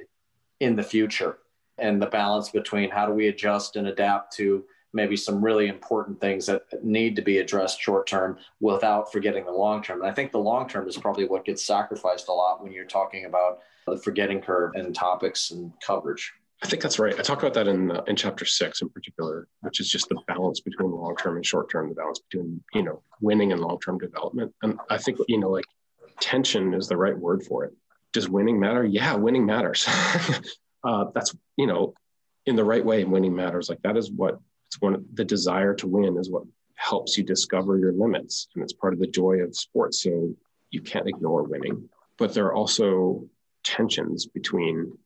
in 0.61 0.77
the 0.77 0.83
future 0.83 1.39
and 1.79 2.01
the 2.01 2.07
balance 2.07 2.49
between 2.49 2.91
how 2.91 3.07
do 3.07 3.13
we 3.13 3.29
adjust 3.29 3.77
and 3.77 3.87
adapt 3.87 4.35
to 4.35 4.65
maybe 4.93 5.17
some 5.17 5.45
really 5.45 5.69
important 5.69 6.19
things 6.21 6.47
that 6.47 6.63
need 6.83 7.15
to 7.17 7.23
be 7.23 7.39
addressed 7.39 7.81
short 7.81 8.07
term 8.07 8.39
without 8.61 9.13
forgetting 9.13 9.45
the 9.45 9.53
long 9.53 9.83
term. 9.83 10.01
And 10.01 10.11
I 10.11 10.15
think 10.15 10.33
the 10.33 10.39
long 10.39 10.69
term 10.69 10.89
is 10.89 10.97
probably 10.97 11.27
what 11.27 11.45
gets 11.45 11.65
sacrificed 11.65 12.29
a 12.29 12.33
lot 12.33 12.63
when 12.63 12.73
you're 12.73 12.87
talking 12.87 13.27
about 13.27 13.59
the 13.87 13.99
forgetting 13.99 14.41
curve 14.41 14.73
and 14.75 14.95
topics 14.95 15.51
and 15.51 15.71
coverage. 15.81 16.33
I 16.63 16.69
think 16.69 16.83
that's 16.83 16.99
right. 16.99 17.19
I 17.19 17.23
talk 17.23 17.39
about 17.39 17.55
that 17.55 17.69
in 17.69 17.91
uh, 17.91 18.03
in 18.07 18.17
chapter 18.17 18.45
six 18.45 18.81
in 18.81 18.89
particular, 18.89 19.47
which 19.61 19.81
is 19.81 19.91
just 19.91 20.09
the 20.09 20.19
balance 20.27 20.61
between 20.61 20.91
long 20.91 21.15
term 21.17 21.37
and 21.37 21.45
short 21.45 21.71
term, 21.71 21.89
the 21.89 21.95
balance 21.95 22.21
between 22.31 22.63
you 22.73 22.83
know 22.83 23.03
winning 23.21 23.53
and 23.53 23.61
long 23.61 23.79
term 23.79 23.99
development. 23.99 24.55
And 24.63 24.79
I 24.89 24.99
think 24.99 25.19
you 25.29 25.39
know 25.39 25.51
like 25.51 25.67
tension 26.21 26.73
is 26.73 26.89
the 26.89 26.97
right 26.97 27.17
word 27.17 27.43
for 27.45 27.65
it 27.65 27.75
does 28.17 28.31
winning 28.31 28.59
matter? 28.59 28.83
Yeah, 28.83 29.15
winning 29.15 29.45
matters. 29.45 29.87
uh, 30.85 31.05
that's 31.15 31.37
you 31.57 31.67
know, 31.67 31.93
in 32.47 32.57
the 32.57 32.65
right 32.65 32.85
way, 32.85 33.05
winning 33.05 33.37
matters. 33.37 33.69
Like 33.69 33.83
that 33.83 33.99
is 33.99 34.11
what 34.11 34.39
it's 34.69 34.81
one. 34.81 35.05
The 35.13 35.25
desire 35.25 35.75
to 35.75 35.87
win 35.87 36.17
is 36.17 36.31
what 36.31 36.45
helps 36.77 37.19
you 37.19 37.25
discover 37.25 37.79
your 37.79 37.93
limits, 37.93 38.49
and 38.55 38.65
it's 38.65 38.73
part 38.73 38.95
of 38.95 39.01
the 39.01 39.07
joy 39.07 39.41
of 39.41 39.55
sports. 39.55 40.03
So 40.03 40.35
you 40.71 40.81
can't 40.81 41.07
ignore 41.07 41.43
winning, 41.43 41.91
but 42.17 42.33
there 42.33 42.47
are 42.47 42.55
also 42.55 43.29
tensions 43.63 44.25
between 44.25 44.97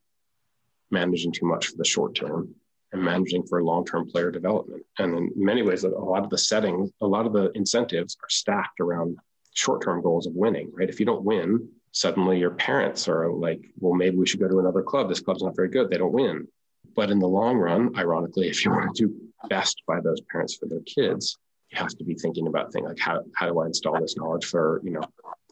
managing 0.90 1.32
too 1.32 1.46
much 1.46 1.68
for 1.68 1.76
the 1.76 1.84
short 1.84 2.14
term 2.14 2.54
and 2.92 3.02
managing 3.02 3.44
for 3.46 3.62
long-term 3.62 4.10
player 4.10 4.30
development. 4.30 4.84
And 4.98 5.16
in 5.16 5.30
many 5.36 5.62
ways, 5.62 5.84
a 5.84 5.88
lot 5.88 6.24
of 6.24 6.30
the 6.30 6.38
settings, 6.38 6.90
a 7.00 7.06
lot 7.06 7.26
of 7.26 7.32
the 7.32 7.52
incentives 7.52 8.16
are 8.22 8.28
stacked 8.28 8.80
around 8.80 9.16
short-term 9.54 10.02
goals 10.02 10.26
of 10.26 10.34
winning. 10.34 10.70
Right? 10.72 10.88
If 10.88 10.98
you 10.98 11.06
don't 11.06 11.22
win, 11.22 11.68
suddenly 11.92 12.38
your 12.38 12.50
parents 12.50 13.08
are 13.08 13.30
like, 13.32 13.60
well, 13.78 13.94
maybe 13.94 14.16
we 14.16 14.26
should 14.26 14.40
go 14.40 14.48
to 14.48 14.58
another 14.58 14.82
club. 14.82 15.08
This 15.08 15.20
club's 15.20 15.42
not 15.42 15.56
very 15.56 15.68
good. 15.68 15.90
They 15.90 15.98
don't 15.98 16.12
win. 16.12 16.48
But 16.96 17.10
in 17.10 17.18
the 17.18 17.28
long 17.28 17.56
run, 17.56 17.96
ironically, 17.96 18.48
if 18.48 18.64
you 18.64 18.70
want 18.72 18.94
to 18.96 19.06
do 19.06 19.20
best 19.48 19.82
by 19.86 20.00
those 20.00 20.20
parents 20.22 20.56
for 20.56 20.66
their 20.66 20.80
kids, 20.80 21.38
you 21.70 21.78
have 21.78 21.96
to 21.96 22.04
be 22.04 22.14
thinking 22.14 22.48
about 22.48 22.72
things 22.72 22.88
like 22.88 22.98
how, 22.98 23.22
how 23.36 23.46
do 23.46 23.60
I 23.60 23.66
install 23.66 24.00
this 24.00 24.16
knowledge 24.16 24.44
for, 24.44 24.80
you 24.84 24.90
know, 24.90 25.02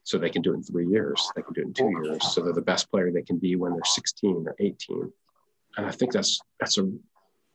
so 0.03 0.19
they 0.19 0.31
can 0.31 0.43
do 0.43 0.53
it 0.53 0.57
in 0.57 0.63
three 0.63 0.87
years, 0.87 1.31
they 1.37 1.43
can 1.43 1.53
do 1.53 1.61
it 1.61 1.67
in 1.67 1.75
two 1.75 1.91
years, 2.03 2.33
so 2.33 2.41
they're 2.41 2.55
the 2.55 2.63
best 2.63 2.91
player 2.91 3.13
they 3.13 3.23
can 3.23 3.37
be 3.37 3.57
when 3.57 3.73
they're 3.73 3.85
16 3.85 4.45
or 4.47 4.57
18. 4.59 5.13
And 5.79 5.87
I 5.87 5.93
think 5.93 6.13
that's 6.13 6.41
that's 6.59 6.77
a 6.77 6.91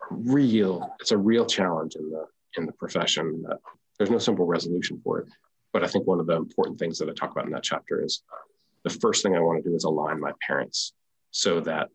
real 0.10 0.96
it's 1.00 1.12
a 1.12 1.18
real 1.18 1.46
challenge 1.46 1.96
in 1.96 2.10
the 2.10 2.26
in 2.58 2.66
the 2.66 2.72
profession. 2.72 3.44
That 3.48 3.60
there's 3.98 4.10
no 4.10 4.18
simple 4.18 4.46
resolution 4.46 5.00
for 5.04 5.20
it. 5.20 5.28
But 5.74 5.84
I 5.84 5.88
think 5.88 6.08
one 6.08 6.22
of 6.22 6.28
the 6.28 6.38
important 6.38 6.80
things 6.80 6.98
that 7.00 7.10
I 7.10 7.14
talk 7.14 7.32
about 7.32 7.46
in 7.46 7.52
that 7.52 7.64
chapter 7.64 8.04
is 8.04 8.24
uh, 8.32 8.38
the 8.84 8.98
first 8.98 9.24
thing 9.24 9.36
I 9.36 9.42
want 9.42 9.62
to 9.62 9.70
do 9.70 9.76
is 9.76 9.84
align 9.84 10.20
my 10.20 10.32
parents 10.48 10.94
so 11.32 11.60
that 11.62 11.90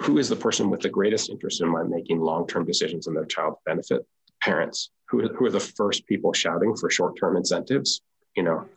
who 0.00 0.18
is 0.18 0.28
the 0.28 0.36
person 0.36 0.70
with 0.70 0.80
the 0.80 0.88
greatest 0.88 1.28
interest 1.30 1.60
in 1.60 1.68
my 1.68 1.82
making 1.82 2.20
long-term 2.20 2.64
decisions 2.64 3.06
in 3.06 3.14
their 3.14 3.26
child's 3.26 3.58
benefit? 3.66 4.06
Parents. 4.40 4.90
Who, 5.08 5.28
who 5.28 5.44
are 5.44 5.50
the 5.50 5.60
first 5.60 6.06
people 6.06 6.32
shouting 6.32 6.74
for 6.76 6.90
short-term 6.90 7.36
incentives? 7.36 8.00
You 8.36 8.44
know, 8.44 8.68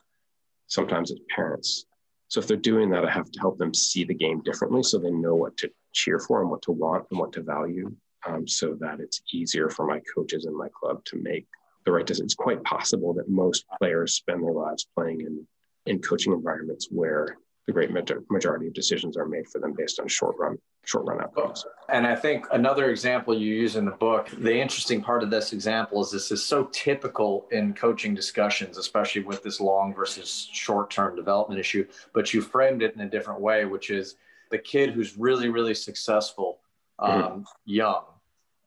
sometimes 0.67 1.11
it's 1.11 1.21
parents. 1.34 1.86
So 2.27 2.39
if 2.39 2.47
they're 2.47 2.57
doing 2.57 2.89
that, 2.91 3.05
I 3.05 3.11
have 3.11 3.31
to 3.31 3.39
help 3.39 3.57
them 3.57 3.73
see 3.73 4.03
the 4.03 4.13
game 4.13 4.41
differently 4.41 4.84
so 4.84 4.97
they 4.97 5.11
know 5.11 5.36
what 5.36 5.55
to 5.57 5.71
cheer 5.97 6.19
for 6.19 6.41
and 6.41 6.49
what 6.49 6.61
to 6.61 6.71
want 6.71 7.05
and 7.09 7.19
what 7.19 7.33
to 7.33 7.41
value 7.41 7.91
um, 8.27 8.47
so 8.47 8.75
that 8.79 8.99
it's 8.99 9.21
easier 9.33 9.69
for 9.69 9.85
my 9.85 10.01
coaches 10.13 10.45
and 10.45 10.55
my 10.55 10.69
club 10.79 11.03
to 11.05 11.17
make 11.17 11.47
the 11.85 11.91
right 11.91 12.05
decisions. 12.05 12.33
It's 12.33 12.35
quite 12.35 12.63
possible 12.63 13.13
that 13.15 13.29
most 13.29 13.65
players 13.79 14.13
spend 14.13 14.43
their 14.43 14.51
lives 14.51 14.87
playing 14.95 15.21
in, 15.21 15.47
in 15.85 15.99
coaching 15.99 16.33
environments 16.33 16.87
where 16.91 17.37
the 17.65 17.73
great 17.73 17.91
majority 18.29 18.67
of 18.67 18.73
decisions 18.73 19.17
are 19.17 19.27
made 19.27 19.47
for 19.49 19.59
them 19.59 19.73
based 19.77 19.99
on 19.99 20.07
short 20.07 20.35
run 20.39 20.57
short 20.85 21.05
run 21.05 21.19
outcomes. 21.19 21.65
And 21.89 22.07
I 22.07 22.15
think 22.15 22.45
another 22.53 22.89
example 22.89 23.37
you 23.37 23.53
use 23.53 23.75
in 23.75 23.83
the 23.83 23.91
book, 23.91 24.29
the 24.37 24.57
interesting 24.57 25.01
part 25.01 25.21
of 25.21 25.29
this 25.29 25.51
example 25.51 26.01
is 26.01 26.11
this 26.11 26.31
is 26.31 26.41
so 26.41 26.69
typical 26.71 27.45
in 27.51 27.73
coaching 27.73 28.15
discussions, 28.15 28.77
especially 28.77 29.23
with 29.23 29.43
this 29.43 29.59
long 29.59 29.93
versus 29.93 30.47
short 30.53 30.89
term 30.89 31.17
development 31.17 31.59
issue. 31.59 31.85
But 32.13 32.33
you 32.33 32.41
framed 32.41 32.81
it 32.83 32.95
in 32.95 33.01
a 33.01 33.09
different 33.09 33.41
way, 33.41 33.65
which 33.65 33.89
is 33.89 34.15
the 34.49 34.57
kid 34.57 34.91
who's 34.91 35.17
really, 35.17 35.49
really 35.49 35.73
successful 35.73 36.59
mm-hmm. 36.99 37.11
um, 37.11 37.31
mm-hmm. 37.31 37.43
young. 37.65 38.03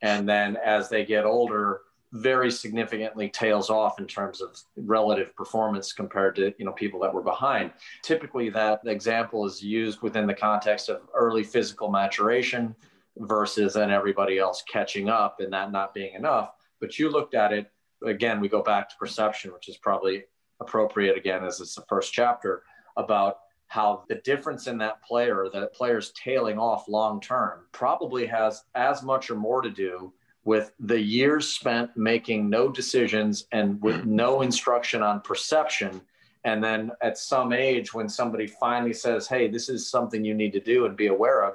And 0.03 0.29
then 0.29 0.57
as 0.57 0.89
they 0.89 1.05
get 1.05 1.25
older, 1.25 1.83
very 2.13 2.51
significantly 2.51 3.29
tails 3.29 3.71
off 3.71 4.01
in 4.01 4.07
terms 4.07 4.41
of 4.41 4.61
relative 4.77 5.35
performance 5.37 5.93
compared 5.93 6.35
to 6.35 6.53
you 6.59 6.65
know 6.65 6.73
people 6.73 6.99
that 6.99 7.15
were 7.15 7.23
behind 7.23 7.71
typically 8.03 8.51
that 8.51 8.81
example 8.87 9.47
is 9.47 9.63
used 9.63 10.03
within 10.03 10.27
the 10.27 10.35
context 10.35 10.89
of 10.89 11.03
early 11.15 11.45
physical 11.45 11.89
maturation 11.89 12.75
versus 13.19 13.75
then 13.75 13.91
everybody 13.91 14.39
else 14.39 14.65
catching 14.71 15.09
up 15.09 15.39
and 15.39 15.53
that 15.53 15.71
not 15.71 15.95
being 15.95 16.15
enough 16.15 16.51
but 16.81 16.99
you 16.99 17.09
looked 17.09 17.35
at 17.35 17.53
it 17.53 17.71
again 18.05 18.41
we 18.41 18.49
go 18.49 18.63
back 18.63 18.89
to 18.89 18.97
perception 18.97 19.53
which 19.53 19.69
is 19.69 19.77
probably 19.77 20.25
appropriate 20.61 21.17
again 21.17 21.45
as 21.45 21.61
it's 21.61 21.77
the 21.77 21.85
first 21.89 22.13
chapter 22.13 22.65
about 22.97 23.39
how 23.71 24.03
the 24.09 24.17
difference 24.17 24.67
in 24.67 24.77
that 24.77 25.01
player 25.05 25.47
that 25.53 25.73
player's 25.73 26.11
tailing 26.11 26.59
off 26.59 26.89
long 26.89 27.21
term 27.21 27.61
probably 27.71 28.27
has 28.27 28.65
as 28.75 29.01
much 29.05 29.31
or 29.31 29.37
more 29.37 29.63
to 29.63 29.71
do 29.71 30.13
with 30.45 30.73
the 30.81 31.01
years 31.01 31.47
spent 31.47 31.97
making 31.97 32.51
no 32.51 32.69
decisions 32.69 33.47
and 33.53 33.81
with 33.81 33.95
mm-hmm. 33.99 34.17
no 34.17 34.43
instruction 34.43 35.03
on 35.03 35.21
perception. 35.21 36.01
And 36.43 36.65
then 36.65 36.91
at 37.01 37.17
some 37.17 37.53
age, 37.53 37.95
when 37.95 38.09
somebody 38.09 38.49
finally 38.49 38.93
says, 38.93 39.29
Hey, 39.29 39.47
this 39.47 39.69
is 39.69 39.89
something 39.89 40.25
you 40.25 40.35
need 40.35 40.53
to 40.55 40.61
do 40.61 40.87
and 40.87 40.97
be 40.97 41.07
aware 41.07 41.45
of, 41.45 41.55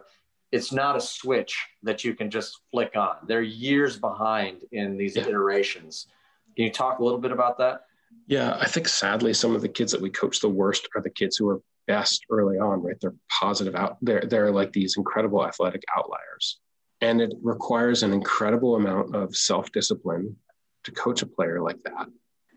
it's 0.53 0.72
not 0.72 0.95
a 0.95 1.01
switch 1.01 1.68
that 1.84 2.05
you 2.05 2.13
can 2.13 2.30
just 2.30 2.61
flick 2.72 2.95
on. 2.95 3.18
They're 3.28 3.41
years 3.41 3.99
behind 3.99 4.61
in 4.72 4.95
these 4.95 5.18
yeah. 5.18 5.28
iterations. 5.28 6.07
Can 6.55 6.63
you 6.63 6.72
talk 6.72 6.99
a 6.99 7.03
little 7.03 7.20
bit 7.20 7.34
about 7.34 7.57
that? 7.57 7.88
Yeah, 8.26 8.57
I 8.57 8.68
think 8.68 8.88
sadly, 8.88 9.34
some 9.34 9.53
of 9.53 9.61
the 9.61 9.68
kids 9.68 9.91
that 9.91 9.99
we 9.99 10.09
coach 10.09 10.39
the 10.39 10.47
worst 10.47 10.88
are 10.95 11.01
the 11.01 11.09
kids 11.09 11.36
who 11.36 11.49
are 11.49 11.59
best 11.88 12.25
early 12.29 12.57
on, 12.57 12.81
right? 12.83 12.95
They're 12.99 13.15
positive 13.29 13.75
out. 13.75 13.97
They're 14.01 14.23
they're 14.27 14.51
like 14.51 14.71
these 14.71 14.97
incredible 14.97 15.45
athletic 15.45 15.83
outliers. 15.95 16.59
And 17.01 17.21
it 17.21 17.33
requires 17.41 18.03
an 18.03 18.13
incredible 18.13 18.75
amount 18.75 19.15
of 19.15 19.36
self 19.36 19.71
discipline 19.71 20.36
to 20.83 20.91
coach 20.91 21.21
a 21.21 21.27
player 21.27 21.61
like 21.61 21.81
that 21.83 22.07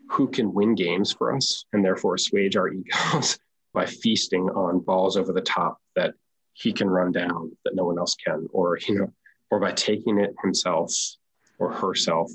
who 0.09 0.27
can 0.27 0.53
win 0.53 0.75
games 0.75 1.11
for 1.11 1.35
us 1.35 1.65
and 1.73 1.83
therefore 1.83 2.15
assuage 2.15 2.55
our 2.55 2.69
egos 2.73 3.37
by 3.73 3.85
feasting 3.85 4.49
on 4.49 4.79
balls 4.79 5.17
over 5.17 5.31
the 5.31 5.41
top 5.41 5.79
that 5.95 6.13
he 6.53 6.73
can 6.73 6.89
run 6.89 7.11
down 7.11 7.51
that 7.63 7.75
no 7.75 7.85
one 7.85 7.97
else 7.97 8.15
can, 8.15 8.47
or, 8.51 8.77
you 8.87 8.99
know, 8.99 9.13
or 9.51 9.59
by 9.59 9.71
taking 9.71 10.19
it 10.19 10.33
himself 10.43 10.93
or 11.57 11.71
herself 11.71 12.31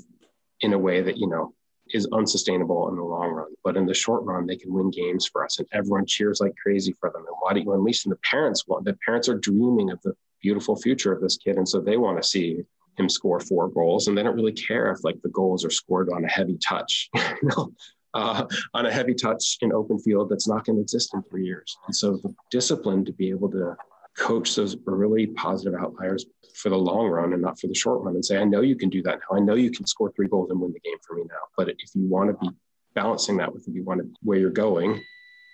in 0.61 0.73
a 0.73 0.77
way 0.77 1.01
that, 1.01 1.17
you 1.17 1.27
know, 1.27 1.53
is 1.93 2.07
unsustainable 2.11 2.89
in 2.89 2.95
the 2.95 3.03
long 3.03 3.31
run. 3.31 3.53
But 3.63 3.77
in 3.77 3.85
the 3.85 3.93
short 3.93 4.23
run, 4.23 4.45
they 4.45 4.55
can 4.55 4.73
win 4.73 4.89
games 4.89 5.27
for 5.27 5.43
us 5.43 5.59
and 5.59 5.67
everyone 5.71 6.05
cheers 6.05 6.39
like 6.39 6.55
crazy 6.61 6.95
for 6.99 7.09
them. 7.09 7.25
And 7.27 7.35
why 7.39 7.53
do 7.53 7.59
you 7.59 7.73
unleash? 7.73 8.05
And 8.05 8.11
the 8.11 8.19
parents 8.29 8.67
want, 8.67 8.85
the 8.85 8.97
parents 9.05 9.29
are 9.29 9.37
dreaming 9.37 9.91
of 9.91 10.01
the 10.01 10.13
beautiful 10.41 10.75
future 10.75 11.13
of 11.13 11.21
this 11.21 11.37
kid. 11.37 11.57
And 11.57 11.67
so 11.67 11.79
they 11.79 11.97
want 11.97 12.21
to 12.21 12.27
see 12.27 12.63
him 12.97 13.09
score 13.09 13.39
four 13.39 13.67
goals 13.69 14.07
and 14.07 14.17
they 14.17 14.23
don't 14.23 14.35
really 14.35 14.53
care 14.53 14.91
if 14.91 15.03
like 15.03 15.21
the 15.21 15.29
goals 15.29 15.65
are 15.65 15.69
scored 15.69 16.09
on 16.09 16.23
a 16.23 16.29
heavy 16.29 16.57
touch, 16.57 17.09
you 17.15 17.49
know, 17.55 17.71
uh, 18.13 18.45
on 18.73 18.85
a 18.85 18.91
heavy 18.91 19.13
touch 19.13 19.57
in 19.61 19.73
open 19.73 19.99
field 19.99 20.29
that's 20.29 20.47
not 20.47 20.65
going 20.65 20.77
to 20.77 20.81
exist 20.81 21.13
in 21.13 21.21
three 21.23 21.45
years. 21.45 21.77
And 21.85 21.95
so 21.95 22.17
the 22.23 22.33
discipline 22.49 23.03
to 23.05 23.13
be 23.13 23.29
able 23.29 23.51
to 23.51 23.75
coach 24.17 24.55
those 24.55 24.77
really 24.85 25.27
positive 25.27 25.77
outliers 25.79 26.25
for 26.55 26.69
the 26.69 26.77
long 26.77 27.07
run 27.07 27.33
and 27.33 27.41
not 27.41 27.59
for 27.59 27.67
the 27.67 27.75
short 27.75 28.01
run 28.01 28.15
and 28.15 28.25
say, 28.25 28.37
I 28.37 28.43
know 28.43 28.61
you 28.61 28.75
can 28.75 28.89
do 28.89 29.01
that 29.03 29.19
now. 29.19 29.37
I 29.37 29.39
know 29.39 29.55
you 29.55 29.71
can 29.71 29.85
score 29.85 30.11
three 30.11 30.27
goals 30.27 30.49
and 30.49 30.59
win 30.59 30.73
the 30.73 30.79
game 30.79 30.97
for 31.05 31.15
me 31.15 31.23
now. 31.27 31.35
But 31.57 31.69
if 31.69 31.93
you 31.93 32.07
want 32.07 32.29
to 32.29 32.37
be 32.37 32.55
balancing 32.93 33.37
that 33.37 33.53
with 33.53 33.67
if 33.67 33.75
you 33.75 33.83
want 33.83 34.01
to 34.01 34.09
where 34.23 34.39
you're 34.39 34.49
going, 34.49 35.01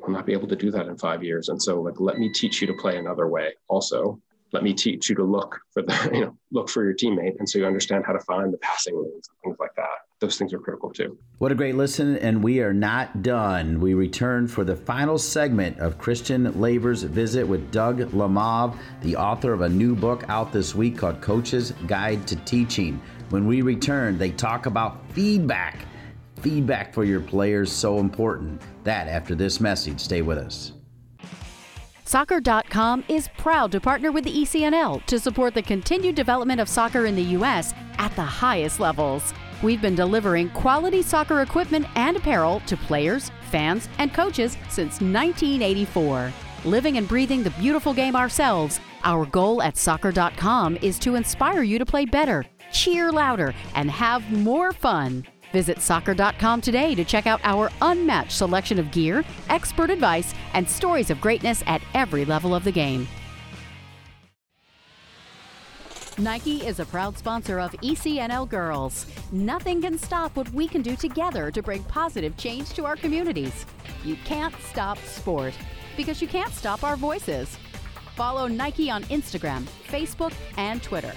I'll 0.03 0.11
not 0.11 0.25
be 0.25 0.33
able 0.33 0.47
to 0.47 0.55
do 0.55 0.71
that 0.71 0.87
in 0.87 0.97
five 0.97 1.23
years. 1.23 1.49
And 1.49 1.61
so 1.61 1.81
like 1.81 1.99
let 1.99 2.19
me 2.19 2.31
teach 2.31 2.61
you 2.61 2.67
to 2.67 2.73
play 2.73 2.97
another 2.97 3.27
way 3.27 3.53
also 3.67 4.21
let 4.53 4.63
me 4.63 4.73
teach 4.73 5.09
you 5.09 5.15
to 5.15 5.23
look 5.23 5.59
for 5.71 5.81
the 5.81 6.09
you 6.13 6.21
know 6.21 6.37
look 6.51 6.69
for 6.69 6.83
your 6.83 6.93
teammate 6.93 7.37
and 7.39 7.47
so 7.47 7.59
you 7.59 7.65
understand 7.65 8.05
how 8.05 8.13
to 8.13 8.19
find 8.21 8.53
the 8.53 8.57
passing 8.57 8.95
lanes 8.95 9.29
and 9.29 9.37
things 9.43 9.57
like 9.59 9.73
that 9.75 9.87
those 10.21 10.37
things 10.37 10.53
are 10.53 10.59
critical 10.59 10.91
too. 10.91 11.17
What 11.39 11.51
a 11.51 11.55
great 11.55 11.75
listen 11.75 12.15
and 12.17 12.43
we 12.43 12.61
are 12.61 12.73
not 12.73 13.23
done. 13.23 13.81
We 13.81 13.95
return 13.95 14.47
for 14.47 14.63
the 14.63 14.75
final 14.75 15.17
segment 15.17 15.79
of 15.79 15.97
christian 15.97 16.61
Lavers' 16.61 17.03
visit 17.03 17.45
with 17.45 17.71
doug 17.71 17.99
lemov 18.11 18.77
the 19.01 19.15
author 19.15 19.51
of 19.51 19.61
a 19.61 19.69
new 19.69 19.95
book 19.95 20.23
out 20.29 20.53
this 20.53 20.75
week 20.75 20.99
called 20.99 21.21
coach's 21.21 21.71
guide 21.87 22.25
to 22.27 22.35
teaching. 22.37 23.01
When 23.31 23.47
we 23.47 23.63
return 23.63 24.17
they 24.17 24.29
talk 24.29 24.67
about 24.67 25.11
feedback. 25.11 25.85
Feedback 26.39 26.93
for 26.93 27.03
your 27.03 27.21
players 27.21 27.71
so 27.71 27.97
important. 27.97 28.61
That 28.83 29.07
after 29.07 29.33
this 29.33 29.59
message. 29.59 29.99
Stay 29.99 30.21
with 30.21 30.37
us. 30.37 30.73
Soccer.com 32.05 33.05
is 33.07 33.29
proud 33.37 33.71
to 33.71 33.79
partner 33.79 34.11
with 34.11 34.25
the 34.25 34.43
ECNL 34.43 35.03
to 35.05 35.17
support 35.17 35.53
the 35.53 35.61
continued 35.61 36.13
development 36.13 36.59
of 36.59 36.67
soccer 36.67 37.05
in 37.05 37.15
the 37.15 37.23
U.S. 37.39 37.73
at 37.97 38.13
the 38.17 38.23
highest 38.23 38.81
levels. 38.81 39.33
We've 39.63 39.81
been 39.81 39.95
delivering 39.95 40.49
quality 40.49 41.01
soccer 41.03 41.41
equipment 41.41 41.85
and 41.95 42.17
apparel 42.17 42.61
to 42.61 42.75
players, 42.75 43.31
fans, 43.51 43.89
and 43.99 44.13
coaches 44.13 44.57
since 44.69 44.99
1984. 45.01 46.31
Living 46.65 46.97
and 46.97 47.07
breathing 47.07 47.43
the 47.43 47.51
beautiful 47.51 47.93
game 47.93 48.15
ourselves, 48.15 48.79
our 49.03 49.25
goal 49.25 49.61
at 49.61 49.77
Soccer.com 49.77 50.77
is 50.81 50.97
to 50.99 51.15
inspire 51.15 51.63
you 51.63 51.77
to 51.77 51.85
play 51.85 52.05
better, 52.05 52.43
cheer 52.71 53.11
louder, 53.11 53.53
and 53.75 53.89
have 53.91 54.31
more 54.31 54.71
fun. 54.71 55.25
Visit 55.51 55.79
soccer.com 55.79 56.61
today 56.61 56.95
to 56.95 57.03
check 57.03 57.27
out 57.27 57.41
our 57.43 57.69
unmatched 57.81 58.31
selection 58.31 58.79
of 58.79 58.91
gear, 58.91 59.23
expert 59.49 59.89
advice, 59.89 60.33
and 60.53 60.67
stories 60.67 61.09
of 61.09 61.19
greatness 61.19 61.61
at 61.67 61.81
every 61.93 62.25
level 62.25 62.55
of 62.55 62.63
the 62.63 62.71
game. 62.71 63.07
Nike 66.17 66.57
is 66.67 66.81
a 66.81 66.85
proud 66.85 67.17
sponsor 67.17 67.59
of 67.59 67.71
ECNL 67.81 68.47
Girls. 68.47 69.05
Nothing 69.31 69.81
can 69.81 69.97
stop 69.97 70.35
what 70.35 70.51
we 70.51 70.67
can 70.67 70.81
do 70.81 70.95
together 70.95 71.49
to 71.51 71.63
bring 71.63 71.83
positive 71.85 72.35
change 72.35 72.73
to 72.73 72.85
our 72.85 72.97
communities. 72.97 73.65
You 74.03 74.17
can't 74.25 74.53
stop 74.69 74.97
sport 74.99 75.53
because 75.95 76.21
you 76.21 76.27
can't 76.27 76.51
stop 76.51 76.83
our 76.83 76.97
voices. 76.97 77.57
Follow 78.15 78.47
Nike 78.47 78.91
on 78.91 79.03
Instagram, 79.05 79.63
Facebook, 79.87 80.33
and 80.57 80.83
Twitter. 80.83 81.13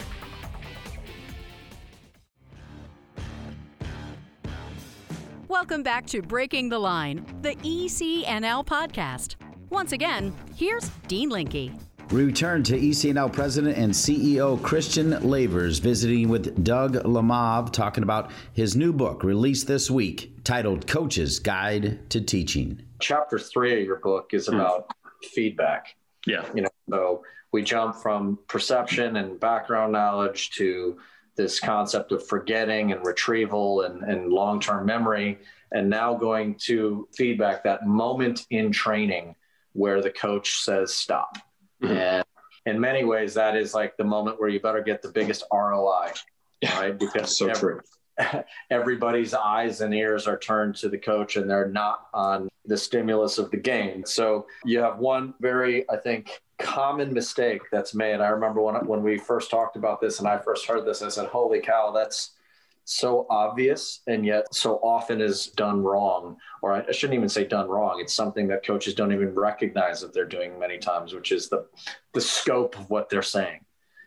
Welcome 5.49 5.82
back 5.82 6.07
to 6.07 6.22
Breaking 6.22 6.68
the 6.68 6.78
Line, 6.78 7.26
the 7.42 7.57
ECNL 7.57 8.64
podcast. 8.64 9.34
Once 9.70 9.90
again, 9.90 10.32
here's 10.55 10.88
Dean 11.09 11.30
Linke. 11.30 11.72
We 12.14 12.22
return 12.22 12.62
to 12.64 12.78
ECNL 12.78 13.32
President 13.32 13.76
and 13.76 13.92
CEO 13.92 14.62
Christian 14.62 15.10
Lavers 15.14 15.80
visiting 15.80 16.28
with 16.28 16.62
Doug 16.62 16.94
Lemov 16.94 17.72
talking 17.72 18.04
about 18.04 18.30
his 18.52 18.76
new 18.76 18.92
book 18.92 19.24
released 19.24 19.66
this 19.66 19.90
week 19.90 20.32
titled 20.44 20.86
Coach's 20.86 21.40
Guide 21.40 22.08
to 22.10 22.20
Teaching. 22.20 22.80
Chapter 23.00 23.36
three 23.36 23.80
of 23.80 23.84
your 23.84 23.96
book 23.96 24.30
is 24.32 24.46
hmm. 24.46 24.54
about 24.54 24.90
mm. 24.90 25.24
feedback. 25.24 25.96
Yeah. 26.24 26.44
You 26.54 26.62
know, 26.62 26.68
so 26.88 27.24
we 27.50 27.64
jump 27.64 27.96
from 27.96 28.38
perception 28.46 29.16
and 29.16 29.40
background 29.40 29.90
knowledge 29.90 30.50
to 30.50 30.96
this 31.34 31.58
concept 31.58 32.12
of 32.12 32.24
forgetting 32.24 32.92
and 32.92 33.04
retrieval 33.04 33.80
and, 33.80 34.04
and 34.04 34.32
long 34.32 34.60
term 34.60 34.86
memory, 34.86 35.40
and 35.72 35.90
now 35.90 36.14
going 36.14 36.54
to 36.66 37.08
feedback 37.16 37.64
that 37.64 37.84
moment 37.88 38.46
in 38.50 38.70
training 38.70 39.34
where 39.72 40.00
the 40.00 40.10
coach 40.10 40.62
says 40.62 40.94
stop. 40.94 41.38
Mm-hmm. 41.82 41.92
And 41.92 42.24
in 42.66 42.80
many 42.80 43.04
ways, 43.04 43.34
that 43.34 43.56
is 43.56 43.74
like 43.74 43.96
the 43.96 44.04
moment 44.04 44.40
where 44.40 44.48
you 44.48 44.60
better 44.60 44.82
get 44.82 45.02
the 45.02 45.10
biggest 45.10 45.44
ROI, 45.52 46.12
right? 46.76 46.98
Because 46.98 47.36
so 47.36 47.48
every, 47.48 47.76
everybody's 48.70 49.34
eyes 49.34 49.80
and 49.80 49.94
ears 49.94 50.26
are 50.26 50.38
turned 50.38 50.76
to 50.76 50.88
the 50.88 50.98
coach 50.98 51.36
and 51.36 51.48
they're 51.48 51.68
not 51.68 52.06
on 52.14 52.48
the 52.64 52.76
stimulus 52.76 53.38
of 53.38 53.50
the 53.50 53.56
game. 53.56 54.04
So 54.06 54.46
you 54.64 54.80
have 54.80 54.98
one 54.98 55.34
very, 55.40 55.88
I 55.90 55.96
think, 55.96 56.30
common 56.58 57.12
mistake 57.12 57.62
that's 57.72 57.94
made. 57.94 58.20
I 58.20 58.28
remember 58.28 58.62
when 58.62 58.74
when 58.86 59.02
we 59.02 59.18
first 59.18 59.50
talked 59.50 59.76
about 59.76 60.00
this 60.00 60.18
and 60.18 60.28
I 60.28 60.38
first 60.38 60.66
heard 60.66 60.86
this, 60.86 61.02
I 61.02 61.08
said, 61.08 61.26
"Holy 61.26 61.60
cow, 61.60 61.90
that's 61.90 62.34
so 62.85 63.26
obvious 63.30 64.01
and 64.07 64.24
yet 64.24 64.53
so 64.55 64.76
often 64.76 65.20
is 65.20 65.49
done 65.49 65.82
wrong." 65.82 66.37
Or 66.62 66.72
I 66.72 66.93
shouldn't 66.93 67.16
even 67.16 67.28
say 67.28 67.45
done 67.45 67.68
wrong. 67.68 68.01
It's 68.01 68.14
something 68.14 68.49
that 68.49 68.64
coaches 68.64 68.95
don't 68.95 69.12
even 69.12 69.35
recognize 69.35 70.01
that 70.01 70.12
they're 70.12 70.24
doing 70.24 70.59
many 70.59 70.78
times, 70.78 71.12
which 71.12 71.32
is 71.32 71.49
the 71.49 71.66
the 72.12 72.20
scope 72.20 72.78
of 72.78 72.91
what 72.91 73.09
they're 73.09 73.22
saying. 73.22 73.61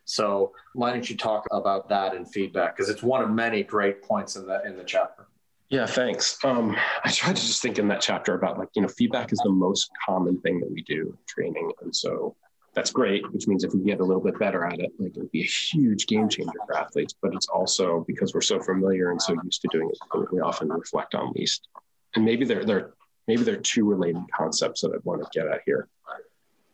So 0.06 0.54
why 0.74 0.94
don't 0.94 1.10
you 1.10 1.18
talk 1.18 1.46
about 1.52 1.90
that 1.90 2.16
in 2.16 2.26
feedback 2.26 2.76
because 2.76 2.90
it's 2.90 3.04
one 3.04 3.22
of 3.22 3.30
many 3.30 3.64
great 3.64 4.02
points 4.02 4.36
in 4.38 4.48
the 4.48 4.64
in 4.66 4.78
the 4.78 4.84
chapter. 4.84 5.28
Yeah, 5.70 5.86
thanks. 5.86 6.44
Um, 6.46 6.78
I 7.04 7.12
tried 7.12 7.36
to 7.36 7.42
just 7.42 7.62
think 7.62 7.78
in 7.78 7.90
that 7.90 8.00
chapter 8.00 8.34
about 8.34 8.58
like, 8.58 8.70
you 8.74 8.82
know, 8.82 8.88
feedback 8.88 9.34
is 9.34 9.40
the 9.40 9.50
most 9.50 9.90
common 10.06 10.40
thing 10.40 10.62
that 10.62 10.72
we 10.72 10.82
do 10.84 11.10
in 11.10 11.18
training. 11.28 11.72
And 11.82 11.94
so 11.94 12.36
that's 12.78 12.92
great, 12.92 13.24
which 13.34 13.48
means 13.48 13.64
if 13.64 13.74
we 13.74 13.80
get 13.80 14.02
a 14.02 14.04
little 14.04 14.22
bit 14.22 14.38
better 14.38 14.64
at 14.64 14.80
it, 14.80 14.92
like 15.00 15.10
it 15.16 15.18
would 15.18 15.32
be 15.32 15.42
a 15.42 15.48
huge 15.48 16.06
game 16.06 16.30
changer 16.30 16.52
for 16.68 16.78
athletes. 16.78 17.16
But 17.20 17.34
it's 17.34 17.48
also 17.48 18.06
because 18.08 18.36
we're 18.36 18.42
so 18.42 18.60
familiar 18.62 19.10
and 19.10 19.20
so 19.20 19.36
used 19.44 19.64
to 19.64 19.68
doing 19.72 19.90
it, 19.90 20.32
we 20.32 20.42
often 20.42 20.70
reflect 20.70 21.16
on 21.16 21.34
least. 21.34 21.70
And 22.14 22.24
maybe 22.24 22.46
there, 22.46 22.64
there, 22.64 22.94
maybe 23.28 23.42
there 23.42 23.56
are 23.56 23.62
two 23.62 23.84
related 23.84 24.22
concepts 24.32 24.82
that 24.82 24.92
I 24.94 24.98
want 25.04 25.24
to 25.24 25.28
get 25.34 25.48
at 25.48 25.62
here. 25.66 25.88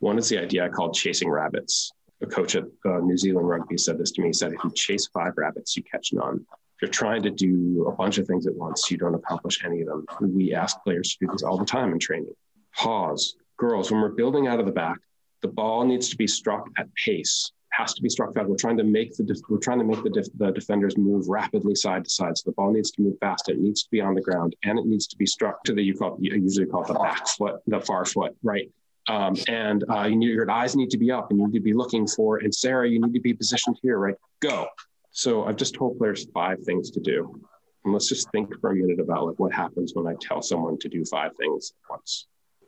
One 0.00 0.18
is 0.18 0.28
the 0.28 0.36
idea 0.36 0.66
I 0.66 0.68
called 0.68 0.92
chasing 0.92 1.30
rabbits. 1.30 1.90
A 2.20 2.26
coach 2.26 2.54
at 2.54 2.64
uh, 2.84 2.98
New 2.98 3.16
Zealand 3.16 3.48
Rugby 3.48 3.78
said 3.78 3.96
this 3.96 4.10
to 4.12 4.20
me. 4.20 4.28
He 4.28 4.34
said, 4.34 4.52
if 4.52 4.62
you 4.62 4.72
chase 4.74 5.06
five 5.06 5.32
rabbits, 5.38 5.74
you 5.74 5.82
catch 5.84 6.12
none. 6.12 6.44
If 6.76 6.82
you're 6.82 6.90
trying 6.90 7.22
to 7.22 7.30
do 7.30 7.86
a 7.88 7.92
bunch 7.92 8.18
of 8.18 8.26
things 8.26 8.46
at 8.46 8.54
once, 8.54 8.90
you 8.90 8.98
don't 8.98 9.14
accomplish 9.14 9.64
any 9.64 9.80
of 9.80 9.88
them. 9.88 10.04
We 10.20 10.52
ask 10.52 10.76
players 10.84 11.16
to 11.16 11.24
do 11.24 11.32
this 11.32 11.42
all 11.42 11.56
the 11.56 11.64
time 11.64 11.92
in 11.92 11.98
training. 11.98 12.34
Pause. 12.76 13.36
Girls, 13.56 13.90
when 13.90 14.02
we're 14.02 14.10
building 14.10 14.48
out 14.48 14.60
of 14.60 14.66
the 14.66 14.72
back, 14.72 14.98
the 15.44 15.52
ball 15.52 15.84
needs 15.84 16.08
to 16.08 16.16
be 16.16 16.26
struck 16.26 16.66
at 16.78 16.88
pace 16.94 17.52
has 17.68 17.92
to 17.92 18.02
be 18.02 18.08
struck 18.08 18.32
fast. 18.32 18.48
We're 18.48 18.56
trying 18.56 18.78
to 18.78 18.84
make 18.84 19.14
the 19.16 19.42
we're 19.48 19.58
trying 19.58 19.78
to 19.78 19.84
make 19.84 20.02
the, 20.02 20.10
def, 20.10 20.26
the 20.38 20.50
defenders 20.52 20.96
move 20.96 21.28
rapidly 21.28 21.74
side 21.74 22.04
to 22.04 22.10
side. 22.10 22.38
So 22.38 22.50
the 22.50 22.54
ball 22.54 22.72
needs 22.72 22.90
to 22.92 23.02
move 23.02 23.18
fast. 23.20 23.48
It 23.50 23.58
needs 23.58 23.82
to 23.82 23.90
be 23.90 24.00
on 24.00 24.14
the 24.14 24.22
ground, 24.22 24.56
and 24.64 24.78
it 24.78 24.86
needs 24.86 25.06
to 25.08 25.16
be 25.16 25.26
struck 25.26 25.62
to 25.64 25.74
the 25.74 25.82
you 25.82 25.94
call 25.94 26.16
you 26.18 26.34
usually 26.34 26.66
call 26.66 26.82
it 26.82 26.88
the 26.88 26.94
back 26.94 27.28
foot, 27.28 27.56
the 27.66 27.80
far 27.80 28.06
foot, 28.06 28.34
right? 28.42 28.70
Um, 29.06 29.36
and 29.48 29.84
uh, 29.90 30.04
you 30.04 30.16
need, 30.16 30.30
your 30.30 30.50
eyes 30.50 30.74
need 30.74 30.88
to 30.90 30.98
be 30.98 31.10
up, 31.10 31.30
and 31.30 31.38
you 31.38 31.46
need 31.46 31.58
to 31.58 31.60
be 31.60 31.74
looking 31.74 32.06
for. 32.06 32.38
And 32.38 32.54
Sarah, 32.54 32.88
you 32.88 33.00
need 33.00 33.12
to 33.12 33.20
be 33.20 33.34
positioned 33.34 33.78
here, 33.82 33.98
right? 33.98 34.16
Go. 34.40 34.66
So 35.10 35.44
I've 35.44 35.56
just 35.56 35.74
told 35.74 35.98
players 35.98 36.26
five 36.32 36.60
things 36.62 36.90
to 36.92 37.00
do, 37.00 37.38
and 37.84 37.92
let's 37.92 38.08
just 38.08 38.30
think 38.30 38.48
for 38.60 38.70
a 38.70 38.74
minute 38.74 39.00
about 39.00 39.26
like 39.26 39.38
what 39.38 39.52
happens 39.52 39.92
when 39.94 40.06
I 40.06 40.14
tell 40.20 40.40
someone 40.40 40.78
to 40.78 40.88
do 40.88 41.04
five 41.04 41.32
things 41.38 41.72
at 41.72 41.90
once. 41.90 42.26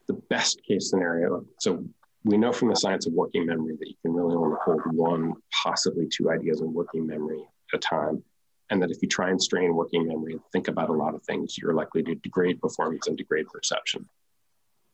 The 0.08 0.20
best 0.30 0.60
case 0.68 0.90
scenario. 0.90 1.44
So 1.60 1.84
we 2.26 2.36
know 2.36 2.52
from 2.52 2.68
the 2.68 2.76
science 2.76 3.06
of 3.06 3.12
working 3.12 3.46
memory 3.46 3.76
that 3.78 3.88
you 3.88 3.94
can 4.02 4.12
really 4.12 4.34
only 4.34 4.56
hold 4.64 4.80
one, 4.86 5.34
possibly 5.62 6.08
two 6.08 6.28
ideas 6.28 6.60
in 6.60 6.74
working 6.74 7.06
memory 7.06 7.40
at 7.72 7.76
a 7.76 7.78
time. 7.78 8.22
And 8.68 8.82
that 8.82 8.90
if 8.90 9.00
you 9.00 9.08
try 9.08 9.30
and 9.30 9.40
strain 9.40 9.76
working 9.76 10.08
memory 10.08 10.32
and 10.32 10.42
think 10.52 10.66
about 10.66 10.88
a 10.88 10.92
lot 10.92 11.14
of 11.14 11.22
things, 11.22 11.56
you're 11.56 11.72
likely 11.72 12.02
to 12.02 12.16
degrade 12.16 12.60
performance 12.60 13.06
and 13.06 13.16
degrade 13.16 13.46
perception. 13.46 14.08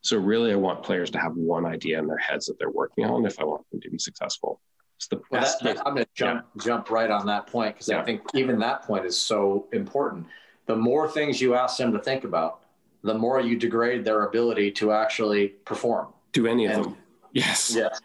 So, 0.03 0.19
really, 0.19 0.53
I 0.53 0.57
want 0.57 0.83
players 0.83 1.11
to 1.13 1.19
have 1.19 1.35
one 1.35 1.65
idea 1.65 1.99
in 1.99 2.07
their 2.07 2.19
heads 2.19 2.47
that 2.47 2.59
they're 2.59 2.69
working 2.69 3.07
on 3.07 3.25
if 3.25 3.41
I 3.41 3.45
want 3.45 3.63
them 3.71 3.81
to 3.81 3.89
be 3.89 3.99
successful. 3.99 4.61
It's 4.97 5.07
the 5.07 5.23
well, 5.31 5.41
best. 5.41 5.63
That, 5.63 5.79
I'm 5.87 5.95
going 5.95 6.05
to 6.05 6.11
jump 6.15 6.45
yeah. 6.55 6.63
jump 6.63 6.91
right 6.91 7.11
on 7.11 7.25
that 7.27 7.47
point 7.47 7.77
because 7.77 7.89
yeah. 7.89 8.01
I 8.01 8.05
think 8.05 8.23
even 8.35 8.59
that 8.59 8.83
point 8.83 9.07
is 9.07 9.17
so 9.17 9.69
important. 9.73 10.27
The 10.67 10.77
more 10.77 11.09
things 11.09 11.41
you 11.41 11.55
ask 11.55 11.79
them 11.79 11.93
to 11.93 11.99
think 11.99 12.25
about, 12.25 12.65
the 13.03 13.15
more 13.15 13.41
you 13.41 13.57
degrade 13.57 14.05
their 14.05 14.25
ability 14.25 14.73
to 14.73 14.93
actually 14.93 15.49
perform. 15.49 16.09
Do 16.33 16.47
any 16.47 16.67
of 16.67 16.73
and, 16.73 16.85
them. 16.85 16.97
Yes. 17.33 17.75
Yes. 17.75 18.01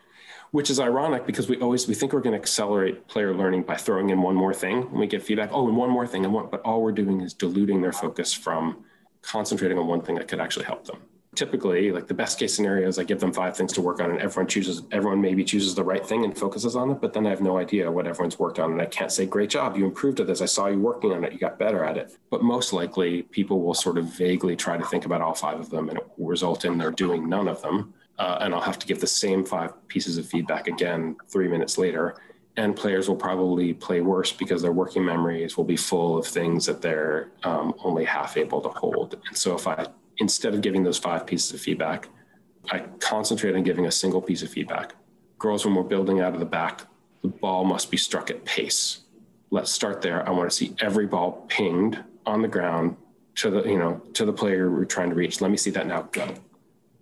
Which 0.51 0.69
is 0.69 0.79
ironic 0.79 1.25
because 1.25 1.49
we 1.49 1.57
always 1.57 1.87
we 1.87 1.93
think 1.93 2.13
we're 2.13 2.21
going 2.21 2.35
to 2.35 2.39
accelerate 2.39 3.07
player 3.07 3.33
learning 3.33 3.63
by 3.63 3.75
throwing 3.75 4.09
in 4.09 4.21
one 4.21 4.35
more 4.35 4.53
thing. 4.53 4.83
And 4.83 4.93
we 4.93 5.07
get 5.07 5.21
feedback, 5.21 5.49
oh, 5.51 5.67
and 5.67 5.75
one 5.75 5.89
more 5.89 6.07
thing, 6.07 6.23
and 6.23 6.33
one, 6.33 6.47
but 6.49 6.61
all 6.61 6.81
we're 6.81 6.93
doing 6.93 7.21
is 7.21 7.33
diluting 7.33 7.81
their 7.81 7.91
focus 7.91 8.33
from 8.33 8.85
concentrating 9.21 9.77
on 9.77 9.87
one 9.87 10.01
thing 10.01 10.15
that 10.15 10.27
could 10.27 10.39
actually 10.39 10.65
help 10.65 10.85
them. 10.85 11.01
Typically, 11.35 11.91
like 11.91 12.07
the 12.07 12.13
best 12.13 12.39
case 12.39 12.55
scenario 12.55 12.87
is 12.87 12.97
I 12.97 13.03
give 13.03 13.19
them 13.19 13.33
five 13.33 13.55
things 13.55 13.73
to 13.73 13.81
work 13.81 13.99
on, 13.99 14.09
and 14.09 14.19
everyone 14.19 14.47
chooses, 14.47 14.83
everyone 14.91 15.21
maybe 15.21 15.43
chooses 15.43 15.75
the 15.75 15.83
right 15.83 16.03
thing 16.03 16.23
and 16.23 16.35
focuses 16.35 16.75
on 16.75 16.89
it, 16.89 17.01
but 17.01 17.13
then 17.13 17.27
I 17.27 17.29
have 17.29 17.41
no 17.41 17.57
idea 17.57 17.91
what 17.91 18.07
everyone's 18.07 18.39
worked 18.39 18.57
on, 18.57 18.71
and 18.71 18.81
I 18.81 18.85
can't 18.85 19.11
say, 19.11 19.25
"Great 19.25 19.49
job, 19.49 19.77
you 19.77 19.85
improved 19.85 20.19
at 20.19 20.27
this. 20.27 20.41
I 20.41 20.45
saw 20.45 20.67
you 20.67 20.79
working 20.79 21.11
on 21.11 21.23
it. 21.25 21.33
You 21.33 21.39
got 21.39 21.59
better 21.59 21.83
at 21.83 21.97
it." 21.97 22.17
But 22.31 22.41
most 22.41 22.73
likely, 22.73 23.23
people 23.23 23.61
will 23.61 23.75
sort 23.75 23.97
of 23.97 24.05
vaguely 24.05 24.55
try 24.55 24.77
to 24.77 24.85
think 24.85 25.05
about 25.05 25.21
all 25.21 25.35
five 25.35 25.59
of 25.59 25.69
them, 25.69 25.89
and 25.89 25.99
it 25.99 26.07
will 26.17 26.27
result 26.27 26.63
in 26.65 26.77
their 26.77 26.91
doing 26.91 27.29
none 27.29 27.49
of 27.49 27.61
them 27.61 27.93
uh, 28.19 28.39
and 28.41 28.53
I'll 28.53 28.61
have 28.61 28.79
to 28.79 28.87
give 28.87 28.99
the 28.99 29.07
same 29.07 29.45
five 29.45 29.87
pieces 29.87 30.17
of 30.17 30.25
feedback 30.25 30.67
again 30.67 31.17
three 31.27 31.47
minutes 31.47 31.77
later. 31.77 32.15
And 32.55 32.75
players 32.75 33.07
will 33.07 33.15
probably 33.15 33.73
play 33.73 34.01
worse 34.01 34.31
because 34.31 34.63
their 34.63 34.71
working 34.71 35.05
memories 35.05 35.57
will 35.57 35.63
be 35.63 35.77
full 35.77 36.17
of 36.17 36.25
things 36.25 36.65
that 36.65 36.81
they're 36.81 37.29
um, 37.43 37.75
only 37.83 38.03
half 38.03 38.35
able 38.35 38.61
to 38.61 38.69
hold. 38.69 39.15
And 39.27 39.37
so, 39.37 39.53
if 39.53 39.67
I, 39.67 39.85
instead 40.17 40.55
of 40.55 40.61
giving 40.61 40.83
those 40.83 40.97
five 40.97 41.27
pieces 41.27 41.53
of 41.53 41.61
feedback, 41.61 42.09
I 42.71 42.79
concentrate 42.99 43.55
on 43.55 43.61
giving 43.61 43.85
a 43.85 43.91
single 43.91 44.23
piece 44.23 44.41
of 44.41 44.49
feedback. 44.49 44.95
Girls, 45.37 45.65
when 45.65 45.75
we're 45.75 45.83
building 45.83 46.19
out 46.19 46.33
of 46.33 46.39
the 46.39 46.47
back, 46.47 46.81
the 47.21 47.27
ball 47.27 47.63
must 47.63 47.91
be 47.91 47.97
struck 47.97 48.31
at 48.31 48.43
pace. 48.43 49.01
Let's 49.51 49.71
start 49.71 50.01
there. 50.01 50.27
I 50.27 50.31
want 50.31 50.49
to 50.49 50.55
see 50.55 50.75
every 50.79 51.05
ball 51.05 51.45
pinged 51.49 52.03
on 52.25 52.41
the 52.41 52.47
ground 52.47 52.97
to 53.35 53.51
the, 53.51 53.63
you 53.63 53.77
know, 53.77 54.01
to 54.13 54.25
the 54.25 54.33
player 54.33 54.71
we're 54.71 54.85
trying 54.85 55.09
to 55.09 55.15
reach. 55.15 55.41
Let 55.41 55.51
me 55.51 55.57
see 55.57 55.69
that 55.71 55.85
now. 55.85 56.09
Go 56.11 56.33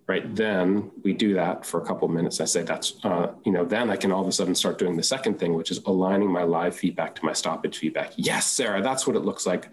right? 0.06 0.34
Then 0.34 0.90
we 1.02 1.12
do 1.12 1.34
that 1.34 1.66
for 1.66 1.80
a 1.80 1.84
couple 1.84 2.06
of 2.06 2.14
minutes. 2.14 2.40
I 2.40 2.44
say 2.44 2.62
that's 2.62 2.94
uh, 3.04 3.32
you 3.44 3.52
know 3.52 3.64
then 3.64 3.90
i 3.90 3.96
can 3.96 4.12
all 4.12 4.22
of 4.22 4.28
a 4.28 4.32
sudden 4.32 4.54
start 4.54 4.78
doing 4.78 4.96
the 4.96 5.02
second 5.02 5.38
thing 5.38 5.54
which 5.54 5.70
is 5.70 5.80
aligning 5.86 6.30
my 6.30 6.42
live 6.42 6.76
feedback 6.76 7.14
to 7.16 7.24
my 7.24 7.32
stoppage 7.32 7.78
feedback. 7.78 8.12
Yes 8.16 8.46
sarah 8.46 8.82
that's 8.82 9.06
what 9.06 9.16
it 9.16 9.24
looks 9.24 9.46
like. 9.46 9.68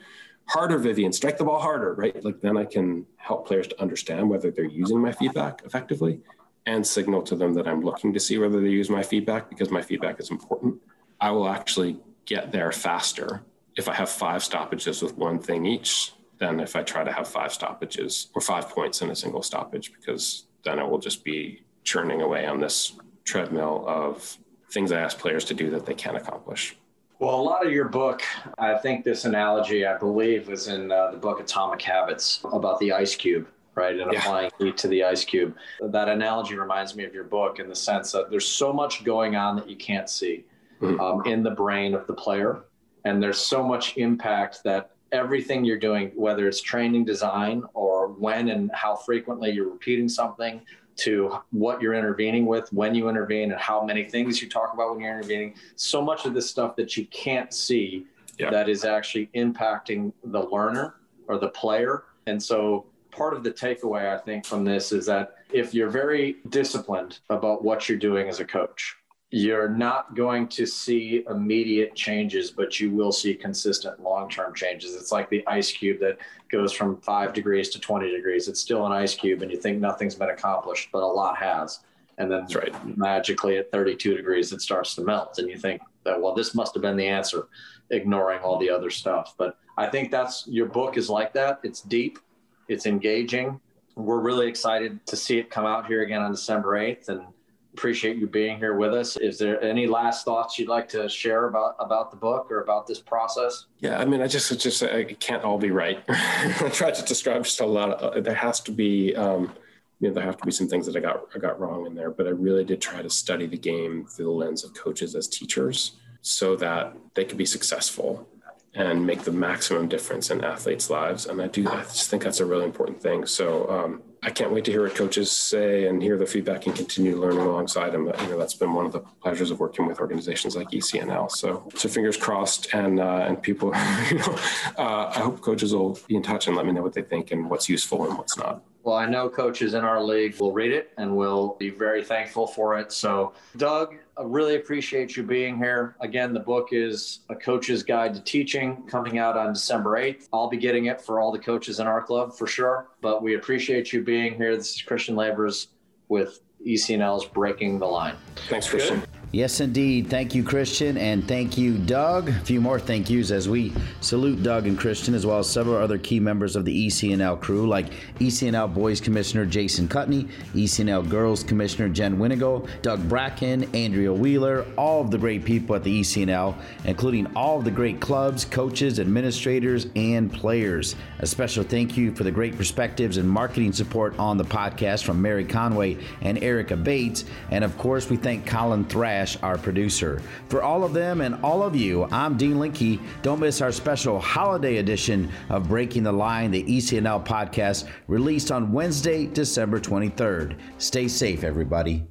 Harder 0.48 0.78
vivian 0.78 1.14
strike 1.14 1.38
the 1.38 1.46
ball 1.46 1.60
harder 1.60 1.94
right? 1.94 2.24
Like 2.24 2.42
then 2.42 2.58
i 2.58 2.66
can 2.66 3.06
help 3.18 3.48
players 3.48 3.68
to 3.68 3.82
understand 3.82 4.30
whether 4.30 4.52
they're 4.52 4.66
using 4.66 5.00
my 5.00 5.12
feedback 5.12 5.62
effectively 5.66 6.20
and 6.66 6.86
signal 6.86 7.22
to 7.22 7.36
them 7.36 7.54
that 7.54 7.68
i'm 7.68 7.82
looking 7.82 8.14
to 8.14 8.20
see 8.20 8.38
whether 8.38 8.60
they 8.60 8.70
use 8.70 8.90
my 8.90 9.04
feedback 9.04 9.50
because 9.50 9.70
my 9.70 9.82
feedback 9.82 10.20
is 10.20 10.32
important. 10.32 10.76
I 11.22 11.32
will 11.32 11.48
actually 11.48 12.00
get 12.26 12.52
there 12.52 12.72
faster 12.72 13.44
if 13.76 13.88
i 13.88 13.94
have 13.94 14.10
five 14.10 14.44
stoppages 14.44 15.02
with 15.02 15.16
one 15.18 15.40
thing 15.40 15.66
each 15.66 16.14
than 16.44 16.60
if 16.60 16.76
I 16.76 16.84
try 16.84 17.04
to 17.04 17.12
have 17.12 17.28
five 17.28 17.52
stoppages 17.54 18.28
or 18.36 18.42
five 18.42 18.66
points 18.70 19.02
in 19.02 19.10
a 19.10 19.16
single 19.16 19.44
stoppage, 19.44 19.94
because 19.94 20.46
then 20.66 20.78
it 20.80 20.88
will 20.90 21.00
just 21.00 21.24
be 21.24 21.62
churning 21.84 22.22
away 22.22 22.46
on 22.46 22.60
this 22.60 22.78
treadmill 23.24 23.86
of 23.88 24.38
things 24.72 24.92
I 24.92 25.00
ask 25.00 25.18
players 25.18 25.46
to 25.46 25.54
do 25.54 25.70
that 25.72 25.86
they 25.86 25.94
can't 25.94 26.18
accomplish. 26.18 26.76
Well, 27.20 27.36
a 27.36 27.46
lot 27.52 27.66
of 27.66 27.72
your 27.72 27.88
book, 27.88 28.22
I 28.58 28.76
think 28.76 29.06
this 29.06 29.24
analogy, 29.24 29.86
I 29.86 29.98
believe, 29.98 30.50
was 30.50 30.68
in 30.68 30.92
uh, 30.92 31.12
the 31.12 31.18
book 31.18 31.40
Atomic 31.40 31.82
Habits 31.82 32.42
about 32.52 32.80
the 32.80 32.92
ice 32.92 33.16
cube, 33.16 33.48
right? 33.76 33.98
And 33.98 34.12
yeah. 34.12 34.20
applying 34.20 34.52
heat 34.60 34.76
to 34.78 34.88
the 34.90 35.04
ice 35.06 35.24
cube. 35.24 35.56
That 35.80 36.10
analogy 36.10 36.56
reminds 36.58 36.96
me 36.96 37.06
of 37.06 37.14
your 37.14 37.24
book 37.24 37.60
in 37.60 37.70
the 37.70 37.76
sense 37.76 38.12
that 38.12 38.30
there's 38.30 38.48
so 38.48 38.74
much 38.74 39.06
going 39.06 39.38
on 39.38 39.56
that 39.56 39.70
you 39.70 39.78
can't 39.78 40.10
see 40.10 40.44
mm-hmm. 40.82 41.00
um, 41.00 41.26
in 41.26 41.44
the 41.44 41.52
brain 41.52 41.94
of 41.94 42.06
the 42.08 42.14
player. 42.14 42.66
And 43.06 43.22
there's 43.22 43.40
so 43.40 43.64
much 43.64 43.96
impact 43.98 44.64
that 44.64 44.93
everything 45.14 45.64
you're 45.64 45.80
doing, 45.80 46.12
whether 46.16 46.48
it's 46.48 46.60
training 46.60 47.06
design 47.06 47.64
or 47.74 48.10
when 48.10 48.50
and 48.50 48.70
how 48.74 48.96
frequently 48.96 49.52
you're 49.52 49.70
repeating 49.70 50.10
something, 50.10 50.60
to 50.96 51.40
what 51.52 51.82
you're 51.82 51.94
intervening 51.94 52.46
with, 52.46 52.72
when 52.74 52.94
you 52.94 53.10
intervene, 53.10 53.52
and 53.52 53.60
how 53.60 53.84
many 53.84 54.04
things 54.04 54.42
you 54.42 54.50
talk 54.50 54.74
about 54.74 54.92
when 54.92 55.00
you're 55.00 55.18
intervening. 55.18 55.56
So 55.76 56.02
much 56.02 56.26
of 56.26 56.34
this 56.34 56.50
stuff 56.50 56.76
that 56.76 56.98
you 56.98 57.06
can't 57.08 57.54
see 57.54 58.06
yeah. 58.38 58.52
that 58.52 58.70
is 58.70 58.84
actually 58.86 59.30
impacting 59.36 60.14
the 60.24 60.42
learner 60.42 60.96
or 61.28 61.38
the 61.40 61.50
player. 61.50 62.04
And 62.28 62.42
so 62.42 62.86
part 63.12 63.34
of 63.34 63.44
the 63.44 63.52
takeaway, 63.52 64.14
I 64.14 64.20
think, 64.20 64.46
from 64.46 64.64
this 64.64 64.92
is 64.92 65.06
that 65.08 65.36
if 65.52 65.74
you're 65.74 65.90
very 65.90 66.38
disciplined 66.50 67.20
about 67.30 67.64
what 67.64 67.88
you're 67.90 67.98
doing 67.98 68.28
as 68.28 68.40
a 68.40 68.46
coach, 68.46 68.96
you're 69.36 69.68
not 69.68 70.14
going 70.14 70.48
to 70.48 70.64
see 70.64 71.26
immediate 71.28 71.96
changes, 71.96 72.52
but 72.52 72.80
you 72.80 72.92
will 72.92 73.12
see 73.12 73.34
consistent 73.34 74.00
long 74.00 74.30
term 74.30 74.54
changes. 74.54 74.94
It's 74.94 75.12
like 75.12 75.28
the 75.32 75.44
ice 75.48 75.72
cube 75.72 76.00
that 76.02 76.20
goes 76.52 76.72
from 76.72 77.02
five 77.02 77.34
degrees 77.34 77.70
to 77.70 77.80
20 77.80 78.12
degrees. 78.12 78.48
It's 78.48 78.60
still 78.60 78.86
an 78.86 78.92
ice 78.92 79.16
cube, 79.16 79.42
and 79.42 79.50
you 79.50 79.58
think 79.58 79.80
nothing's 79.80 80.14
been 80.14 80.30
accomplished, 80.30 80.90
but 80.94 81.02
a 81.02 81.08
lot 81.08 81.36
has. 81.38 81.80
And 82.20 82.32
then 82.32 82.46
right. 82.54 82.96
magically 82.96 83.58
at 83.58 83.72
32 83.72 84.16
degrees, 84.16 84.54
it 84.54 84.62
starts 84.62 84.94
to 84.96 85.02
melt. 85.02 85.40
And 85.40 85.50
you 85.50 85.58
think 85.58 85.82
that, 86.04 86.22
well, 86.22 86.36
this 86.36 86.54
must 86.54 86.76
have 86.76 86.84
been 86.84 86.96
the 86.96 87.08
answer, 87.08 87.48
ignoring 87.90 88.42
all 88.42 88.60
the 88.60 88.70
other 88.70 88.92
stuff. 88.92 89.34
But 89.36 89.58
I 89.80 89.88
think 89.88 90.12
that's 90.12 90.46
your 90.46 90.68
book 90.68 90.96
is 90.96 91.10
like 91.10 91.34
that. 91.34 91.60
It's 91.64 91.82
deep, 91.82 92.20
it's 92.68 92.86
engaging. 92.86 93.60
We're 93.96 94.22
really 94.22 94.48
excited 94.48 95.04
to 95.08 95.16
see 95.16 95.40
it 95.40 95.50
come 95.50 95.66
out 95.66 95.88
here 95.88 96.04
again 96.04 96.22
on 96.22 96.30
December 96.30 96.78
8th. 96.78 97.10
And 97.10 97.26
appreciate 97.74 98.18
you 98.18 98.28
being 98.28 98.58
here 98.58 98.76
with 98.76 98.94
us. 98.94 99.18
Is 99.18 99.38
there 99.38 99.62
any 99.64 99.88
last 99.88 100.26
thoughts 100.26 100.60
you'd 100.60 100.70
like 100.70 100.88
to 100.90 101.10
share 101.10 101.48
about 101.48 101.76
about 101.80 102.12
the 102.12 102.18
book 102.18 102.52
or 102.52 102.62
about 102.62 102.88
this 102.88 103.00
process? 103.00 103.66
Yeah, 103.80 103.98
I 103.98 104.06
mean, 104.06 104.22
I 104.22 104.28
just 104.28 104.60
just 104.60 104.82
it 104.84 105.20
can't 105.20 105.44
all 105.44 105.58
be 105.58 105.72
right. 105.72 106.04
I 106.10 106.70
tried 106.72 106.96
to 106.96 107.04
describe 107.04 107.44
just 107.44 107.60
a 107.60 107.66
lot. 107.66 107.90
Of, 107.92 108.18
uh, 108.18 108.22
there 108.22 108.36
has 108.36 108.60
to 108.62 108.72
be. 108.72 109.16
Um, 109.16 109.52
you 110.00 110.10
know, 110.10 110.16
there 110.16 110.24
have 110.26 110.36
to 110.38 110.46
be 110.46 110.52
some 110.52 110.68
things 110.68 110.86
that 110.86 110.98
I 110.98 111.00
got 111.00 111.28
I 111.34 111.40
got 111.40 111.60
wrong 111.60 111.86
in 111.86 111.96
there, 111.96 112.12
but 112.12 112.28
I 112.28 112.32
really 112.32 112.66
did 112.66 112.82
try 112.82 113.02
to 113.02 113.10
study 113.10 113.46
the 113.48 113.58
game 113.58 114.06
through 114.06 114.26
the 114.26 114.32
lens 114.32 114.64
of 114.66 114.74
coaches 114.74 115.16
as 115.16 115.28
teachers, 115.30 115.94
so 116.22 116.56
that 116.58 116.94
they 117.14 117.24
could 117.24 117.38
be 117.38 117.46
successful 117.46 118.28
and 118.76 119.06
make 119.06 119.22
the 119.24 119.32
maximum 119.32 119.88
difference 119.88 120.30
in 120.32 120.44
athletes' 120.44 120.90
lives. 120.90 121.26
And 121.28 121.42
I 121.42 121.48
do, 121.48 121.68
I 121.70 121.84
just 121.84 122.10
think 122.10 122.24
that's 122.24 122.40
a 122.40 122.46
really 122.46 122.66
important 122.66 123.02
thing. 123.02 123.26
So 123.26 123.70
um, 123.70 124.02
I 124.26 124.30
can't 124.30 124.52
wait 124.52 124.64
to 124.66 124.72
hear 124.72 124.84
what 124.84 124.96
coaches 124.96 125.30
say 125.30 125.88
and 125.88 126.02
hear 126.02 126.18
the 126.18 126.26
feedback 126.26 126.66
and 126.66 126.74
continue 126.74 127.20
learning 127.20 127.40
alongside 127.40 127.92
them. 127.92 128.06
You 128.06 128.28
know, 128.30 128.38
that's 128.38 128.54
been 128.54 128.74
one 128.74 128.86
of 128.86 128.94
the 128.94 129.02
pleasures 129.22 129.52
of 129.52 129.60
working 129.60 129.86
with 129.86 130.00
organizations 130.00 130.56
like 130.56 130.70
ECNL. 130.70 131.30
So, 131.30 131.70
so 131.76 131.90
fingers 131.90 132.16
crossed, 132.16 132.74
and 132.74 133.00
uh, 133.00 133.26
and 133.28 133.42
people, 133.42 133.74
you 134.10 134.20
know, 134.20 134.40
uh, 134.78 135.12
I 135.14 135.20
hope 135.20 135.42
coaches 135.42 135.74
will 135.74 136.00
be 136.08 136.16
in 136.16 136.24
touch 136.24 136.48
and 136.48 136.56
let 136.56 136.66
me 136.66 136.72
know 136.72 136.82
what 136.82 136.94
they 136.94 137.02
think 137.02 137.32
and 137.32 137.50
what's 137.50 137.68
useful 137.68 138.08
and 138.08 138.18
what's 138.18 138.38
not. 138.38 138.64
Well, 138.84 138.98
I 138.98 139.06
know 139.06 139.30
coaches 139.30 139.76
in 139.76 139.86
our 139.86 140.04
league 140.04 140.38
will 140.42 140.52
read 140.52 140.74
it 140.74 140.92
and 140.98 141.16
will 141.16 141.56
be 141.58 141.70
very 141.70 142.04
thankful 142.04 142.46
for 142.46 142.78
it. 142.78 142.92
So, 142.92 143.32
Doug, 143.56 143.96
I 144.18 144.24
really 144.24 144.56
appreciate 144.56 145.16
you 145.16 145.24
being 145.24 145.58
here. 145.58 145.96
Again, 146.02 146.34
the 146.34 146.42
book 146.42 146.70
is 146.74 147.22
A 147.30 147.36
Coach's 147.36 147.82
Guide 147.82 148.14
to 148.14 148.22
Teaching 148.22 148.84
coming 148.84 149.20
out 149.20 149.38
on 149.38 149.54
December 149.54 149.92
8th. 149.92 150.28
I'll 150.34 150.50
be 150.50 150.58
getting 150.58 150.88
it 150.88 151.00
for 151.00 151.22
all 151.22 151.32
the 151.32 151.40
coaches 151.40 151.80
in 151.80 151.88
our 151.88 152.02
club 152.02 152.36
for 152.36 152.46
sure. 152.46 152.90
But 153.00 153.24
we 153.24 153.36
appreciate 153.36 153.94
you 153.94 154.04
being 154.04 154.36
here. 154.36 154.58
This 154.58 154.76
is 154.76 154.82
Christian 154.82 155.16
Lavers 155.16 155.68
with 156.10 156.42
ECNL's 156.68 157.24
Breaking 157.26 157.80
the 157.80 157.86
Line. 157.86 158.16
Thanks, 158.50 158.70
Christian. 158.70 159.00
Good. 159.00 159.13
Yes, 159.34 159.62
indeed. 159.62 160.12
Thank 160.12 160.36
you, 160.36 160.44
Christian, 160.44 160.96
and 160.96 161.28
thank 161.28 161.58
you, 161.58 161.80
Doug. 161.80 162.30
A 162.30 162.40
few 162.42 162.62
more 162.62 162.80
thank 162.80 163.10
yous 163.10 163.32
as 163.32 163.50
we 163.50 163.74
salute 164.00 164.44
Doug 164.44 164.68
and 164.68 164.78
Christian, 164.78 165.16
as 165.16 165.26
well 165.26 165.40
as 165.40 165.50
several 165.50 165.78
other 165.78 165.98
key 165.98 166.20
members 166.20 166.56
of 166.56 166.66
the 166.66 166.86
ECNL 166.86 167.42
crew, 167.42 167.68
like 167.68 167.88
ECNL 168.20 168.72
Boys 168.72 169.02
Commissioner 169.02 169.48
Jason 169.48 169.88
Cutney, 169.88 170.30
ECNL 170.54 171.10
Girls 171.10 171.44
Commissioner 171.44 171.90
Jen 171.90 172.18
Winigo, 172.18 172.70
Doug 172.84 173.10
Bracken, 173.10 173.64
Andrea 173.74 174.14
Wheeler, 174.14 174.68
all 174.78 175.02
of 175.02 175.10
the 175.10 175.18
great 175.18 175.44
people 175.44 175.76
at 175.76 175.84
the 175.84 176.02
ECNL, 176.02 176.54
including 176.86 177.26
all 177.36 177.58
of 177.58 177.66
the 177.66 177.72
great 177.72 178.00
clubs, 178.00 178.46
coaches, 178.46 179.00
administrators, 179.00 179.88
and 179.96 180.32
players. 180.32 180.96
A 181.22 181.26
special 181.26 181.64
thank 181.64 181.98
you 181.98 182.14
for 182.14 182.24
the 182.24 182.32
great 182.32 182.56
perspectives 182.56 183.18
and 183.18 183.28
marketing 183.28 183.74
support 183.74 184.14
on 184.20 184.38
the 184.38 184.46
podcast 184.46 185.04
from 185.04 185.20
Mary 185.20 185.44
Conway 185.44 185.98
and 186.22 186.38
Erica 186.44 186.78
Bates. 186.78 187.26
And 187.50 187.64
of 187.64 187.76
course, 187.80 188.12
we 188.12 188.18
thank 188.18 188.46
Colin 188.46 188.86
Thrash 188.86 189.23
our 189.42 189.58
producer. 189.58 190.22
For 190.50 190.64
all 190.64 190.84
of 190.84 190.94
them 190.94 191.22
and 191.22 191.36
all 191.44 191.64
of 191.64 191.76
you, 191.76 192.06
I'm 192.12 192.38
Dean 192.38 192.60
Linke. 192.60 193.00
Don't 193.22 193.40
miss 193.40 193.62
our 193.62 193.72
special 193.72 194.20
holiday 194.20 194.78
edition 194.78 195.32
of 195.50 195.68
Breaking 195.68 196.04
the 196.04 196.12
Line, 196.12 196.52
the 196.52 196.64
ECNL 196.64 197.26
podcast, 197.26 197.88
released 198.08 198.52
on 198.52 198.72
Wednesday, 198.72 199.28
December 199.28 199.80
23rd. 199.80 200.58
Stay 200.78 201.08
safe, 201.08 201.44
everybody. 201.44 202.06